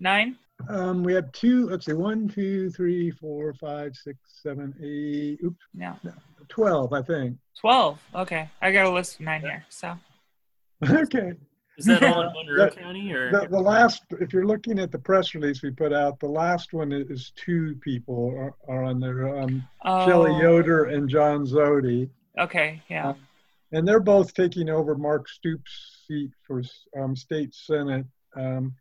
nine. 0.00 0.36
um 0.68 1.02
we 1.02 1.14
have 1.14 1.32
two 1.32 1.68
let's 1.70 1.86
see 1.86 1.94
one 1.94 2.28
two 2.28 2.68
three 2.70 3.10
four 3.10 3.54
five 3.54 3.96
six 3.96 4.18
seven 4.42 4.74
eight 4.82 5.38
oops 5.42 5.64
Yeah, 5.74 5.94
12 6.48 6.92
i 6.92 7.02
think 7.02 7.38
twelve. 7.58 7.98
Okay, 8.14 8.48
I 8.60 8.70
got 8.70 8.84
a 8.86 8.90
list 8.90 9.14
of 9.14 9.20
nine 9.22 9.40
here. 9.40 9.64
So 9.70 9.96
okay 10.90 11.32
Is 11.80 11.86
that 11.86 12.02
all 12.02 12.20
in 12.20 12.32
Monroe 12.34 12.66
The- 12.66 12.76
County 12.76 13.12
or? 13.12 13.30
the, 13.32 13.48
the 13.48 13.58
last 13.60 14.04
if 14.20 14.32
you're 14.32 14.46
looking 14.46 14.78
at 14.78 14.92
the 14.92 14.98
press 14.98 15.34
release 15.34 15.62
we 15.62 15.70
put 15.70 15.92
out 15.92 16.20
the 16.20 16.28
last 16.28 16.72
one 16.72 16.92
is 16.92 17.32
two 17.36 17.74
people 17.80 18.32
are, 18.36 18.54
are 18.68 18.84
on 18.84 19.00
there 19.00 19.38
um 19.38 19.66
oh, 19.84 20.06
Shelley 20.06 20.38
Yoder 20.40 20.84
and 20.84 21.08
John 21.08 21.46
Zody. 21.46 22.10
Okay, 22.38 22.82
yeah. 22.88 23.14
and 23.72 23.86
they're 23.86 24.00
both 24.00 24.34
taking 24.34 24.68
over 24.68 24.94
Mark 24.94 25.28
Stoops' 25.28 26.04
seat 26.06 26.30
for 26.46 26.62
um, 26.96 27.16
state 27.16 27.54
senate. 27.54 28.06
Um, 28.36 28.74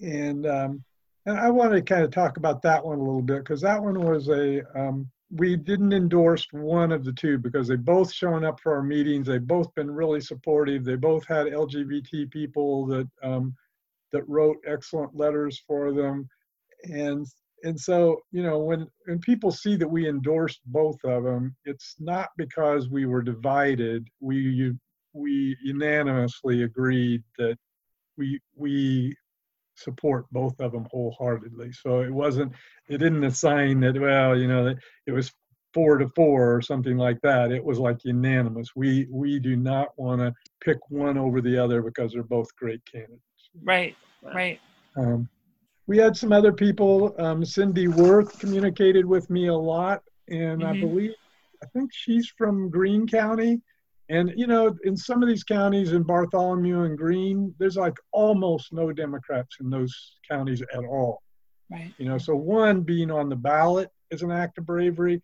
and 0.00 0.46
um, 0.46 0.84
and 1.26 1.38
I 1.38 1.50
want 1.50 1.72
to 1.72 1.82
kind 1.82 2.04
of 2.04 2.10
talk 2.10 2.36
about 2.36 2.62
that 2.62 2.84
one 2.84 2.98
a 2.98 3.02
little 3.02 3.22
bit 3.22 3.38
because 3.38 3.60
that 3.60 3.82
one 3.82 4.00
was 4.00 4.28
a 4.28 4.62
um, 4.78 5.10
we 5.30 5.56
didn't 5.56 5.92
endorse 5.92 6.46
one 6.52 6.90
of 6.90 7.04
the 7.04 7.12
two 7.12 7.38
because 7.38 7.68
they 7.68 7.76
both 7.76 8.12
shown 8.12 8.44
up 8.44 8.60
for 8.60 8.74
our 8.74 8.82
meetings. 8.82 9.26
They've 9.26 9.46
both 9.46 9.74
been 9.74 9.90
really 9.90 10.20
supportive. 10.20 10.84
They 10.84 10.96
both 10.96 11.26
had 11.26 11.46
LGBT 11.46 12.30
people 12.30 12.86
that 12.86 13.08
um, 13.22 13.54
that 14.12 14.26
wrote 14.28 14.56
excellent 14.66 15.14
letters 15.14 15.62
for 15.66 15.92
them, 15.92 16.28
and 16.84 17.26
and 17.64 17.78
so 17.78 18.20
you 18.32 18.42
know 18.42 18.58
when 18.58 18.86
when 19.04 19.18
people 19.18 19.50
see 19.50 19.76
that 19.76 19.88
we 19.88 20.08
endorsed 20.08 20.60
both 20.66 20.98
of 21.04 21.24
them, 21.24 21.54
it's 21.64 21.96
not 21.98 22.28
because 22.38 22.88
we 22.88 23.04
were 23.04 23.22
divided. 23.22 24.08
We 24.20 24.72
we 25.12 25.56
unanimously 25.62 26.62
agreed 26.62 27.22
that 27.36 27.58
we 28.16 28.40
we 28.56 29.14
support 29.78 30.26
both 30.32 30.58
of 30.60 30.72
them 30.72 30.86
wholeheartedly. 30.90 31.72
So 31.72 32.00
it 32.00 32.10
wasn't, 32.10 32.52
it 32.88 32.98
didn't 32.98 33.24
assign 33.24 33.80
that, 33.80 33.98
well, 33.98 34.36
you 34.36 34.48
know, 34.48 34.74
it 35.06 35.12
was 35.12 35.32
four 35.74 35.98
to 35.98 36.08
four 36.16 36.54
or 36.54 36.62
something 36.62 36.96
like 36.96 37.20
that. 37.22 37.52
It 37.52 37.64
was 37.64 37.78
like 37.78 38.04
unanimous. 38.04 38.70
We 38.74 39.06
we 39.10 39.38
do 39.38 39.56
not 39.56 39.88
want 39.96 40.20
to 40.20 40.34
pick 40.60 40.78
one 40.88 41.18
over 41.18 41.40
the 41.40 41.56
other 41.62 41.82
because 41.82 42.12
they're 42.12 42.22
both 42.22 42.54
great 42.56 42.80
candidates. 42.90 43.22
Right, 43.62 43.94
right. 44.22 44.60
Um, 44.96 45.28
we 45.86 45.98
had 45.98 46.16
some 46.16 46.32
other 46.32 46.52
people. 46.52 47.14
Um, 47.18 47.42
Cinde 47.42 47.88
Wirth 47.88 48.36
communicated 48.38 49.04
with 49.04 49.28
me 49.30 49.48
a 49.48 49.54
lot, 49.54 50.02
and 50.28 50.64
I 50.64 50.74
Mhm. 50.74 50.80
believe 50.80 51.14
I 51.62 51.66
think 51.66 51.90
she's 51.92 52.28
from 52.38 52.70
Greene 52.70 53.06
County. 53.06 53.60
And 54.10 54.32
you 54.36 54.46
know, 54.46 54.76
in 54.84 54.96
some 54.96 55.22
of 55.22 55.28
these 55.28 55.44
counties, 55.44 55.92
in 55.92 56.02
Bartholomew 56.02 56.82
and 56.82 56.96
Greene, 56.96 57.54
there's 57.58 57.76
like 57.76 57.96
almost 58.12 58.72
no 58.72 58.92
Democrats 58.92 59.56
in 59.60 59.68
those 59.68 60.16
counties 60.28 60.62
at 60.62 60.84
all. 60.84 61.22
Right. 61.70 61.92
You 61.98 62.06
know, 62.06 62.16
so 62.16 62.34
one 62.34 62.80
being 62.80 63.10
on 63.10 63.28
the 63.28 63.36
ballot 63.36 63.90
is 64.10 64.22
an 64.22 64.30
act 64.30 64.56
of 64.56 64.66
bravery, 64.66 65.20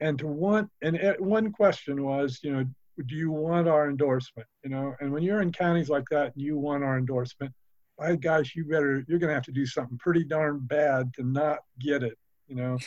and 0.00 0.18
to 0.20 0.28
want 0.28 0.70
and 0.82 0.96
eh, 0.96 1.14
one 1.18 1.50
question 1.52 2.04
was, 2.04 2.38
you 2.42 2.52
know, 2.52 2.64
do 3.06 3.14
you 3.16 3.30
want 3.30 3.68
our 3.68 3.88
endorsement? 3.88 4.48
You 4.62 4.70
know, 4.70 4.94
and 5.00 5.12
when 5.12 5.22
you're 5.22 5.42
in 5.42 5.52
counties 5.52 5.88
like 5.88 6.04
that 6.10 6.34
and 6.34 6.42
you 6.42 6.56
want 6.56 6.84
our 6.84 6.98
endorsement, 6.98 7.52
by 7.98 8.14
gosh, 8.14 8.54
you 8.54 8.64
better 8.64 9.04
you're 9.08 9.18
going 9.18 9.28
to 9.28 9.34
have 9.34 9.44
to 9.44 9.52
do 9.52 9.66
something 9.66 9.98
pretty 9.98 10.24
darn 10.24 10.60
bad 10.60 11.12
to 11.14 11.24
not 11.24 11.58
get 11.80 12.04
it. 12.04 12.16
You 12.46 12.54
know, 12.54 12.78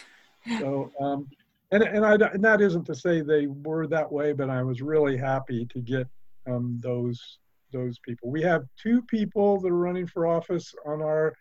so 0.59 0.91
um, 0.99 1.27
and 1.71 1.83
and 1.83 2.05
I 2.05 2.13
and 2.13 2.43
that 2.43 2.61
isn't 2.61 2.85
to 2.85 2.95
say 2.95 3.21
they 3.21 3.47
were 3.47 3.87
that 3.87 4.11
way, 4.11 4.33
but 4.33 4.49
I 4.49 4.61
was 4.63 4.81
really 4.81 5.17
happy 5.17 5.65
to 5.67 5.79
get 5.79 6.07
um, 6.47 6.79
those 6.81 7.39
those 7.71 7.99
people. 7.99 8.29
We 8.29 8.41
have 8.41 8.65
two 8.81 9.01
people 9.03 9.59
that 9.61 9.69
are 9.69 9.77
running 9.77 10.07
for 10.07 10.27
office 10.27 10.73
on 10.85 11.01
our 11.01 11.33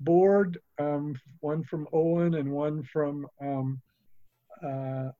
board, 0.00 0.58
um, 0.78 1.14
one 1.40 1.62
from 1.64 1.86
Owen 1.92 2.34
and 2.34 2.50
one 2.50 2.82
from 2.82 3.26
um, 3.40 3.80
uh, 4.64 5.10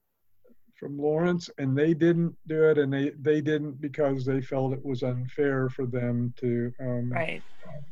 from 0.80 0.98
Lawrence, 0.98 1.50
and 1.58 1.76
they 1.76 1.92
didn't 1.92 2.34
do 2.48 2.64
it, 2.70 2.78
and 2.78 2.90
they 2.92 3.10
they 3.20 3.42
didn't 3.42 3.80
because 3.80 4.24
they 4.24 4.40
felt 4.40 4.72
it 4.72 4.84
was 4.84 5.02
unfair 5.02 5.68
for 5.68 5.86
them 5.86 6.32
to 6.38 6.72
um, 6.80 7.12
Right. 7.12 7.42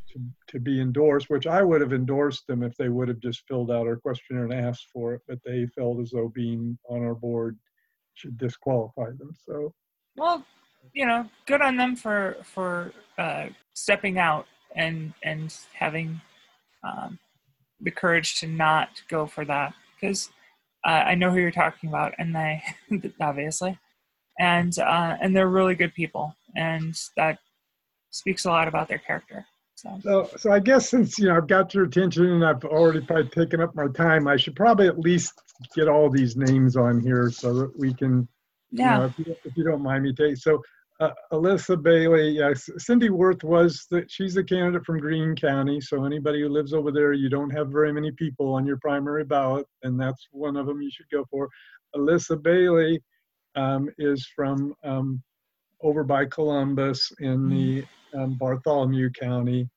to, 0.08 0.20
to 0.48 0.58
be 0.58 0.80
endorsed, 0.80 1.28
which 1.28 1.46
I 1.46 1.62
would 1.62 1.82
have 1.82 1.92
endorsed 1.92 2.46
them 2.46 2.62
if 2.62 2.74
they 2.76 2.88
would 2.88 3.08
have 3.08 3.20
just 3.20 3.46
filled 3.46 3.70
out 3.70 3.86
our 3.86 3.96
questionnaire 3.96 4.44
and 4.44 4.54
asked 4.54 4.86
for 4.90 5.12
it, 5.14 5.20
but 5.28 5.38
they 5.44 5.66
felt 5.66 6.00
as 6.00 6.10
though 6.10 6.28
being 6.28 6.78
on 6.88 7.02
our 7.04 7.14
board 7.14 7.58
should 8.14 8.38
disqualify 8.38 9.10
them. 9.18 9.32
So 9.46 9.74
Well, 10.16 10.44
you 10.94 11.06
know, 11.06 11.28
good 11.46 11.60
on 11.60 11.76
them 11.76 11.94
for 11.94 12.36
for 12.42 12.92
uh, 13.18 13.48
stepping 13.74 14.18
out 14.18 14.46
and 14.74 15.12
and 15.22 15.54
having 15.74 16.20
um, 16.82 17.18
the 17.80 17.90
courage 17.90 18.40
to 18.40 18.46
not 18.46 19.02
go 19.08 19.26
for 19.26 19.44
that 19.44 19.74
because 19.94 20.30
uh, 20.88 21.04
I 21.06 21.14
know 21.16 21.30
who 21.30 21.38
you're 21.38 21.50
talking 21.50 21.90
about, 21.90 22.14
and 22.18 22.34
they 22.34 22.62
obviously, 23.20 23.78
and 24.40 24.76
uh, 24.78 25.16
and 25.20 25.36
they're 25.36 25.48
really 25.48 25.74
good 25.74 25.92
people, 25.92 26.34
and 26.56 26.98
that 27.16 27.38
speaks 28.10 28.46
a 28.46 28.48
lot 28.48 28.68
about 28.68 28.88
their 28.88 28.98
character. 28.98 29.44
So 29.74 30.00
So, 30.02 30.30
so 30.38 30.50
I 30.50 30.60
guess 30.60 30.88
since 30.88 31.18
you 31.18 31.26
know 31.26 31.36
I've 31.36 31.46
got 31.46 31.74
your 31.74 31.84
attention 31.84 32.24
and 32.24 32.44
I've 32.44 32.64
already 32.64 33.02
probably 33.02 33.28
taken 33.28 33.60
up 33.60 33.74
my 33.74 33.88
time, 33.88 34.26
I 34.26 34.38
should 34.38 34.56
probably 34.56 34.88
at 34.88 34.98
least 34.98 35.34
get 35.76 35.88
all 35.88 36.08
these 36.08 36.36
names 36.36 36.74
on 36.74 37.00
here 37.00 37.30
so 37.30 37.52
that 37.52 37.78
we 37.78 37.92
can, 37.92 38.26
you 38.70 38.84
yeah, 38.84 38.96
know, 38.96 39.04
if 39.04 39.18
you, 39.18 39.36
if 39.44 39.56
you 39.56 39.64
don't 39.64 39.82
mind 39.82 40.04
me 40.04 40.14
take. 40.14 40.38
So, 40.38 40.62
uh, 41.00 41.10
Alyssa 41.32 41.80
Bailey, 41.80 42.30
yes, 42.30 42.68
Cinde 42.78 43.10
Wirth 43.10 43.44
was 43.44 43.86
that 43.90 44.10
she's 44.10 44.34
the 44.34 44.42
candidate 44.42 44.84
from 44.84 44.98
Greene 44.98 45.36
County. 45.36 45.80
So 45.80 46.04
anybody 46.04 46.42
who 46.42 46.48
lives 46.48 46.72
over 46.72 46.90
there, 46.90 47.12
you 47.12 47.28
don't 47.28 47.50
have 47.50 47.68
very 47.68 47.92
many 47.92 48.10
people 48.12 48.52
on 48.54 48.66
your 48.66 48.78
primary 48.78 49.24
ballot, 49.24 49.66
and 49.84 50.00
that's 50.00 50.26
one 50.32 50.56
of 50.56 50.66
them 50.66 50.82
you 50.82 50.90
should 50.90 51.08
go 51.12 51.24
for. 51.30 51.48
Alyssa 51.94 52.42
Bailey 52.42 53.00
um, 53.54 53.88
is 53.98 54.26
from 54.34 54.74
um, 54.82 55.22
over 55.82 56.02
by 56.02 56.24
Columbus 56.24 57.12
in 57.20 57.48
the 57.48 57.84
um, 58.14 58.34
Bartholomew 58.34 59.10
County. 59.10 59.68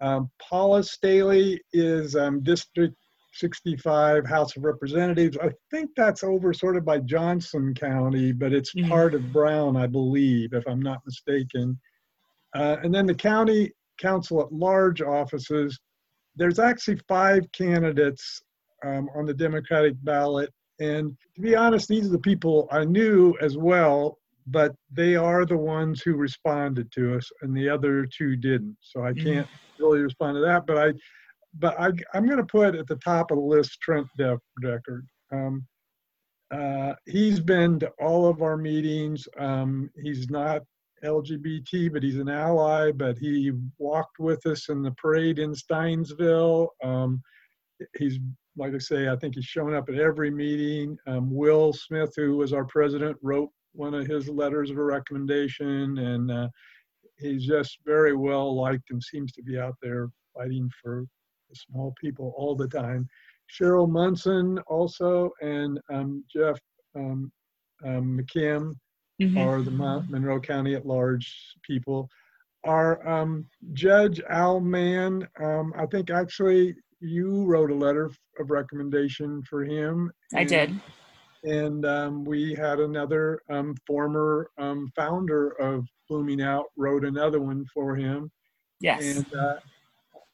Um, 0.00 0.30
Paula 0.40 0.82
Staley 0.82 1.60
is 1.72 2.14
um, 2.14 2.42
District 2.42 2.94
65 3.32 4.26
House 4.26 4.56
of 4.56 4.64
Representatives. 4.64 5.38
I 5.42 5.50
think 5.70 5.90
that's 5.96 6.22
over 6.22 6.52
sort 6.52 6.76
of 6.76 6.84
by 6.84 6.98
Johnson 7.00 7.74
County, 7.74 8.32
but 8.32 8.52
it's 8.52 8.72
Mhm. 8.74 8.88
part 8.88 9.14
of 9.14 9.32
Brown, 9.32 9.76
I 9.76 9.86
believe, 9.86 10.52
if 10.52 10.66
I'm 10.66 10.80
not 10.82 11.04
mistaken. 11.06 11.78
Uh, 12.54 12.76
and 12.82 12.94
then 12.94 13.06
the 13.06 13.14
county 13.14 13.72
council 13.98 14.40
at 14.42 14.52
large 14.52 15.00
offices, 15.00 15.78
there's 16.36 16.58
actually 16.58 16.96
five 17.08 17.50
candidates 17.52 18.42
um, 18.84 19.08
on 19.14 19.24
the 19.26 19.34
Democratic 19.34 19.94
ballot. 20.02 20.50
And 20.80 21.16
to 21.36 21.40
be 21.40 21.54
honest, 21.54 21.88
these 21.88 22.06
are 22.06 22.12
the 22.12 22.18
people 22.18 22.66
I 22.72 22.84
knew 22.84 23.34
as 23.40 23.56
well, 23.56 24.18
but 24.48 24.74
they 24.90 25.14
are 25.14 25.46
the 25.46 25.56
ones 25.56 26.02
who 26.02 26.14
responded 26.16 26.90
to 26.92 27.16
us, 27.16 27.30
and 27.42 27.56
the 27.56 27.68
other 27.68 28.06
two 28.06 28.34
didn't. 28.36 28.76
So 28.80 29.04
I 29.04 29.12
Mhm. 29.12 29.22
can't 29.22 29.48
really 29.78 30.00
respond 30.00 30.34
to 30.36 30.40
that. 30.40 30.66
But 30.66 30.78
I, 30.78 30.92
but 31.58 31.78
I, 31.80 31.90
I'm 32.14 32.26
going 32.26 32.38
to 32.38 32.44
put 32.44 32.74
at 32.74 32.86
the 32.86 32.96
top 32.96 33.30
of 33.30 33.36
the 33.36 33.42
list 33.42 33.80
Trent 33.80 34.06
Def- 34.16 34.38
Deckard. 34.62 35.02
Um, 35.32 35.66
uh, 36.52 36.94
he's 37.06 37.40
been 37.40 37.78
to 37.80 37.90
all 38.00 38.26
of 38.26 38.42
our 38.42 38.56
meetings. 38.56 39.26
Um, 39.38 39.90
he's 40.02 40.28
not 40.28 40.62
LGBT, 41.04 41.92
but 41.92 42.02
he's 42.02 42.18
an 42.18 42.28
ally. 42.28 42.92
But 42.92 43.18
he 43.18 43.52
walked 43.78 44.18
with 44.18 44.44
us 44.46 44.68
in 44.68 44.82
the 44.82 44.92
parade 44.92 45.38
in 45.38 45.54
Steinsville. 45.54 46.68
Um, 46.84 47.22
he's 47.96 48.18
like 48.56 48.74
I 48.74 48.78
say, 48.78 49.08
I 49.08 49.16
think 49.16 49.34
he's 49.34 49.46
shown 49.46 49.74
up 49.74 49.88
at 49.88 49.94
every 49.94 50.30
meeting. 50.30 50.98
Um, 51.06 51.34
Will 51.34 51.72
Smith, 51.72 52.12
who 52.16 52.36
was 52.36 52.52
our 52.52 52.66
president, 52.66 53.16
wrote 53.22 53.48
one 53.72 53.94
of 53.94 54.06
his 54.06 54.28
letters 54.28 54.70
of 54.70 54.76
a 54.76 54.84
recommendation, 54.84 55.96
and 55.98 56.30
uh, 56.30 56.48
he's 57.18 57.46
just 57.46 57.78
very 57.86 58.14
well 58.14 58.54
liked 58.54 58.90
and 58.90 59.02
seems 59.02 59.32
to 59.32 59.42
be 59.42 59.58
out 59.58 59.76
there 59.80 60.08
fighting 60.34 60.70
for 60.82 61.06
small 61.56 61.94
people 62.00 62.34
all 62.36 62.54
the 62.56 62.68
time. 62.68 63.08
Cheryl 63.50 63.88
Munson 63.88 64.58
also, 64.66 65.30
and 65.40 65.80
um, 65.92 66.24
Geoff 66.32 66.58
um, 66.94 67.30
um, 67.84 68.18
McKim 68.18 68.74
Mhm. 69.20 69.38
are 69.46 69.62
the 69.62 69.70
Mon- 69.70 70.06
Monroe 70.10 70.40
County 70.40 70.74
at 70.74 70.86
large 70.86 71.54
people. 71.62 72.08
Our 72.64 73.06
um, 73.06 73.46
Judge 73.72 74.20
Al 74.28 74.60
Mann, 74.60 75.26
um, 75.40 75.72
I 75.76 75.86
think 75.86 76.10
actually 76.10 76.74
you 77.00 77.44
wrote 77.44 77.70
a 77.70 77.74
letter 77.74 78.10
of 78.38 78.50
recommendation 78.50 79.42
for 79.42 79.64
him. 79.64 80.10
I 80.34 80.40
and- 80.40 80.48
did. 80.48 80.80
And 81.44 81.84
um, 81.84 82.24
we 82.24 82.54
had 82.54 82.78
another 82.78 83.42
um, 83.50 83.74
former 83.84 84.48
um, 84.58 84.88
founder 84.94 85.48
of 85.60 85.84
Blooming 86.08 86.40
Out 86.40 86.66
wrote 86.76 87.04
another 87.04 87.40
one 87.40 87.64
for 87.74 87.96
him. 87.96 88.30
Yes. 88.80 89.16
And 89.16 89.34
uh, 89.34 89.56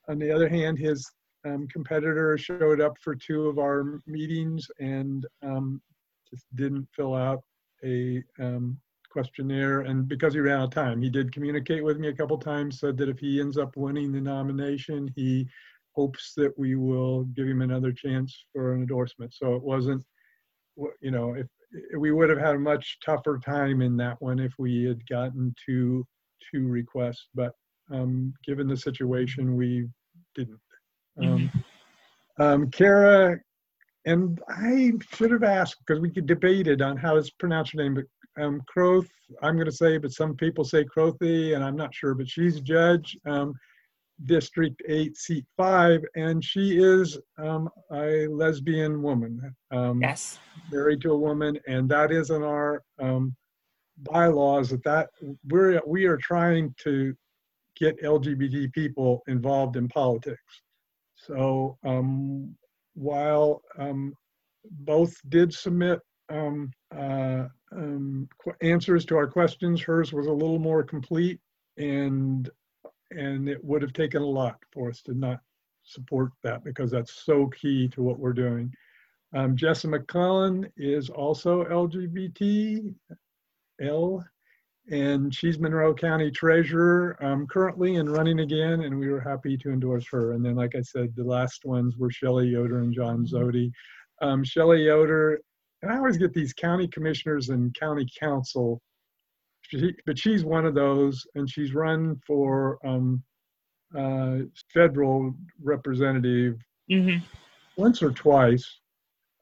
on 0.09 0.19
the 0.19 0.31
other 0.31 0.49
hand, 0.49 0.79
his 0.79 1.09
um, 1.47 1.69
competitor 1.69 2.37
showed 2.37 2.81
up 2.81 2.97
for 3.01 3.15
two 3.15 3.47
of 3.47 3.59
our 3.59 4.01
meetings 4.07 4.67
and 4.81 5.27
um, 5.43 5.81
just 6.31 6.45
didn't 6.55 6.89
fill 6.95 7.15
out 7.15 7.43
a 7.85 8.23
um, 8.41 8.79
questionnaire. 9.11 9.81
And 9.81 10.09
because 10.09 10.35
he 10.35 10.41
ran 10.41 10.61
out 10.61 10.65
of 10.65 10.71
time, 10.71 11.01
he 11.01 11.11
did 11.11 11.33
communicate 11.33 11.85
with 11.85 11.99
me 11.99 12.09
a 12.09 12.15
couple 12.15 12.39
times, 12.39 12.81
said 12.81 12.97
that 12.99 13.09
if 13.09 13.19
he 13.19 13.41
ends 13.41 13.57
up 13.57 13.77
winning 13.77 14.13
the 14.13 14.21
nomination, 14.21 15.13
he 15.15 15.47
hopes 15.93 16.33
that 16.37 16.57
we 16.59 16.75
will 16.75 17.25
give 17.25 17.47
him 17.47 17.63
another 17.63 17.93
chance 17.93 18.45
for 18.53 18.75
an 18.75 18.81
endorsement. 18.81 19.35
So 19.35 19.55
it 19.55 19.63
wasn't, 19.63 20.05
you 21.01 21.11
know, 21.11 21.35
if 21.35 21.47
we 21.99 22.13
would 22.13 22.31
have 22.31 22.39
had 22.39 22.55
a 22.55 22.61
much 22.61 22.99
tougher 23.05 23.39
time 23.45 23.83
in 23.83 23.97
that 23.99 24.21
one 24.21 24.39
if 24.39 24.53
we 24.59 24.85
had 24.85 25.07
gotten 25.07 25.55
two 25.65 26.07
two 26.53 26.69
requests, 26.69 27.29
but 27.35 27.53
um, 27.91 28.33
given 28.47 28.69
the 28.69 28.77
situation, 28.77 29.57
we 29.57 29.89
didn't. 30.35 30.61
Um, 31.21 31.51
um, 32.39 32.71
Kara, 32.71 33.39
and 34.05 34.41
I 34.49 34.93
should 35.15 35.33
have 35.33 35.43
asked 35.43 35.77
because 35.87 36.01
we 36.01 36.11
could 36.11 36.27
debate 36.27 36.67
it 36.69 36.81
on 36.81 36.97
how 36.97 37.15
to 37.15 37.33
pronounce 37.39 37.73
her 37.73 37.83
name, 37.83 37.95
but 37.95 38.05
um, 38.43 38.63
Krothe, 38.73 39.09
I'm 39.43 39.57
going 39.57 39.67
to 39.67 39.73
say, 39.73 39.99
but 39.99 40.13
some 40.13 40.37
people 40.37 40.65
say 40.65 40.85
Crothy, 40.85 41.55
and 41.55 41.65
I'm 41.65 41.77
not 41.77 41.95
sure, 41.95 42.15
but 42.15 42.29
she's 42.29 42.57
a 42.57 42.61
judge, 42.61 43.17
um, 43.27 43.53
District 44.25 44.81
8, 44.89 45.17
Seat 45.17 45.45
5, 45.57 46.05
and 46.15 46.45
she 46.45 46.79
is 46.79 47.19
um, 47.39 47.69
a 47.93 48.27
lesbian 48.29 49.03
woman. 49.03 49.55
Um, 49.71 50.01
Yes. 50.01 50.39
married 50.71 51.01
to 51.03 51.13
a 51.13 51.19
woman, 51.19 51.59
and 51.67 51.89
that 51.89 52.11
is 52.13 52.31
in 52.31 52.43
our 52.43 52.83
um, 53.01 53.35
bylaws 53.99 54.71
that 54.71 54.83
that 54.85 55.11
we're 55.49 55.81
we 55.87 56.07
are 56.07 56.17
trying 56.17 56.75
to 56.79 57.15
get 57.79 58.03
LGBT 58.03 58.73
people 58.73 59.23
involved 59.29 59.77
in 59.77 59.89
politics. 59.89 60.63
So 61.17 61.79
um, 61.85 62.57
while 62.95 63.63
um, 63.79 64.15
both 64.71 65.15
did 65.29 65.53
submit 65.53 66.01
um, 66.29 66.71
uh, 66.95 67.45
um, 67.73 68.29
qu- 68.43 68.55
answers 68.61 69.05
to 69.07 69.17
our 69.17 69.27
questions, 69.27 69.83
hers 69.83 70.13
was 70.13 70.27
a 70.27 70.33
little 70.33 70.59
more 70.59 70.83
complete, 70.83 71.41
and 71.77 72.49
and 73.11 73.49
it 73.49 73.63
would 73.65 73.81
have 73.81 73.95
taken 73.95 74.21
a 74.21 74.27
lot 74.27 74.59
for 74.73 74.91
us 74.91 75.01
to 75.03 75.15
not 75.15 75.41
support 75.83 76.31
that 76.43 76.63
because 76.63 76.91
that's 76.91 77.25
so 77.25 77.47
key 77.47 77.89
to 77.89 78.03
what 78.03 78.19
we're 78.19 78.35
doing. 78.35 78.71
Um, 79.35 79.57
Jessa 79.57 79.89
McClellan 79.89 80.71
is 80.77 81.09
also 81.11 81.65
LGBT, 81.65 82.95
L, 83.81 84.25
and 84.91 85.35
she's 85.35 85.59
Monroe 85.59 85.95
County 85.95 86.31
Treasurer. 86.31 87.17
Um, 87.21 87.47
currently 87.47 87.97
and 87.97 88.11
running 88.11 88.41
again, 88.41 88.83
and 88.83 88.99
we 88.99 89.09
were 89.09 89.21
happy 89.21 89.57
to 89.59 89.71
endorse 89.71 90.07
her. 90.11 90.33
And 90.33 90.45
then, 90.45 90.57
like 90.57 90.75
I 90.75 90.83
said, 90.83 91.15
the 91.15 91.25
last 91.25 91.65
ones 91.65 91.97
were 91.97 92.11
Shelley 92.11 92.49
Yoder 92.49 92.81
and 92.81 92.95
John 92.95 93.27
Zody. 93.27 93.71
Um, 94.21 94.43
Shelley 94.45 94.85
Yoder, 94.85 95.41
and 95.83 95.93
I 95.93 95.97
always 95.97 96.17
get 96.17 96.33
these 96.33 96.53
county 96.53 96.89
commissioners 96.89 97.51
and 97.51 97.75
county 97.79 98.07
council, 98.19 98.81
she, 99.63 99.95
but 100.07 100.19
she's 100.19 100.45
one 100.45 100.67
of 100.67 100.75
those, 100.75 101.27
and 101.35 101.49
she's 101.49 101.75
run 101.75 102.19
for 102.27 102.79
um, 102.85 103.23
uh, 103.97 104.39
federal 104.73 105.35
representative 105.63 106.57
hmm 106.91 107.19
once 107.79 108.03
or 108.03 108.11
twice, 108.11 108.81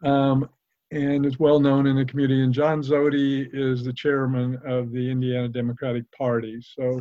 um, 0.05 0.49
and 0.91 1.27
is 1.27 1.39
well 1.39 1.59
known 1.59 1.87
in 1.87 1.97
the 1.97 2.05
community. 2.05 2.43
And 2.43 2.53
John 2.53 2.83
Zody 2.83 3.49
is 3.53 3.85
the 3.85 3.93
chairman 3.93 4.59
of 4.65 4.93
the 4.93 5.11
Indiana 5.11 5.49
Democratic 5.49 6.05
Party. 6.13 6.61
So 6.61 7.01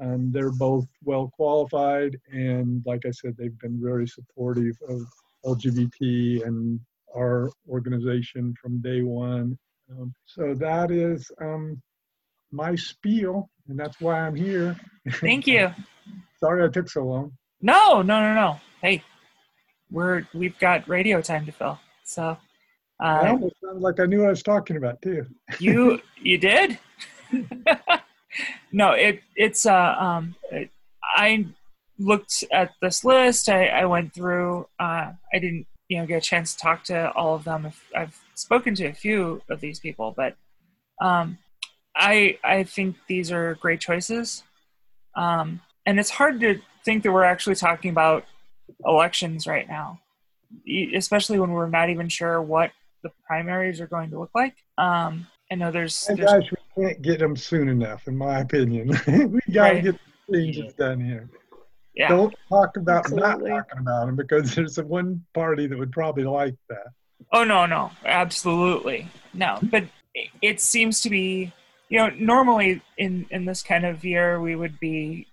um, 0.00 0.30
they're 0.32 0.52
both 0.52 0.86
well 1.04 1.30
qualified, 1.34 2.18
and 2.30 2.82
like 2.84 3.06
I 3.06 3.10
said, 3.10 3.34
they've 3.36 3.58
been 3.58 3.80
very 3.82 4.06
supportive 4.06 4.76
of 4.88 5.00
LGBT 5.44 6.44
and 6.44 6.80
our 7.16 7.50
organization 7.68 8.54
from 8.60 8.80
day 8.82 9.02
one. 9.02 9.58
Um, 9.90 10.12
so 10.26 10.54
that 10.54 10.90
is 10.90 11.30
um, 11.40 11.80
my 12.50 12.74
spiel, 12.74 13.48
and 13.68 13.78
that's 13.78 14.00
why 14.00 14.20
I'm 14.20 14.34
here. 14.34 14.76
Thank 15.12 15.46
you. 15.46 15.72
Sorry 16.40 16.64
I 16.64 16.68
took 16.68 16.90
so 16.90 17.04
long. 17.04 17.32
No, 17.62 18.02
no, 18.02 18.20
no, 18.20 18.34
no. 18.34 18.60
Hey, 18.82 19.02
we're 19.90 20.26
we've 20.34 20.58
got 20.58 20.86
radio 20.88 21.22
time 21.22 21.46
to 21.46 21.52
fill. 21.52 21.78
So 22.04 22.36
I 23.00 23.28
uh, 23.28 23.30
almost 23.32 23.56
sounded 23.62 23.82
like 23.82 24.00
I 24.00 24.06
knew 24.06 24.20
what 24.20 24.28
I 24.28 24.30
was 24.30 24.42
talking 24.42 24.76
about 24.76 25.02
too. 25.02 25.26
you 25.60 26.00
you 26.20 26.38
did. 26.38 26.78
no, 28.72 28.92
it 28.92 29.22
it's 29.34 29.66
uh 29.66 29.94
um 29.98 30.34
it, 30.50 30.70
I 31.02 31.46
looked 31.98 32.44
at 32.52 32.72
this 32.80 33.04
list. 33.04 33.48
I, 33.48 33.68
I 33.68 33.84
went 33.86 34.14
through. 34.14 34.66
Uh, 34.78 35.12
I 35.32 35.38
didn't 35.38 35.66
you 35.88 35.98
know 35.98 36.06
get 36.06 36.18
a 36.18 36.20
chance 36.20 36.54
to 36.54 36.60
talk 36.60 36.84
to 36.84 37.10
all 37.12 37.34
of 37.34 37.44
them. 37.44 37.66
I've, 37.66 37.82
I've 37.94 38.20
spoken 38.34 38.74
to 38.76 38.86
a 38.86 38.92
few 38.92 39.42
of 39.48 39.60
these 39.60 39.78
people, 39.78 40.14
but 40.16 40.36
um, 41.00 41.38
I 41.94 42.38
I 42.42 42.64
think 42.64 42.96
these 43.08 43.30
are 43.30 43.56
great 43.56 43.80
choices. 43.80 44.42
Um, 45.14 45.60
and 45.86 45.98
it's 45.98 46.10
hard 46.10 46.40
to 46.40 46.60
think 46.84 47.02
that 47.02 47.12
we're 47.12 47.24
actually 47.24 47.54
talking 47.54 47.90
about 47.90 48.24
elections 48.84 49.46
right 49.46 49.68
now, 49.68 50.00
especially 50.94 51.38
when 51.38 51.50
we're 51.50 51.68
not 51.68 51.90
even 51.90 52.08
sure 52.08 52.42
what 52.42 52.72
the 53.08 53.22
primaries 53.26 53.80
are 53.80 53.86
going 53.86 54.10
to 54.10 54.18
look 54.18 54.30
like. 54.34 54.56
Um, 54.78 55.26
I 55.50 55.54
know 55.54 55.70
there's, 55.70 56.06
Hey 56.06 56.14
there's 56.14 56.30
guys, 56.30 56.42
we 56.76 56.84
can't 56.84 57.02
get 57.02 57.18
them 57.20 57.36
soon 57.36 57.68
enough, 57.68 58.06
in 58.08 58.16
my 58.16 58.40
opinion. 58.40 58.88
we 59.06 59.40
gotta 59.52 59.74
Right. 59.74 59.84
get 59.84 59.94
the 60.28 60.32
changes 60.44 60.74
done 60.74 61.00
here. 61.00 61.28
yeah. 61.94 62.08
Don't 62.08 62.34
talk 62.48 62.76
about 62.76 63.04
Absolutely. 63.06 63.50
not 63.50 63.56
talking 63.68 63.78
about 63.80 64.06
them 64.06 64.16
because 64.16 64.54
there's 64.56 64.76
one 64.78 65.24
party 65.34 65.66
that 65.66 65.78
would 65.78 65.92
probably 65.92 66.24
like 66.24 66.56
that. 66.68 66.88
Oh 67.32 67.44
no, 67.44 67.64
no, 67.66 67.90
absolutely 68.04 69.08
no. 69.32 69.58
But 69.62 69.84
it, 70.14 70.28
it 70.42 70.60
seems 70.60 71.00
to 71.02 71.10
be, 71.10 71.52
you 71.88 71.98
know, 71.98 72.08
normally 72.10 72.82
in 72.98 73.26
in 73.30 73.44
this 73.46 73.62
kind 73.62 73.86
of 73.86 74.04
year 74.04 74.40
we 74.40 74.54
would 74.56 74.78
be 74.80 75.26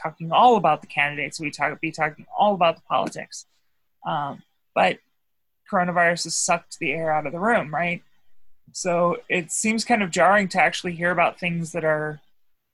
talking 0.00 0.32
all 0.32 0.56
about 0.56 0.80
the 0.80 0.86
candidates. 0.86 1.38
We 1.38 1.50
talk 1.50 1.78
be 1.80 1.92
talking 1.92 2.26
all 2.36 2.54
about 2.54 2.76
the 2.76 2.82
politics. 2.88 3.46
Um, 4.06 4.42
but 4.74 4.98
coronavirus 5.70 6.24
has 6.24 6.36
sucked 6.36 6.78
the 6.78 6.92
air 6.92 7.12
out 7.12 7.26
of 7.26 7.32
the 7.32 7.38
room, 7.38 7.72
right? 7.72 8.02
So 8.72 9.18
it 9.28 9.50
seems 9.50 9.84
kind 9.84 10.02
of 10.02 10.10
jarring 10.10 10.48
to 10.48 10.62
actually 10.62 10.92
hear 10.92 11.10
about 11.10 11.38
things 11.38 11.72
that 11.72 11.84
are 11.84 12.20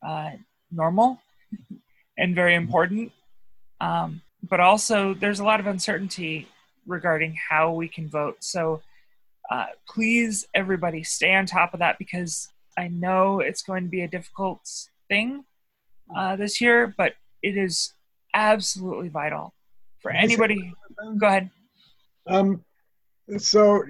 uh, 0.07 0.33
normal 0.71 1.21
and 2.19 2.35
very 2.35 2.55
important. 2.55 3.13
Um, 3.81 4.23
but 4.49 4.61
also, 4.61 5.15
there's 5.15 5.41
a 5.41 5.45
lot 5.45 5.61
of 5.61 5.67
uncertainty 5.67 6.49
regarding 6.87 7.37
how 7.49 7.73
we 7.73 7.89
can 7.89 8.09
vote. 8.09 8.37
So 8.41 8.83
uh, 9.51 9.67
please, 9.89 10.47
everybody, 10.55 11.03
stay 11.03 11.35
on 11.35 11.47
top 11.47 11.75
of 11.75 11.81
that 11.81 11.99
because 11.99 12.49
I 12.79 12.89
know 12.89 13.41
it's 13.41 13.63
going 13.63 13.85
to 13.85 13.91
be 13.91 14.03
a 14.03 14.09
difficult 14.09 14.61
thing 15.09 15.45
uh, 16.15 16.37
this 16.37 16.61
year, 16.61 16.95
but 16.97 17.15
it 17.43 17.57
is 17.57 17.93
absolutely 18.35 19.09
vital 19.09 19.55
for 20.01 20.11
Can 20.11 20.19
I 20.19 20.27
say 20.27 20.35
anybody. 20.35 20.73
Go 21.19 21.27
ahead. 21.27 21.51
Um, 22.29 22.65
so 23.39 23.83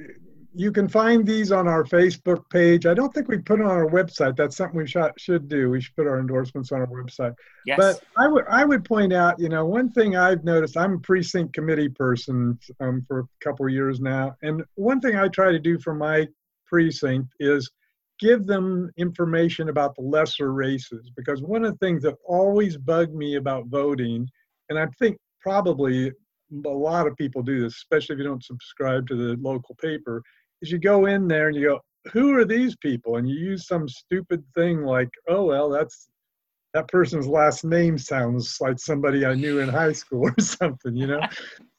you 0.59 0.73
can 0.73 0.89
find 0.89 1.27
these 1.27 1.53
on 1.53 1.69
our 1.69 1.85
Facebook 1.85 2.49
page. 2.49 2.87
I 2.87 2.95
don't 2.95 3.13
think 3.13 3.29
we 3.29 3.37
put 3.37 3.61
it 3.61 3.67
on 3.67 3.73
our 3.73 3.91
website. 3.91 4.37
That's 4.37 4.57
something 4.57 4.79
we 4.79 4.87
should, 4.87 5.13
should 5.19 5.49
do. 5.49 5.69
We 5.69 5.83
should 5.83 5.95
put 5.95 6.07
our 6.07 6.19
endorsements 6.19 6.73
on 6.73 6.81
our 6.81 6.87
website. 6.87 7.35
Yes. 7.67 7.79
But 7.79 8.01
I 8.17 8.27
would 8.27 8.45
I 8.49 8.65
would 8.65 8.83
point 8.83 9.13
out, 9.13 9.39
you 9.39 9.51
know, 9.51 9.67
one 9.67 9.91
thing 9.93 10.17
I've 10.17 10.45
noticed. 10.45 10.79
I'm 10.79 10.95
a 10.95 10.99
precinct 10.99 11.53
committee 11.53 11.91
person 11.91 12.59
um, 12.81 13.05
for 13.07 13.21
a 13.21 13.25
couple 13.45 13.67
of 13.67 13.73
years 13.73 14.01
now, 14.01 14.35
and 14.43 14.65
one 14.77 15.01
thing 15.01 15.17
I 15.17 15.29
try 15.29 15.53
to 15.53 15.59
do 15.59 15.79
for 15.79 15.95
my 15.95 16.27
precinct 16.67 17.35
is 17.39 17.71
give 18.19 18.47
them 18.47 18.91
information 18.97 19.69
about 19.69 19.95
the 19.95 20.01
lesser 20.01 20.55
races 20.55 21.11
because 21.15 21.43
one 21.43 21.67
of 21.67 21.73
the 21.73 21.87
things 21.87 22.03
that 22.03 22.15
always 22.25 22.79
bugged 22.79 23.15
me 23.15 23.37
about 23.37 23.67
voting, 23.67 24.27
and 24.71 24.79
I 24.79 24.87
think 24.99 25.19
probably 25.43 26.13
a 26.65 26.69
lot 26.69 27.07
of 27.07 27.17
people 27.17 27.43
do 27.43 27.61
this, 27.61 27.75
especially 27.77 28.15
if 28.15 28.19
you 28.19 28.25
don't 28.25 28.45
subscribe 28.45 29.07
to 29.09 29.17
the 29.17 29.37
local 29.41 29.75
paper, 29.77 30.23
is 30.63 30.71
you 30.71 30.79
go 30.79 31.07
in 31.07 31.29
there 31.29 31.49
and 31.49 31.57
you 31.57 31.67
go, 31.67 31.81
who 32.13 32.37
are 32.37 32.45
these 32.45 32.77
people? 32.77 33.17
And 33.17 33.29
you 33.29 33.37
use 33.37 33.67
some 33.67 33.89
stupid 33.89 34.45
thing 34.55 34.83
like, 34.83 35.11
oh 35.29 35.45
well, 35.45 35.69
that's 35.69 36.09
that 36.75 36.89
person's 36.89 37.27
last 37.27 37.65
name 37.65 37.97
sounds 37.97 38.59
like 38.61 38.79
somebody 38.79 39.25
I 39.25 39.35
knew 39.35 39.61
in 39.61 39.69
high 39.69 39.93
school 39.93 40.29
or 40.29 40.35
something, 40.39 40.97
you 40.97 41.07
know. 41.07 41.21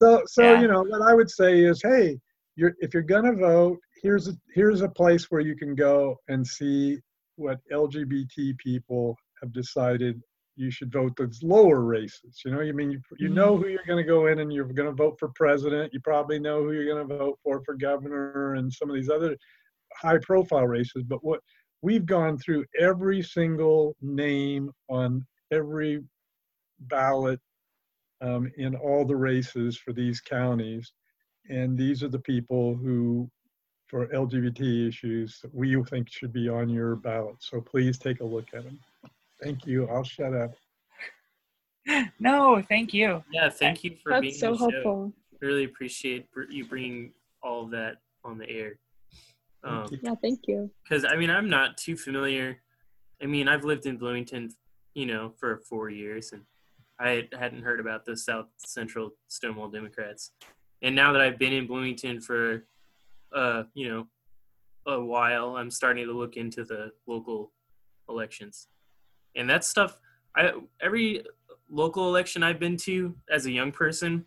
So, 0.01 0.21
so 0.27 0.53
Yeah. 0.53 0.61
you 0.61 0.67
know, 0.67 0.83
what 0.83 1.01
I 1.01 1.15
would 1.15 1.29
say 1.29 1.61
is, 1.61 1.81
hey, 1.81 2.19
you're 2.55 2.75
if 2.79 2.93
you're 2.93 3.01
gonna 3.01 3.33
vote, 3.33 3.79
here's 4.03 4.27
a 4.27 4.33
here's 4.53 4.81
a 4.81 4.89
place 4.89 5.31
where 5.31 5.41
you 5.41 5.55
can 5.55 5.73
go 5.73 6.17
and 6.27 6.45
see 6.45 6.99
what 7.35 7.57
LGBT 7.71 8.55
people 8.59 9.17
have 9.41 9.51
decided 9.53 10.21
you 10.57 10.71
should 10.71 10.91
vote 10.91 11.15
those 11.15 11.41
lower 11.43 11.81
races. 11.81 12.41
You 12.43 12.51
know, 12.51 12.61
you 12.61 12.73
mean 12.73 12.91
you 12.91 12.99
you 13.17 13.29
know 13.29 13.55
who 13.55 13.67
you're 13.67 13.85
going 13.85 14.03
to 14.03 14.09
go 14.09 14.25
in 14.25 14.39
and 14.39 14.51
you're 14.51 14.65
going 14.65 14.89
to 14.89 14.95
vote 14.95 15.17
for 15.19 15.29
president. 15.29 15.93
You 15.93 15.99
probably 16.01 16.39
know 16.39 16.63
who 16.63 16.71
you're 16.71 16.91
going 16.91 17.07
to 17.07 17.17
vote 17.17 17.39
for 17.43 17.61
for 17.63 17.75
governor 17.75 18.55
and 18.55 18.73
some 18.73 18.89
of 18.89 18.95
these 18.95 19.09
other 19.09 19.37
high 19.93 20.17
profile 20.21 20.65
races. 20.65 21.03
But 21.03 21.23
what 21.23 21.41
we've 21.81 22.05
gone 22.05 22.39
through 22.39 22.65
every 22.79 23.21
single 23.21 23.95
name 24.01 24.71
on 24.89 25.25
every 25.51 26.03
ballot 26.79 27.39
um, 28.21 28.51
in 28.57 28.75
all 28.75 29.05
the 29.05 29.15
races 29.15 29.77
for 29.77 29.93
these 29.93 30.19
counties, 30.19 30.91
and 31.49 31.77
these 31.77 32.03
are 32.03 32.09
the 32.09 32.19
people 32.19 32.75
who. 32.75 33.29
For 33.89 34.07
LGBT 34.07 34.89
issues, 34.89 35.39
that 35.41 35.55
we 35.55 35.81
think 35.85 36.09
should 36.11 36.33
be 36.33 36.49
on 36.49 36.67
your 36.67 36.97
ballot. 36.97 37.37
So 37.39 37.61
please 37.61 37.97
take 37.97 38.19
a 38.19 38.25
look 38.25 38.47
at 38.53 38.65
them. 38.65 38.77
Thank 39.41 39.65
you. 39.65 39.87
I'll 39.87 40.03
shut 40.03 40.33
up. 40.33 40.55
no, 42.19 42.61
thank 42.67 42.93
you. 42.93 43.23
Yeah, 43.31 43.49
thank 43.49 43.83
you 43.83 43.95
for 44.03 44.19
being 44.19 44.33
so 44.33 44.47
on 44.47 44.53
the 44.53 44.57
show. 44.57 44.69
helpful. 44.71 45.13
Really 45.41 45.63
appreciate 45.65 46.31
br- 46.31 46.49
you 46.49 46.65
bringing 46.65 47.13
all 47.43 47.63
of 47.65 47.71
that 47.71 47.97
on 48.23 48.37
the 48.37 48.49
air. 48.49 48.79
Thank 49.63 49.91
you. 49.91 49.99
Yeah, 50.01 50.15
thank 50.21 50.39
you. 50.47 50.71
because 50.83 51.05
I 51.05 51.15
mean 51.17 51.29
I'm 51.29 51.49
not 51.49 51.77
too 51.77 51.97
familiar. 51.97 52.61
I 53.21 53.25
mean 53.25 53.47
I've 53.47 53.63
lived 53.63 53.85
in 53.85 53.97
Bloomington, 53.97 54.51
you 54.93 55.05
know, 55.05 55.33
for 55.37 55.61
four 55.69 55.89
years, 55.89 56.31
and 56.31 56.43
I 56.99 57.27
hadn't 57.37 57.63
heard 57.63 57.79
about 57.79 58.05
the 58.05 58.17
South 58.17 58.47
Central 58.57 59.11
Stonewall 59.27 59.69
Democrats. 59.69 60.31
And 60.81 60.95
now 60.95 61.11
that 61.13 61.21
I've 61.21 61.39
been 61.39 61.53
in 61.53 61.67
Bloomington 61.67 62.21
for, 62.21 62.65
uh, 63.35 63.63
you 63.73 63.89
know, 63.89 64.07
a 64.85 64.99
while, 65.01 65.57
I'm 65.57 65.71
starting 65.71 66.05
to 66.07 66.13
look 66.13 66.37
into 66.37 66.63
the 66.63 66.91
local 67.07 67.51
elections, 68.09 68.67
and 69.37 69.49
that 69.49 69.63
stuff. 69.63 69.97
I 70.35 70.51
every 70.81 71.23
local 71.69 72.07
election 72.07 72.43
I've 72.43 72.59
been 72.59 72.77
to 72.77 73.15
as 73.31 73.45
a 73.45 73.51
young 73.51 73.71
person, 73.71 74.25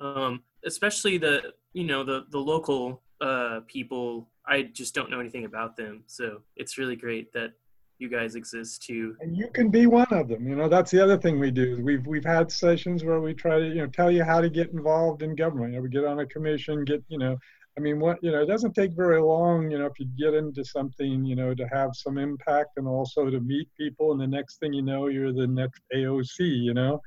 um, 0.00 0.42
especially 0.64 1.18
the 1.18 1.52
you 1.72 1.84
know 1.84 2.02
the 2.04 2.24
the 2.30 2.38
local 2.38 3.02
uh, 3.20 3.60
people, 3.66 4.28
I 4.46 4.62
just 4.62 4.94
don't 4.94 5.10
know 5.10 5.20
anything 5.20 5.44
about 5.44 5.76
them. 5.76 6.02
So 6.06 6.42
it's 6.56 6.76
really 6.76 6.96
great 6.96 7.32
that 7.32 7.52
you 7.98 8.08
guys 8.08 8.34
exist 8.34 8.82
too. 8.82 9.16
And 9.20 9.36
you 9.36 9.48
can 9.48 9.70
be 9.70 9.86
one 9.86 10.08
of 10.10 10.28
them. 10.28 10.46
You 10.46 10.56
know, 10.56 10.68
that's 10.68 10.90
the 10.90 11.00
other 11.00 11.16
thing 11.16 11.38
we 11.38 11.50
do. 11.50 11.80
We've 11.82 12.04
we've 12.06 12.24
had 12.24 12.50
sessions 12.50 13.04
where 13.04 13.20
we 13.20 13.32
try 13.32 13.58
to 13.58 13.66
you 13.66 13.76
know 13.76 13.86
tell 13.86 14.10
you 14.10 14.24
how 14.24 14.40
to 14.40 14.50
get 14.50 14.70
involved 14.70 15.22
in 15.22 15.36
government. 15.36 15.72
You 15.72 15.78
know, 15.78 15.82
we 15.82 15.88
get 15.88 16.04
on 16.04 16.20
a 16.20 16.26
commission, 16.26 16.84
get 16.84 17.02
you 17.08 17.18
know. 17.18 17.38
I 17.76 17.80
mean, 17.80 18.00
what 18.00 18.18
you 18.22 18.30
know, 18.30 18.42
it 18.42 18.46
doesn't 18.46 18.74
take 18.74 18.92
very 18.92 19.20
long, 19.20 19.70
you 19.70 19.78
know, 19.78 19.86
if 19.86 19.98
you 19.98 20.06
get 20.18 20.34
into 20.34 20.64
something, 20.64 21.24
you 21.24 21.34
know, 21.34 21.54
to 21.54 21.66
have 21.68 21.90
some 21.94 22.18
impact 22.18 22.70
and 22.76 22.86
also 22.86 23.30
to 23.30 23.40
meet 23.40 23.68
people, 23.78 24.12
and 24.12 24.20
the 24.20 24.26
next 24.26 24.58
thing 24.58 24.74
you 24.74 24.82
know, 24.82 25.06
you're 25.06 25.32
the 25.32 25.46
next 25.46 25.80
AOC, 25.94 26.38
you 26.40 26.74
know. 26.74 27.00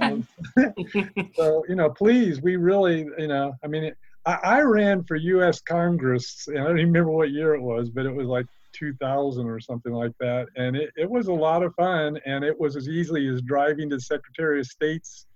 Um, 0.00 0.26
so 1.34 1.64
you 1.68 1.74
know, 1.74 1.90
please, 1.90 2.40
we 2.40 2.56
really, 2.56 3.08
you 3.18 3.26
know, 3.26 3.52
I 3.64 3.66
mean, 3.66 3.92
I, 4.26 4.38
I 4.42 4.60
ran 4.60 5.02
for 5.04 5.16
U.S. 5.16 5.60
Congress, 5.60 6.46
and 6.46 6.58
I 6.60 6.64
don't 6.64 6.78
even 6.78 6.92
remember 6.92 7.10
what 7.10 7.30
year 7.30 7.54
it 7.54 7.62
was, 7.62 7.90
but 7.90 8.06
it 8.06 8.14
was 8.14 8.28
like 8.28 8.46
2000 8.74 9.44
or 9.46 9.58
something 9.58 9.92
like 9.92 10.12
that, 10.20 10.46
and 10.56 10.76
it, 10.76 10.90
it 10.96 11.10
was 11.10 11.26
a 11.26 11.32
lot 11.32 11.64
of 11.64 11.74
fun, 11.74 12.16
and 12.26 12.44
it 12.44 12.58
was 12.58 12.76
as 12.76 12.88
easily 12.88 13.26
as 13.26 13.42
driving 13.42 13.90
to 13.90 13.96
the 13.96 14.02
Secretary 14.02 14.60
of 14.60 14.66
State's 14.66 15.26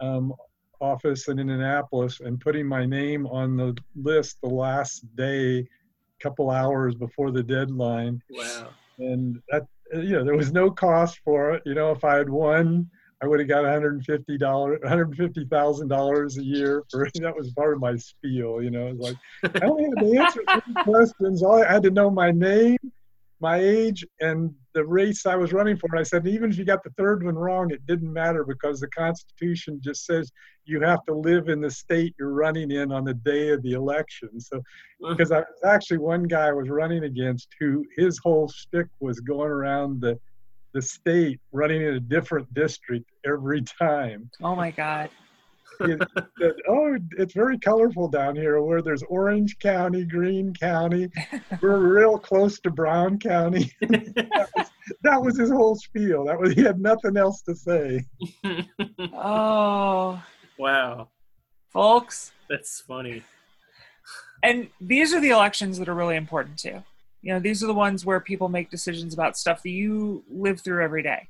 um, 0.00 0.34
office 0.84 1.28
in 1.28 1.38
Indianapolis 1.38 2.20
and 2.20 2.40
putting 2.40 2.66
my 2.66 2.84
name 2.84 3.26
on 3.26 3.56
the 3.56 3.76
list 3.96 4.38
the 4.42 4.48
last 4.48 5.04
day, 5.16 5.58
a 5.58 5.66
couple 6.20 6.50
hours 6.50 6.94
before 6.94 7.30
the 7.30 7.42
deadline. 7.42 8.20
Wow. 8.30 8.68
and 8.98 9.40
that 9.50 9.66
you 9.92 10.12
know 10.12 10.24
there 10.24 10.36
was 10.36 10.52
no 10.52 10.70
cost 10.70 11.20
for 11.24 11.52
it. 11.52 11.62
You 11.66 11.74
know 11.74 11.90
if 11.90 12.04
i 12.04 12.16
had 12.16 12.28
won 12.28 12.88
i 13.22 13.26
would 13.26 13.40
have 13.40 13.48
got 13.48 13.62
150 13.62 14.38
dollars 14.38 14.78
150 14.82 15.44
thousand 15.46 15.88
dollars 15.88 16.36
a 16.38 16.44
year 16.44 16.82
for 16.90 17.08
that 17.14 17.36
was 17.36 17.52
part 17.52 17.74
of 17.74 17.80
my 17.80 17.96
spiel 17.96 18.62
you 18.62 18.70
know 18.70 18.88
it 18.88 18.96
was 18.96 19.16
like 19.42 19.62
i 19.62 19.66
only 19.66 19.84
had 19.84 19.98
to 19.98 20.18
answer 20.18 20.42
questions. 20.84 21.42
All 21.42 21.62
i 21.62 21.72
had 21.72 21.82
to 21.84 21.90
know 21.90 22.10
my 22.10 22.30
name 22.30 22.78
my 23.44 23.58
age 23.58 24.06
and 24.20 24.50
the 24.72 24.82
race 24.82 25.26
i 25.26 25.36
was 25.36 25.52
running 25.52 25.76
for 25.76 25.94
i 25.98 26.02
said 26.02 26.26
even 26.26 26.50
if 26.50 26.56
you 26.56 26.64
got 26.64 26.82
the 26.82 26.94
third 26.96 27.22
one 27.22 27.34
wrong 27.34 27.70
it 27.70 27.86
didn't 27.86 28.10
matter 28.10 28.42
because 28.42 28.80
the 28.80 28.88
constitution 28.88 29.78
just 29.84 30.06
says 30.06 30.32
you 30.64 30.80
have 30.80 31.04
to 31.04 31.14
live 31.14 31.50
in 31.50 31.60
the 31.60 31.70
state 31.70 32.14
you're 32.18 32.32
running 32.32 32.70
in 32.70 32.90
on 32.90 33.04
the 33.04 33.12
day 33.12 33.50
of 33.50 33.62
the 33.62 33.72
election 33.72 34.40
so 34.40 34.62
because 35.10 35.30
I 35.30 35.40
was 35.40 35.62
actually 35.66 35.98
one 35.98 36.22
guy 36.22 36.46
I 36.48 36.52
was 36.52 36.70
running 36.70 37.04
against 37.04 37.48
who 37.60 37.84
his 37.98 38.18
whole 38.24 38.48
stick 38.48 38.86
was 39.00 39.20
going 39.20 39.50
around 39.50 40.00
the 40.00 40.18
the 40.72 40.82
state 40.82 41.38
running 41.52 41.82
in 41.82 41.94
a 41.94 42.00
different 42.00 42.52
district 42.52 43.08
every 43.24 43.62
time. 43.62 44.28
Oh 44.42 44.56
my 44.56 44.72
God. 44.72 45.08
He 45.86 45.96
said, 46.38 46.52
oh, 46.68 46.96
it's 47.18 47.34
very 47.34 47.58
colorful 47.58 48.08
down 48.08 48.36
here 48.36 48.60
where 48.60 48.82
there's 48.82 49.02
Orange 49.04 49.58
County, 49.58 50.04
Greene 50.04 50.52
County. 50.54 51.10
We're 51.60 51.78
real 51.78 52.18
close 52.18 52.60
to 52.60 52.70
Brown 52.70 53.18
County. 53.18 53.72
that, 53.80 54.48
was, 54.56 54.70
that 55.02 55.22
was 55.22 55.38
his 55.38 55.50
whole 55.50 55.74
spiel. 55.74 56.24
That 56.24 56.38
was 56.38 56.52
he 56.54 56.62
had 56.62 56.80
nothing 56.80 57.16
else 57.16 57.42
to 57.42 57.54
say. 57.54 58.04
Oh, 59.12 60.22
wow, 60.58 61.08
folks. 61.72 62.32
that's 62.48 62.80
funny. 62.80 63.22
And 64.42 64.68
these 64.80 65.14
are 65.14 65.20
the 65.20 65.30
elections 65.30 65.78
that 65.78 65.88
are 65.88 65.94
really 65.94 66.16
important 66.16 66.58
too. 66.58 66.82
You 67.22 67.32
know, 67.32 67.40
these 67.40 67.64
are 67.64 67.66
the 67.66 67.74
ones 67.74 68.04
where 68.04 68.20
people 68.20 68.50
make 68.50 68.70
decisions 68.70 69.14
about 69.14 69.38
stuff 69.38 69.62
that 69.62 69.70
you 69.70 70.22
live 70.30 70.60
through 70.60 70.84
every 70.84 71.02
day. 71.02 71.28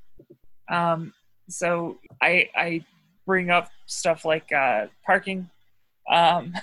Um, 0.68 1.12
so 1.48 1.98
I, 2.20 2.48
I 2.56 2.84
bring 3.26 3.50
up 3.50 3.70
stuff 3.86 4.24
like 4.24 4.52
uh, 4.52 4.86
parking 5.04 5.48
um, 6.10 6.54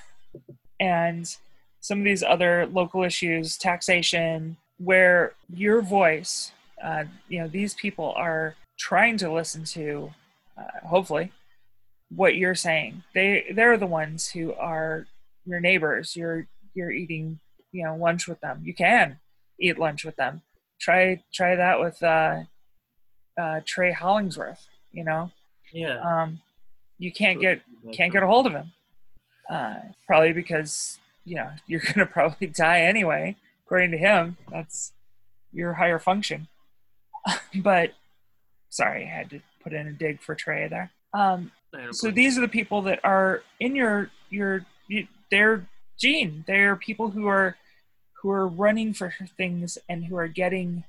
and 0.79 1.37
some 1.79 1.99
of 1.99 2.05
these 2.05 2.23
other 2.23 2.67
local 2.67 3.03
issues, 3.03 3.57
taxation, 3.57 4.57
where 4.77 5.33
your 5.53 5.81
voice, 5.81 6.51
uh, 6.83 7.03
you 7.27 7.39
know, 7.39 7.47
these 7.47 7.73
people 7.73 8.13
are 8.15 8.55
trying 8.77 9.17
to 9.17 9.31
listen 9.31 9.63
to, 9.63 10.11
uh, 10.57 10.87
hopefully, 10.87 11.31
what 12.15 12.35
you're 12.35 12.55
saying. 12.55 13.03
They 13.13 13.51
they're 13.55 13.77
the 13.77 13.87
ones 13.87 14.29
who 14.29 14.53
are 14.53 15.07
your 15.45 15.59
neighbors. 15.59 16.15
You're 16.15 16.47
you're 16.73 16.91
eating, 16.91 17.39
you 17.71 17.83
know, 17.83 17.95
lunch 17.95 18.27
with 18.27 18.39
them. 18.41 18.61
You 18.63 18.73
can 18.73 19.19
eat 19.59 19.79
lunch 19.79 20.03
with 20.05 20.15
them. 20.17 20.41
Try 20.79 21.23
try 21.33 21.55
that 21.55 21.79
with 21.79 22.01
uh, 22.03 22.41
uh, 23.39 23.61
Trey 23.65 23.91
Hollingsworth. 23.91 24.67
You 24.91 25.03
know, 25.05 25.31
Yeah. 25.71 25.99
um, 25.99 26.41
you 27.01 27.11
can't 27.11 27.41
get 27.41 27.61
can't 27.93 28.13
get 28.13 28.21
a 28.21 28.27
hold 28.27 28.45
of 28.45 28.53
him. 28.53 28.71
Uh, 29.49 29.79
probably 30.05 30.33
because 30.33 30.99
you 31.25 31.35
know 31.35 31.49
you're 31.67 31.81
gonna 31.81 32.05
probably 32.05 32.47
die 32.47 32.81
anyway, 32.81 33.35
according 33.65 33.91
to 33.91 33.97
him. 33.97 34.37
That's 34.51 34.93
your 35.51 35.73
higher 35.73 35.99
function. 35.99 36.47
but 37.55 37.93
sorry, 38.69 39.03
I 39.03 39.07
had 39.07 39.29
to 39.31 39.41
put 39.63 39.73
in 39.73 39.87
a 39.87 39.91
dig 39.91 40.21
for 40.21 40.35
Trey 40.35 40.67
there. 40.67 40.91
Um, 41.13 41.51
so 41.91 42.11
these 42.11 42.37
are 42.37 42.41
the 42.41 42.47
people 42.47 42.83
that 42.83 42.99
are 43.03 43.43
in 43.59 43.75
your 43.75 44.11
your 44.29 44.65
you, 44.87 45.07
they're 45.31 45.67
gene. 45.99 46.43
They're 46.45 46.75
people 46.75 47.09
who 47.09 47.27
are 47.27 47.57
who 48.21 48.29
are 48.29 48.47
running 48.47 48.93
for 48.93 49.11
things 49.37 49.79
and 49.89 50.05
who 50.05 50.17
are 50.17 50.27
getting 50.27 50.83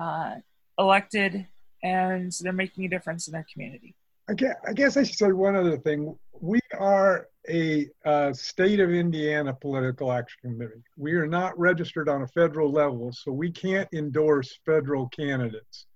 uh, 0.00 0.36
elected, 0.78 1.46
and 1.82 2.32
they're 2.40 2.52
making 2.54 2.86
a 2.86 2.88
difference 2.88 3.28
in 3.28 3.32
their 3.32 3.46
community. 3.52 3.94
I 4.30 4.34
guess, 4.34 4.56
I 4.66 4.72
guess 4.72 4.96
I 4.96 5.02
should 5.02 5.16
say 5.16 5.32
one 5.32 5.56
other 5.56 5.76
thing. 5.76 6.16
We 6.40 6.60
are 6.78 7.26
a 7.48 7.88
uh, 8.04 8.32
state 8.32 8.78
of 8.78 8.90
Indiana 8.92 9.52
political 9.52 10.12
action 10.12 10.38
committee. 10.42 10.84
We 10.96 11.12
are 11.14 11.26
not 11.26 11.58
registered 11.58 12.08
on 12.08 12.22
a 12.22 12.28
federal 12.28 12.70
level, 12.70 13.12
so 13.12 13.32
we 13.32 13.50
can't 13.50 13.88
endorse 13.92 14.60
federal 14.64 15.08
candidates. 15.08 15.86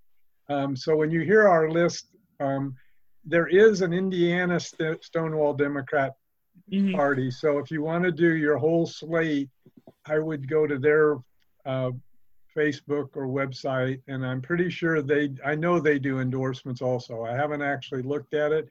Um, 0.49 0.74
so 0.74 0.97
when 0.97 1.12
you 1.12 1.20
hear 1.20 1.47
our 1.47 1.70
list, 1.70 2.09
um, 2.41 2.74
there 3.24 3.47
is 3.47 3.82
an 3.82 3.93
Indiana 3.93 4.59
St- 4.59 5.03
Stonewall 5.05 5.55
Democrat 5.55 6.14
Mhm. 6.72 6.95
Party. 6.95 7.30
So 7.30 7.59
if 7.59 7.70
you 7.70 7.82
want 7.82 8.05
to 8.05 8.12
do 8.12 8.35
your 8.35 8.59
whole 8.59 8.87
slate, 8.87 9.49
I 10.07 10.18
would 10.18 10.49
go 10.49 10.66
to 10.66 10.78
their 10.78 11.18
uh, 11.64 11.93
Facebook 12.57 13.11
or 13.14 13.26
website, 13.26 14.00
and 14.09 14.24
I'm 14.24 14.40
pretty 14.40 14.70
sure 14.70 15.02
they, 15.02 15.30
I 15.44 15.55
know 15.55 15.78
they 15.80 15.98
do 15.98 16.20
endorsements 16.20 16.82
also. 16.82 17.22
I 17.24 17.32
haven't 17.32 17.62
actually 17.62 18.02
looked 18.02 18.34
at 18.34 18.52
it, 18.52 18.68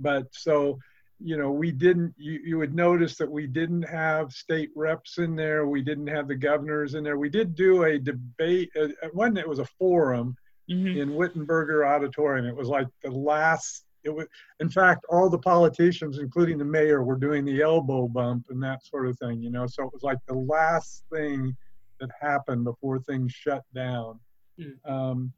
but 0.00 0.26
so, 0.32 0.78
you 1.18 1.36
know, 1.36 1.50
we 1.50 1.70
didn't, 1.72 2.14
you, 2.18 2.40
you 2.44 2.58
would 2.58 2.74
notice 2.74 3.16
that 3.16 3.30
we 3.30 3.46
didn't 3.46 3.82
have 3.82 4.32
state 4.32 4.70
reps 4.76 5.18
in 5.18 5.34
there. 5.34 5.66
We 5.66 5.82
didn't 5.82 6.08
have 6.08 6.28
the 6.28 6.34
governors 6.34 6.94
in 6.94 7.02
there. 7.04 7.18
We 7.18 7.30
did 7.30 7.54
do 7.54 7.84
a 7.84 7.98
debate, 7.98 8.70
uh, 8.80 8.88
one, 9.12 9.36
it 9.36 9.48
was 9.48 9.58
a 9.58 9.64
forum 9.64 10.36
Mhm. 10.68 10.96
in 10.96 11.10
Whittenberger 11.10 11.86
Auditorium. 11.86 12.44
It 12.46 12.56
was 12.56 12.68
like 12.68 12.88
the 13.04 13.10
last, 13.12 13.84
it 14.02 14.10
was, 14.10 14.26
in 14.58 14.68
fact, 14.68 15.06
all 15.08 15.30
the 15.30 15.38
politicians, 15.38 16.18
including 16.18 16.58
the 16.58 16.64
mayor, 16.64 17.04
were 17.04 17.16
doing 17.16 17.44
the 17.44 17.62
elbow 17.62 18.08
bump 18.08 18.46
and 18.50 18.60
that 18.64 18.84
sort 18.84 19.06
of 19.06 19.16
thing, 19.16 19.40
you 19.40 19.50
know? 19.50 19.66
So 19.68 19.84
it 19.84 19.92
was 19.92 20.02
like 20.02 20.18
the 20.26 20.34
last 20.34 21.04
thing 21.12 21.56
that 22.00 22.10
happened 22.20 22.64
before 22.64 22.98
things 22.98 23.32
shut 23.32 23.62
down. 23.74 24.18
Hmm. 24.58 24.90
Um, 24.90 25.32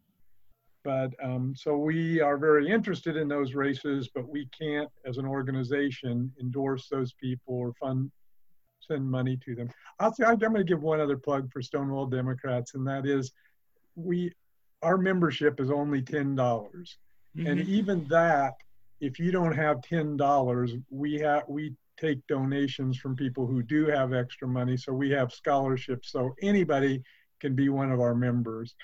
but 0.84 1.12
um, 1.22 1.54
so 1.56 1.76
we 1.76 2.20
are 2.20 2.38
very 2.38 2.68
interested 2.68 3.16
in 3.16 3.28
those 3.28 3.54
races, 3.54 4.08
but 4.14 4.28
we 4.28 4.48
can't, 4.58 4.88
as 5.04 5.18
an 5.18 5.26
organization, 5.26 6.32
endorse 6.40 6.88
those 6.88 7.12
people 7.20 7.54
or 7.54 7.72
fund, 7.80 8.10
send 8.80 9.10
money 9.10 9.36
to 9.44 9.54
them. 9.54 9.68
I'll 9.98 10.14
say, 10.14 10.24
I'm 10.24 10.38
going 10.38 10.54
to 10.54 10.64
give 10.64 10.82
one 10.82 11.00
other 11.00 11.18
plug 11.18 11.52
for 11.52 11.60
Stonewall 11.60 12.06
Democrats, 12.06 12.74
and 12.74 12.86
that 12.86 13.06
is 13.06 13.32
we, 13.96 14.32
our 14.82 14.96
membership 14.96 15.60
is 15.60 15.70
only 15.70 16.00
ten 16.00 16.34
dollars. 16.34 16.96
And 17.36 17.60
Mhm. 17.60 17.66
even 17.68 18.08
that, 18.08 18.54
if 19.00 19.18
you 19.18 19.30
don't 19.30 19.52
have 19.52 19.82
ten 19.82 20.16
dollars, 20.16 20.72
we 20.90 21.18
have 21.18 21.44
we 21.48 21.74
take 22.00 22.26
donations 22.26 22.98
from 22.98 23.16
people 23.16 23.46
who 23.46 23.62
do 23.62 23.86
have 23.86 24.12
extra 24.12 24.46
money. 24.48 24.76
So 24.76 24.92
we 24.92 25.10
have 25.10 25.32
scholarships, 25.32 26.12
so 26.12 26.34
anybody 26.42 27.02
can 27.40 27.54
be 27.54 27.68
one 27.68 27.92
of 27.92 28.00
our 28.00 28.14
members. 28.14 28.74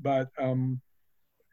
But 0.00 0.28
um, 0.38 0.80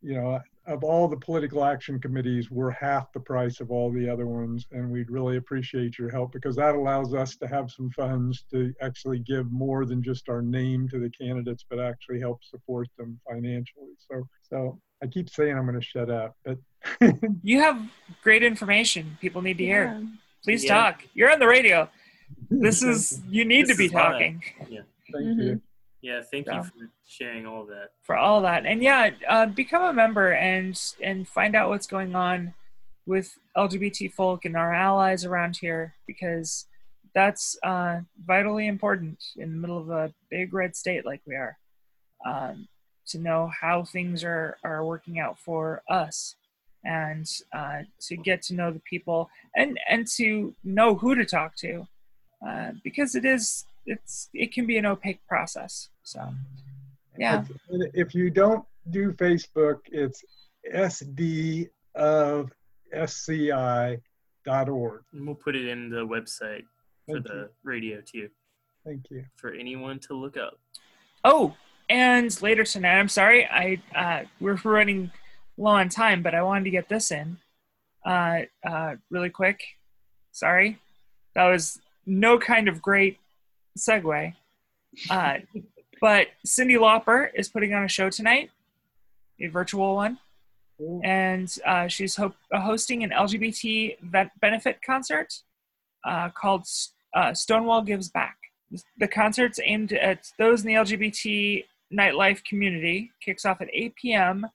you 0.01 0.13
know, 0.15 0.39
of 0.65 0.83
all 0.83 1.07
the 1.07 1.17
political 1.17 1.65
action 1.65 1.99
committees, 1.99 2.51
we're 2.51 2.71
half 2.71 3.11
the 3.11 3.19
price 3.19 3.59
of 3.59 3.71
all 3.71 3.91
the 3.91 4.07
other 4.07 4.27
ones, 4.27 4.67
and 4.71 4.89
we'd 4.89 5.09
really 5.09 5.37
appreciate 5.37 5.97
your 5.97 6.09
help 6.09 6.31
because 6.31 6.55
that 6.55 6.75
allows 6.75 7.13
us 7.13 7.35
to 7.37 7.47
have 7.47 7.71
some 7.71 7.89
funds 7.89 8.45
to 8.51 8.73
actually 8.81 9.19
give 9.19 9.51
more 9.51 9.85
than 9.85 10.01
just 10.01 10.29
our 10.29 10.41
name 10.41 10.87
to 10.89 10.99
the 10.99 11.09
candidates, 11.09 11.65
but 11.69 11.79
actually 11.79 12.19
help 12.19 12.43
support 12.43 12.87
them 12.97 13.19
financially. 13.27 13.93
So, 14.09 14.27
so 14.41 14.79
I 15.03 15.07
keep 15.07 15.29
saying 15.29 15.57
I'm 15.57 15.65
going 15.65 15.79
to 15.79 15.85
shut 15.85 16.09
up, 16.09 16.35
but 16.45 16.57
You 17.43 17.59
have 17.59 17.81
great 18.23 18.43
information. 18.43 19.17
People 19.19 19.41
need 19.41 19.57
to 19.57 19.65
hear. 19.65 20.01
Yeah. 20.39 20.43
Please 20.51 20.63
Yeah. 20.65 20.73
talk. 20.75 21.03
You're 21.13 21.31
on 21.31 21.39
the 21.39 21.47
radio. 21.47 21.89
This 22.49 22.81
is 22.83 23.21
you 23.27 23.45
need 23.45 23.63
This 23.67 23.71
to 23.71 23.77
be 23.77 23.85
is 23.85 23.93
why. 23.93 24.01
talking. 24.11 24.43
Yeah. 24.69 24.81
Thank 25.11 25.25
Mhm. 25.25 25.43
you. 25.43 25.61
Yeah, 26.01 26.21
thank 26.31 26.47
Yeah. 26.47 26.57
you 26.57 26.63
for 26.63 26.89
sharing 27.05 27.45
all 27.45 27.65
that. 27.65 27.91
for 28.03 28.15
all 28.15 28.41
that. 28.41 28.65
And 28.65 28.81
yeah, 28.81 29.09
uh, 29.27 29.45
become 29.47 29.83
a 29.83 29.93
member 29.93 30.31
and 30.33 30.79
and 31.03 31.27
find 31.27 31.55
out 31.55 31.69
what's 31.69 31.87
going 31.87 32.15
on 32.15 32.53
with 33.05 33.37
LGBT 33.57 34.07
folk 34.07 34.45
and 34.45 34.55
our 34.55 34.73
allies 34.73 35.25
around 35.25 35.57
here 35.57 35.95
because 36.07 36.67
that's 37.13 37.57
uh, 37.63 38.01
vitally 38.23 38.67
important 38.67 39.19
in 39.35 39.51
the 39.51 39.57
middle 39.57 39.77
of 39.79 39.89
a 39.89 40.13
big 40.29 40.53
red 40.53 40.75
state 40.75 41.05
like 41.05 41.21
we 41.25 41.35
are 41.35 41.57
um, 42.25 42.67
to 43.07 43.17
know 43.17 43.47
how 43.47 43.83
things 43.83 44.23
are 44.23 44.57
are 44.63 44.85
working 44.85 45.19
out 45.19 45.39
for 45.39 45.81
us 45.89 46.35
and 46.85 47.29
uh, 47.53 47.79
to 47.99 48.15
get 48.17 48.41
to 48.41 48.53
know 48.55 48.71
the 48.71 48.81
people 48.89 49.29
and 49.55 49.77
and 49.89 50.07
to 50.07 50.53
know 50.63 50.95
who 50.95 51.15
to 51.15 51.25
talk 51.25 51.55
to 51.55 51.85
uh, 52.47 52.71
because 52.83 53.15
it 53.15 53.25
is 53.25 53.65
it's 53.85 54.29
it 54.33 54.53
can 54.53 54.65
be 54.65 54.77
an 54.77 54.85
opaque 54.85 55.19
process 55.27 55.89
so 56.03 56.21
yeah 57.17 57.43
And 57.69 57.89
If 57.93 58.15
you 58.15 58.29
don't 58.29 58.63
do 58.91 59.11
Facebook, 59.13 59.79
it's 59.91 60.23
sd 60.73 61.69
of 61.95 62.51
sci.org. 62.93 63.99
And 65.13 65.25
we'll 65.25 65.35
put 65.35 65.55
it 65.55 65.67
in 65.67 65.89
the 65.89 66.05
website 66.05 66.63
for 67.05 67.13
Thank 67.15 67.27
the 67.27 67.33
you. 67.33 67.49
radio 67.63 68.01
too, 68.01 68.29
Thank 68.85 69.09
you. 69.09 69.25
for 69.35 69.51
anyone 69.53 69.99
to 69.99 70.13
look 70.13 70.37
up. 70.37 70.59
Oh, 71.23 71.55
and 71.89 72.39
later 72.41 72.63
tonight, 72.63 72.99
I'm 72.99 73.09
sorry, 73.09 73.45
I 73.45 73.81
uh, 73.95 74.23
we're 74.39 74.59
running 74.63 75.11
low 75.59 75.71
on 75.71 75.89
time, 75.89 76.23
but 76.23 76.33
I 76.33 76.41
wanted 76.41 76.63
to 76.63 76.69
get 76.71 76.89
this 76.89 77.11
in 77.11 77.37
uh, 78.05 78.39
uh, 78.67 78.95
really 79.11 79.29
quick. 79.29 79.61
Sorry, 80.31 80.79
that 81.35 81.45
was 81.47 81.79
no 82.05 82.39
kind 82.39 82.67
of 82.67 82.81
great 82.81 83.17
segue. 83.77 84.33
Uh, 85.09 85.33
but 86.01 86.27
Cyndi 86.47 86.77
Lauper 86.79 87.29
is 87.35 87.49
putting 87.49 87.73
on 87.73 87.83
a 87.83 87.87
show 87.89 88.09
tonight, 88.09 88.49
a 89.41 89.47
virtual 89.47 89.95
one, 89.95 90.17
Cool. 90.77 91.01
and 91.03 91.53
uh, 91.65 91.87
she's 91.87 92.15
ho- 92.15 92.33
hosting 92.53 93.03
an 93.03 93.09
LGBT 93.11 93.97
vet- 94.01 94.39
benefit 94.39 94.79
concert 94.81 95.33
uh, 96.05 96.29
called 96.29 96.65
uh, 97.13 97.33
Stonewall 97.33 97.81
Gives 97.81 98.09
Back. 98.09 98.37
The 98.97 99.07
concert's 99.07 99.59
aimed 99.63 99.91
at 99.93 100.31
those 100.37 100.61
in 100.61 100.67
the 100.67 100.75
LGBT 100.75 101.65
nightlife 101.91 102.43
community. 102.45 103.11
Kicks 103.25 103.43
off 103.43 103.61
at 103.61 103.67
8 103.73 103.95
p.m. 103.95 104.45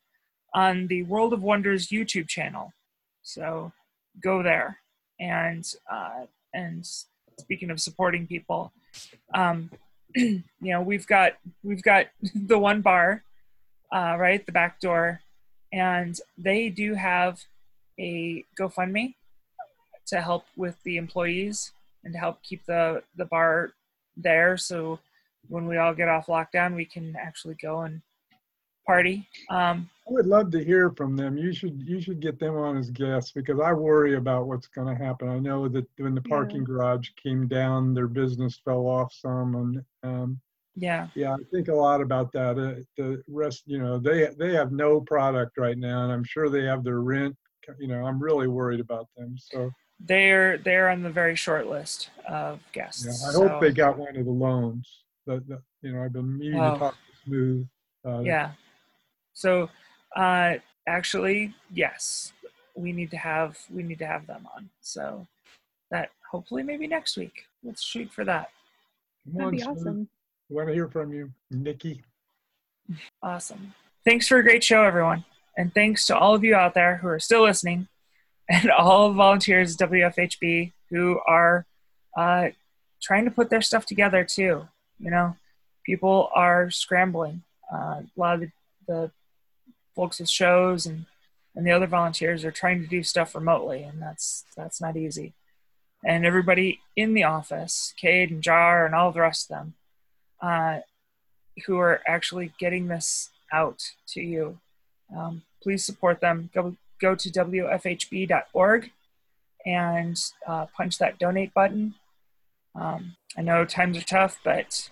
on 0.55 0.87
the 0.87 1.03
World 1.03 1.33
of 1.33 1.43
Wonders 1.43 1.89
YouTube 1.89 2.29
channel. 2.29 2.73
So 3.23 3.73
go 4.23 4.43
there. 4.43 4.79
And 5.21 5.65
uh, 5.91 6.27
and 6.53 6.87
speaking 7.39 7.71
of 7.71 7.81
supporting 7.81 8.27
people, 8.27 8.73
um, 9.35 9.71
you 10.15 10.43
know 10.61 10.81
we've 10.81 11.07
got 11.07 11.33
we've 11.63 11.83
got 11.83 12.07
the 12.35 12.59
one 12.59 12.81
bar, 12.81 13.23
uh, 13.93 14.17
right, 14.19 14.45
the 14.45 14.53
back 14.53 14.81
door, 14.81 15.21
and 15.73 16.19
they 16.39 16.69
do 16.69 16.95
have 16.95 17.41
a 17.99 18.45
GoFundMe 18.59 19.15
to 20.07 20.21
help 20.21 20.45
with 20.57 20.77
the 20.85 20.97
employees 20.97 21.73
and 22.05 22.13
to 22.13 22.19
help 22.19 22.43
keep 22.43 22.65
the 22.67 23.03
the 23.17 23.25
bar 23.25 23.73
there 24.17 24.57
so 24.57 24.99
when 25.49 25.67
we 25.67 25.77
all 25.77 25.95
get 25.95 26.09
off 26.09 26.27
lockdown 26.27 26.75
we 26.75 26.85
can 26.85 27.17
actually 27.17 27.57
go 27.61 27.81
and 27.81 28.03
party 28.87 29.27
um, 29.51 29.89
I 30.07 30.13
would 30.13 30.27
love 30.27 30.51
to 30.51 30.63
hear 30.63 30.91
from 30.91 31.17
them. 31.17 31.39
You 31.39 31.53
should 31.55 31.81
you 31.83 32.01
should 32.01 32.21
get 32.21 32.39
them 32.39 32.57
on 32.57 32.77
as 32.77 32.91
guests 32.91 33.33
because 33.33 33.59
I 33.59 33.73
worry 33.73 34.17
about 34.17 34.47
what's 34.47 34.67
going 34.67 34.95
to 34.95 35.03
happen. 35.03 35.29
I 35.29 35.39
know 35.39 35.67
that 35.69 35.87
when 35.97 36.15
the 36.15 36.23
Yeah. 36.27 36.29
parking 36.37 36.65
garage 36.65 37.09
came 37.23 37.49
down, 37.49 37.95
their 37.95 38.09
business 38.09 38.61
fell 38.65 38.87
off 38.87 39.13
some, 39.15 39.55
and 39.55 39.85
um, 40.03 40.41
yeah 40.77 41.09
yeah, 41.15 41.33
I 41.35 41.39
think 41.53 41.69
a 41.69 41.75
lot 41.75 42.01
about 42.03 42.33
that. 42.33 42.59
Uh, 42.59 42.83
the 42.97 43.23
rest, 43.29 43.63
you 43.67 43.79
know, 43.79 43.99
they 43.99 44.29
they 44.39 44.53
have 44.53 44.73
no 44.73 45.01
product 45.01 45.57
right 45.57 45.79
now, 45.79 46.05
and 46.05 46.13
I'm 46.13 46.25
sure 46.25 46.49
they 46.51 46.65
have 46.65 46.85
their 46.85 47.01
rent. 47.01 47.37
You 47.79 47.89
know, 47.89 48.05
I'm 48.05 48.23
really 48.23 48.49
worried 48.49 48.81
about 48.81 49.09
them. 49.17 49.37
So 49.39 49.71
they're 50.01 50.59
they're 50.59 50.91
on 50.91 51.03
the 51.03 51.11
very 51.11 51.37
short 51.37 51.67
list 51.67 52.11
of 52.29 52.61
guests 52.73 53.05
yeah, 53.07 53.13
I 53.29 53.33
so, 53.33 53.49
hope 53.49 53.61
they 53.61 53.73
got 53.73 53.97
one 53.97 54.17
of 54.17 54.25
the 54.27 54.31
loans. 54.31 55.05
That, 55.27 55.49
that 55.49 55.63
you 55.81 55.93
know, 55.93 56.03
I've 56.05 56.13
been 56.13 56.37
meaning 56.37 56.61
Oh. 56.61 56.73
to 56.73 56.79
talk 56.79 56.93
to 56.95 57.13
Smooth. 57.25 57.67
it. 58.05 58.27
yeah 58.27 58.51
so 59.33 59.71
uh 60.17 60.55
actually 60.87 61.55
yes 61.73 62.33
we 62.77 62.93
need 62.93 63.11
to 63.11 63.17
have 63.17 63.59
we 63.73 63.83
need 63.83 63.99
to 63.99 64.07
have 64.07 64.27
them 64.27 64.47
on 64.55 64.69
so 64.81 65.27
that 65.91 66.11
hopefully 66.31 66.63
maybe 66.63 66.87
next 66.87 67.17
week 67.17 67.45
let's 67.63 67.83
shoot 67.83 68.11
for 68.13 68.25
that 68.25 68.51
Come 69.25 69.35
That'd 69.35 69.47
on, 69.47 69.51
be 69.53 69.59
Smooth. 69.61 69.79
awesome. 69.79 70.09
Want 70.51 70.69
to 70.69 70.75
hear 70.75 70.89
from 70.89 71.13
you, 71.13 71.31
Nikki? 71.51 72.03
Awesome. 73.23 73.75
Thanks 74.05 74.29
for 74.29 74.39
a 74.39 74.43
great 74.43 74.63
show, 74.63 74.83
everyone. 74.85 75.25
And 75.57 75.73
thanks 75.73 76.07
to 76.07 76.17
all 76.17 76.35
of 76.35 76.45
you 76.45 76.55
out 76.55 76.75
there 76.75 76.97
who 76.97 77.09
are 77.09 77.21
still 77.21 77.43
listening 77.43 77.89
and 78.51 78.71
all 78.71 79.09
the 79.09 79.15
volunteers 79.15 79.81
at 79.81 79.91
WFHB 79.91 80.73
who 80.91 81.21
are 81.27 81.65
uh, 82.17 82.49
trying 83.03 83.25
to 83.25 83.31
put 83.31 83.49
their 83.49 83.63
stuff 83.63 83.87
together 83.87 84.25
too. 84.25 84.69
You 84.99 85.11
know, 85.11 85.37
people 85.85 86.29
are 86.35 86.71
scrambling. 86.71 87.43
Uh, 87.73 88.03
a 88.03 88.07
lot 88.17 88.35
of 88.35 88.41
the, 88.41 88.51
the 88.87 89.11
folks 89.95 90.19
with 90.19 90.29
shows 90.29 90.87
and, 90.87 91.07
and 91.55 91.67
the 91.67 91.73
other 91.73 91.87
volunteers 91.87 92.45
are 92.45 92.51
trying 92.51 92.81
to 92.83 92.89
do 92.89 93.03
stuff 93.03 93.35
remotely, 93.35 93.83
and 93.83 94.03
that's 94.03 94.45
that's 94.57 94.81
not 94.81 94.97
easy. 94.97 95.35
And 96.05 96.27
everybody 96.27 96.81
in 96.97 97.15
the 97.15 97.25
office, 97.25 97.95
Cade 97.97 98.31
and 98.31 98.43
Jar 98.43 98.85
and 98.85 98.95
all 98.95 99.13
the 99.13 99.21
rest 99.21 99.51
of 99.51 99.57
them, 99.57 99.75
uh, 100.43 100.81
who 101.67 101.79
are 101.79 102.03
actually 102.07 102.53
getting 102.59 102.89
this 102.89 103.31
out 103.53 103.93
to 104.09 104.21
you. 104.21 104.59
Um, 105.17 105.43
please 105.63 105.85
support 105.85 106.21
them. 106.21 106.51
Go, 106.53 106.77
go 107.01 107.15
to 107.15 107.31
WFHB.org 107.31 108.91
and 109.65 110.21
uh, 110.47 110.67
punch 110.77 110.99
that 110.99 111.19
donate 111.19 111.55
button. 111.55 111.95
Um, 112.75 113.17
I 113.37 113.43
know 113.43 113.65
times 113.65 113.97
are 113.97 114.03
tough, 114.03 114.39
but 114.45 114.91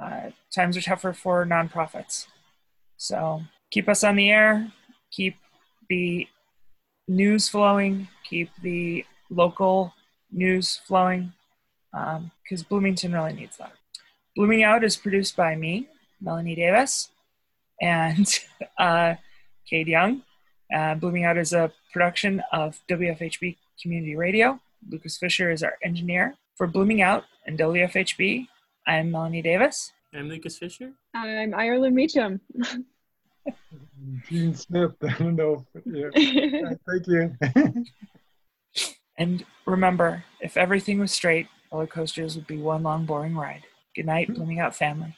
uh, 0.00 0.30
times 0.54 0.76
are 0.76 0.82
tougher 0.82 1.12
for 1.12 1.44
nonprofits. 1.44 2.26
So 2.96 3.42
keep 3.70 3.88
us 3.88 4.04
on 4.04 4.16
the 4.16 4.30
air, 4.30 4.70
keep 5.10 5.36
the 5.88 6.26
news 7.08 7.48
flowing, 7.48 8.08
keep 8.24 8.50
the 8.62 9.04
local 9.30 9.92
news 10.30 10.80
flowing, 10.86 11.32
because 11.92 12.62
Bloomington 12.62 13.12
really 13.12 13.32
needs 13.32 13.56
that. 13.58 13.72
Blooming 14.36 14.62
Out 14.62 14.84
is 14.84 14.96
produced 14.96 15.36
by 15.36 15.56
me, 15.56 15.88
Melanie 16.20 16.54
Davis, 16.54 17.10
and 17.80 18.26
uh, 18.78 19.14
Cade 19.68 19.88
Young. 19.88 20.22
Uh, 20.74 20.94
Blooming 20.94 21.24
Out 21.24 21.36
is 21.36 21.52
a 21.52 21.72
production 21.92 22.42
of 22.52 22.78
WFHB 22.88 23.56
Community 23.82 24.14
Radio. 24.14 24.60
Lucas 24.88 25.16
Fisher 25.16 25.50
is 25.50 25.62
our 25.62 25.74
engineer. 25.82 26.36
For 26.56 26.66
Blooming 26.66 27.02
Out 27.02 27.24
and 27.46 27.58
WFHB, 27.58 28.46
I'm 28.86 29.10
Melanie 29.10 29.42
Davis. 29.42 29.92
I'm 30.14 30.28
Lucas 30.28 30.58
Fisher. 30.58 30.92
I'm 31.14 31.54
Ireland 31.54 31.94
Meacham. 31.94 32.40
Jeanne 34.28 34.54
Smith. 34.54 34.92
I 35.02 35.12
don't 35.18 35.36
know. 35.36 35.66
Yeah. 35.84 36.08
Yeah, 36.14 36.74
Thank 36.88 37.06
you. 37.06 37.36
And 39.20 39.44
remember, 39.66 40.24
if 40.40 40.56
everything 40.56 40.98
was 40.98 41.12
straight, 41.12 41.46
roller 41.70 41.86
coasters 41.86 42.36
would 42.36 42.46
be 42.46 42.56
one 42.56 42.82
long, 42.82 43.04
boring 43.04 43.36
ride. 43.36 43.64
Good 43.94 44.06
night, 44.06 44.28
Blooming 44.34 44.60
Out 44.60 44.74
family. 44.74 45.14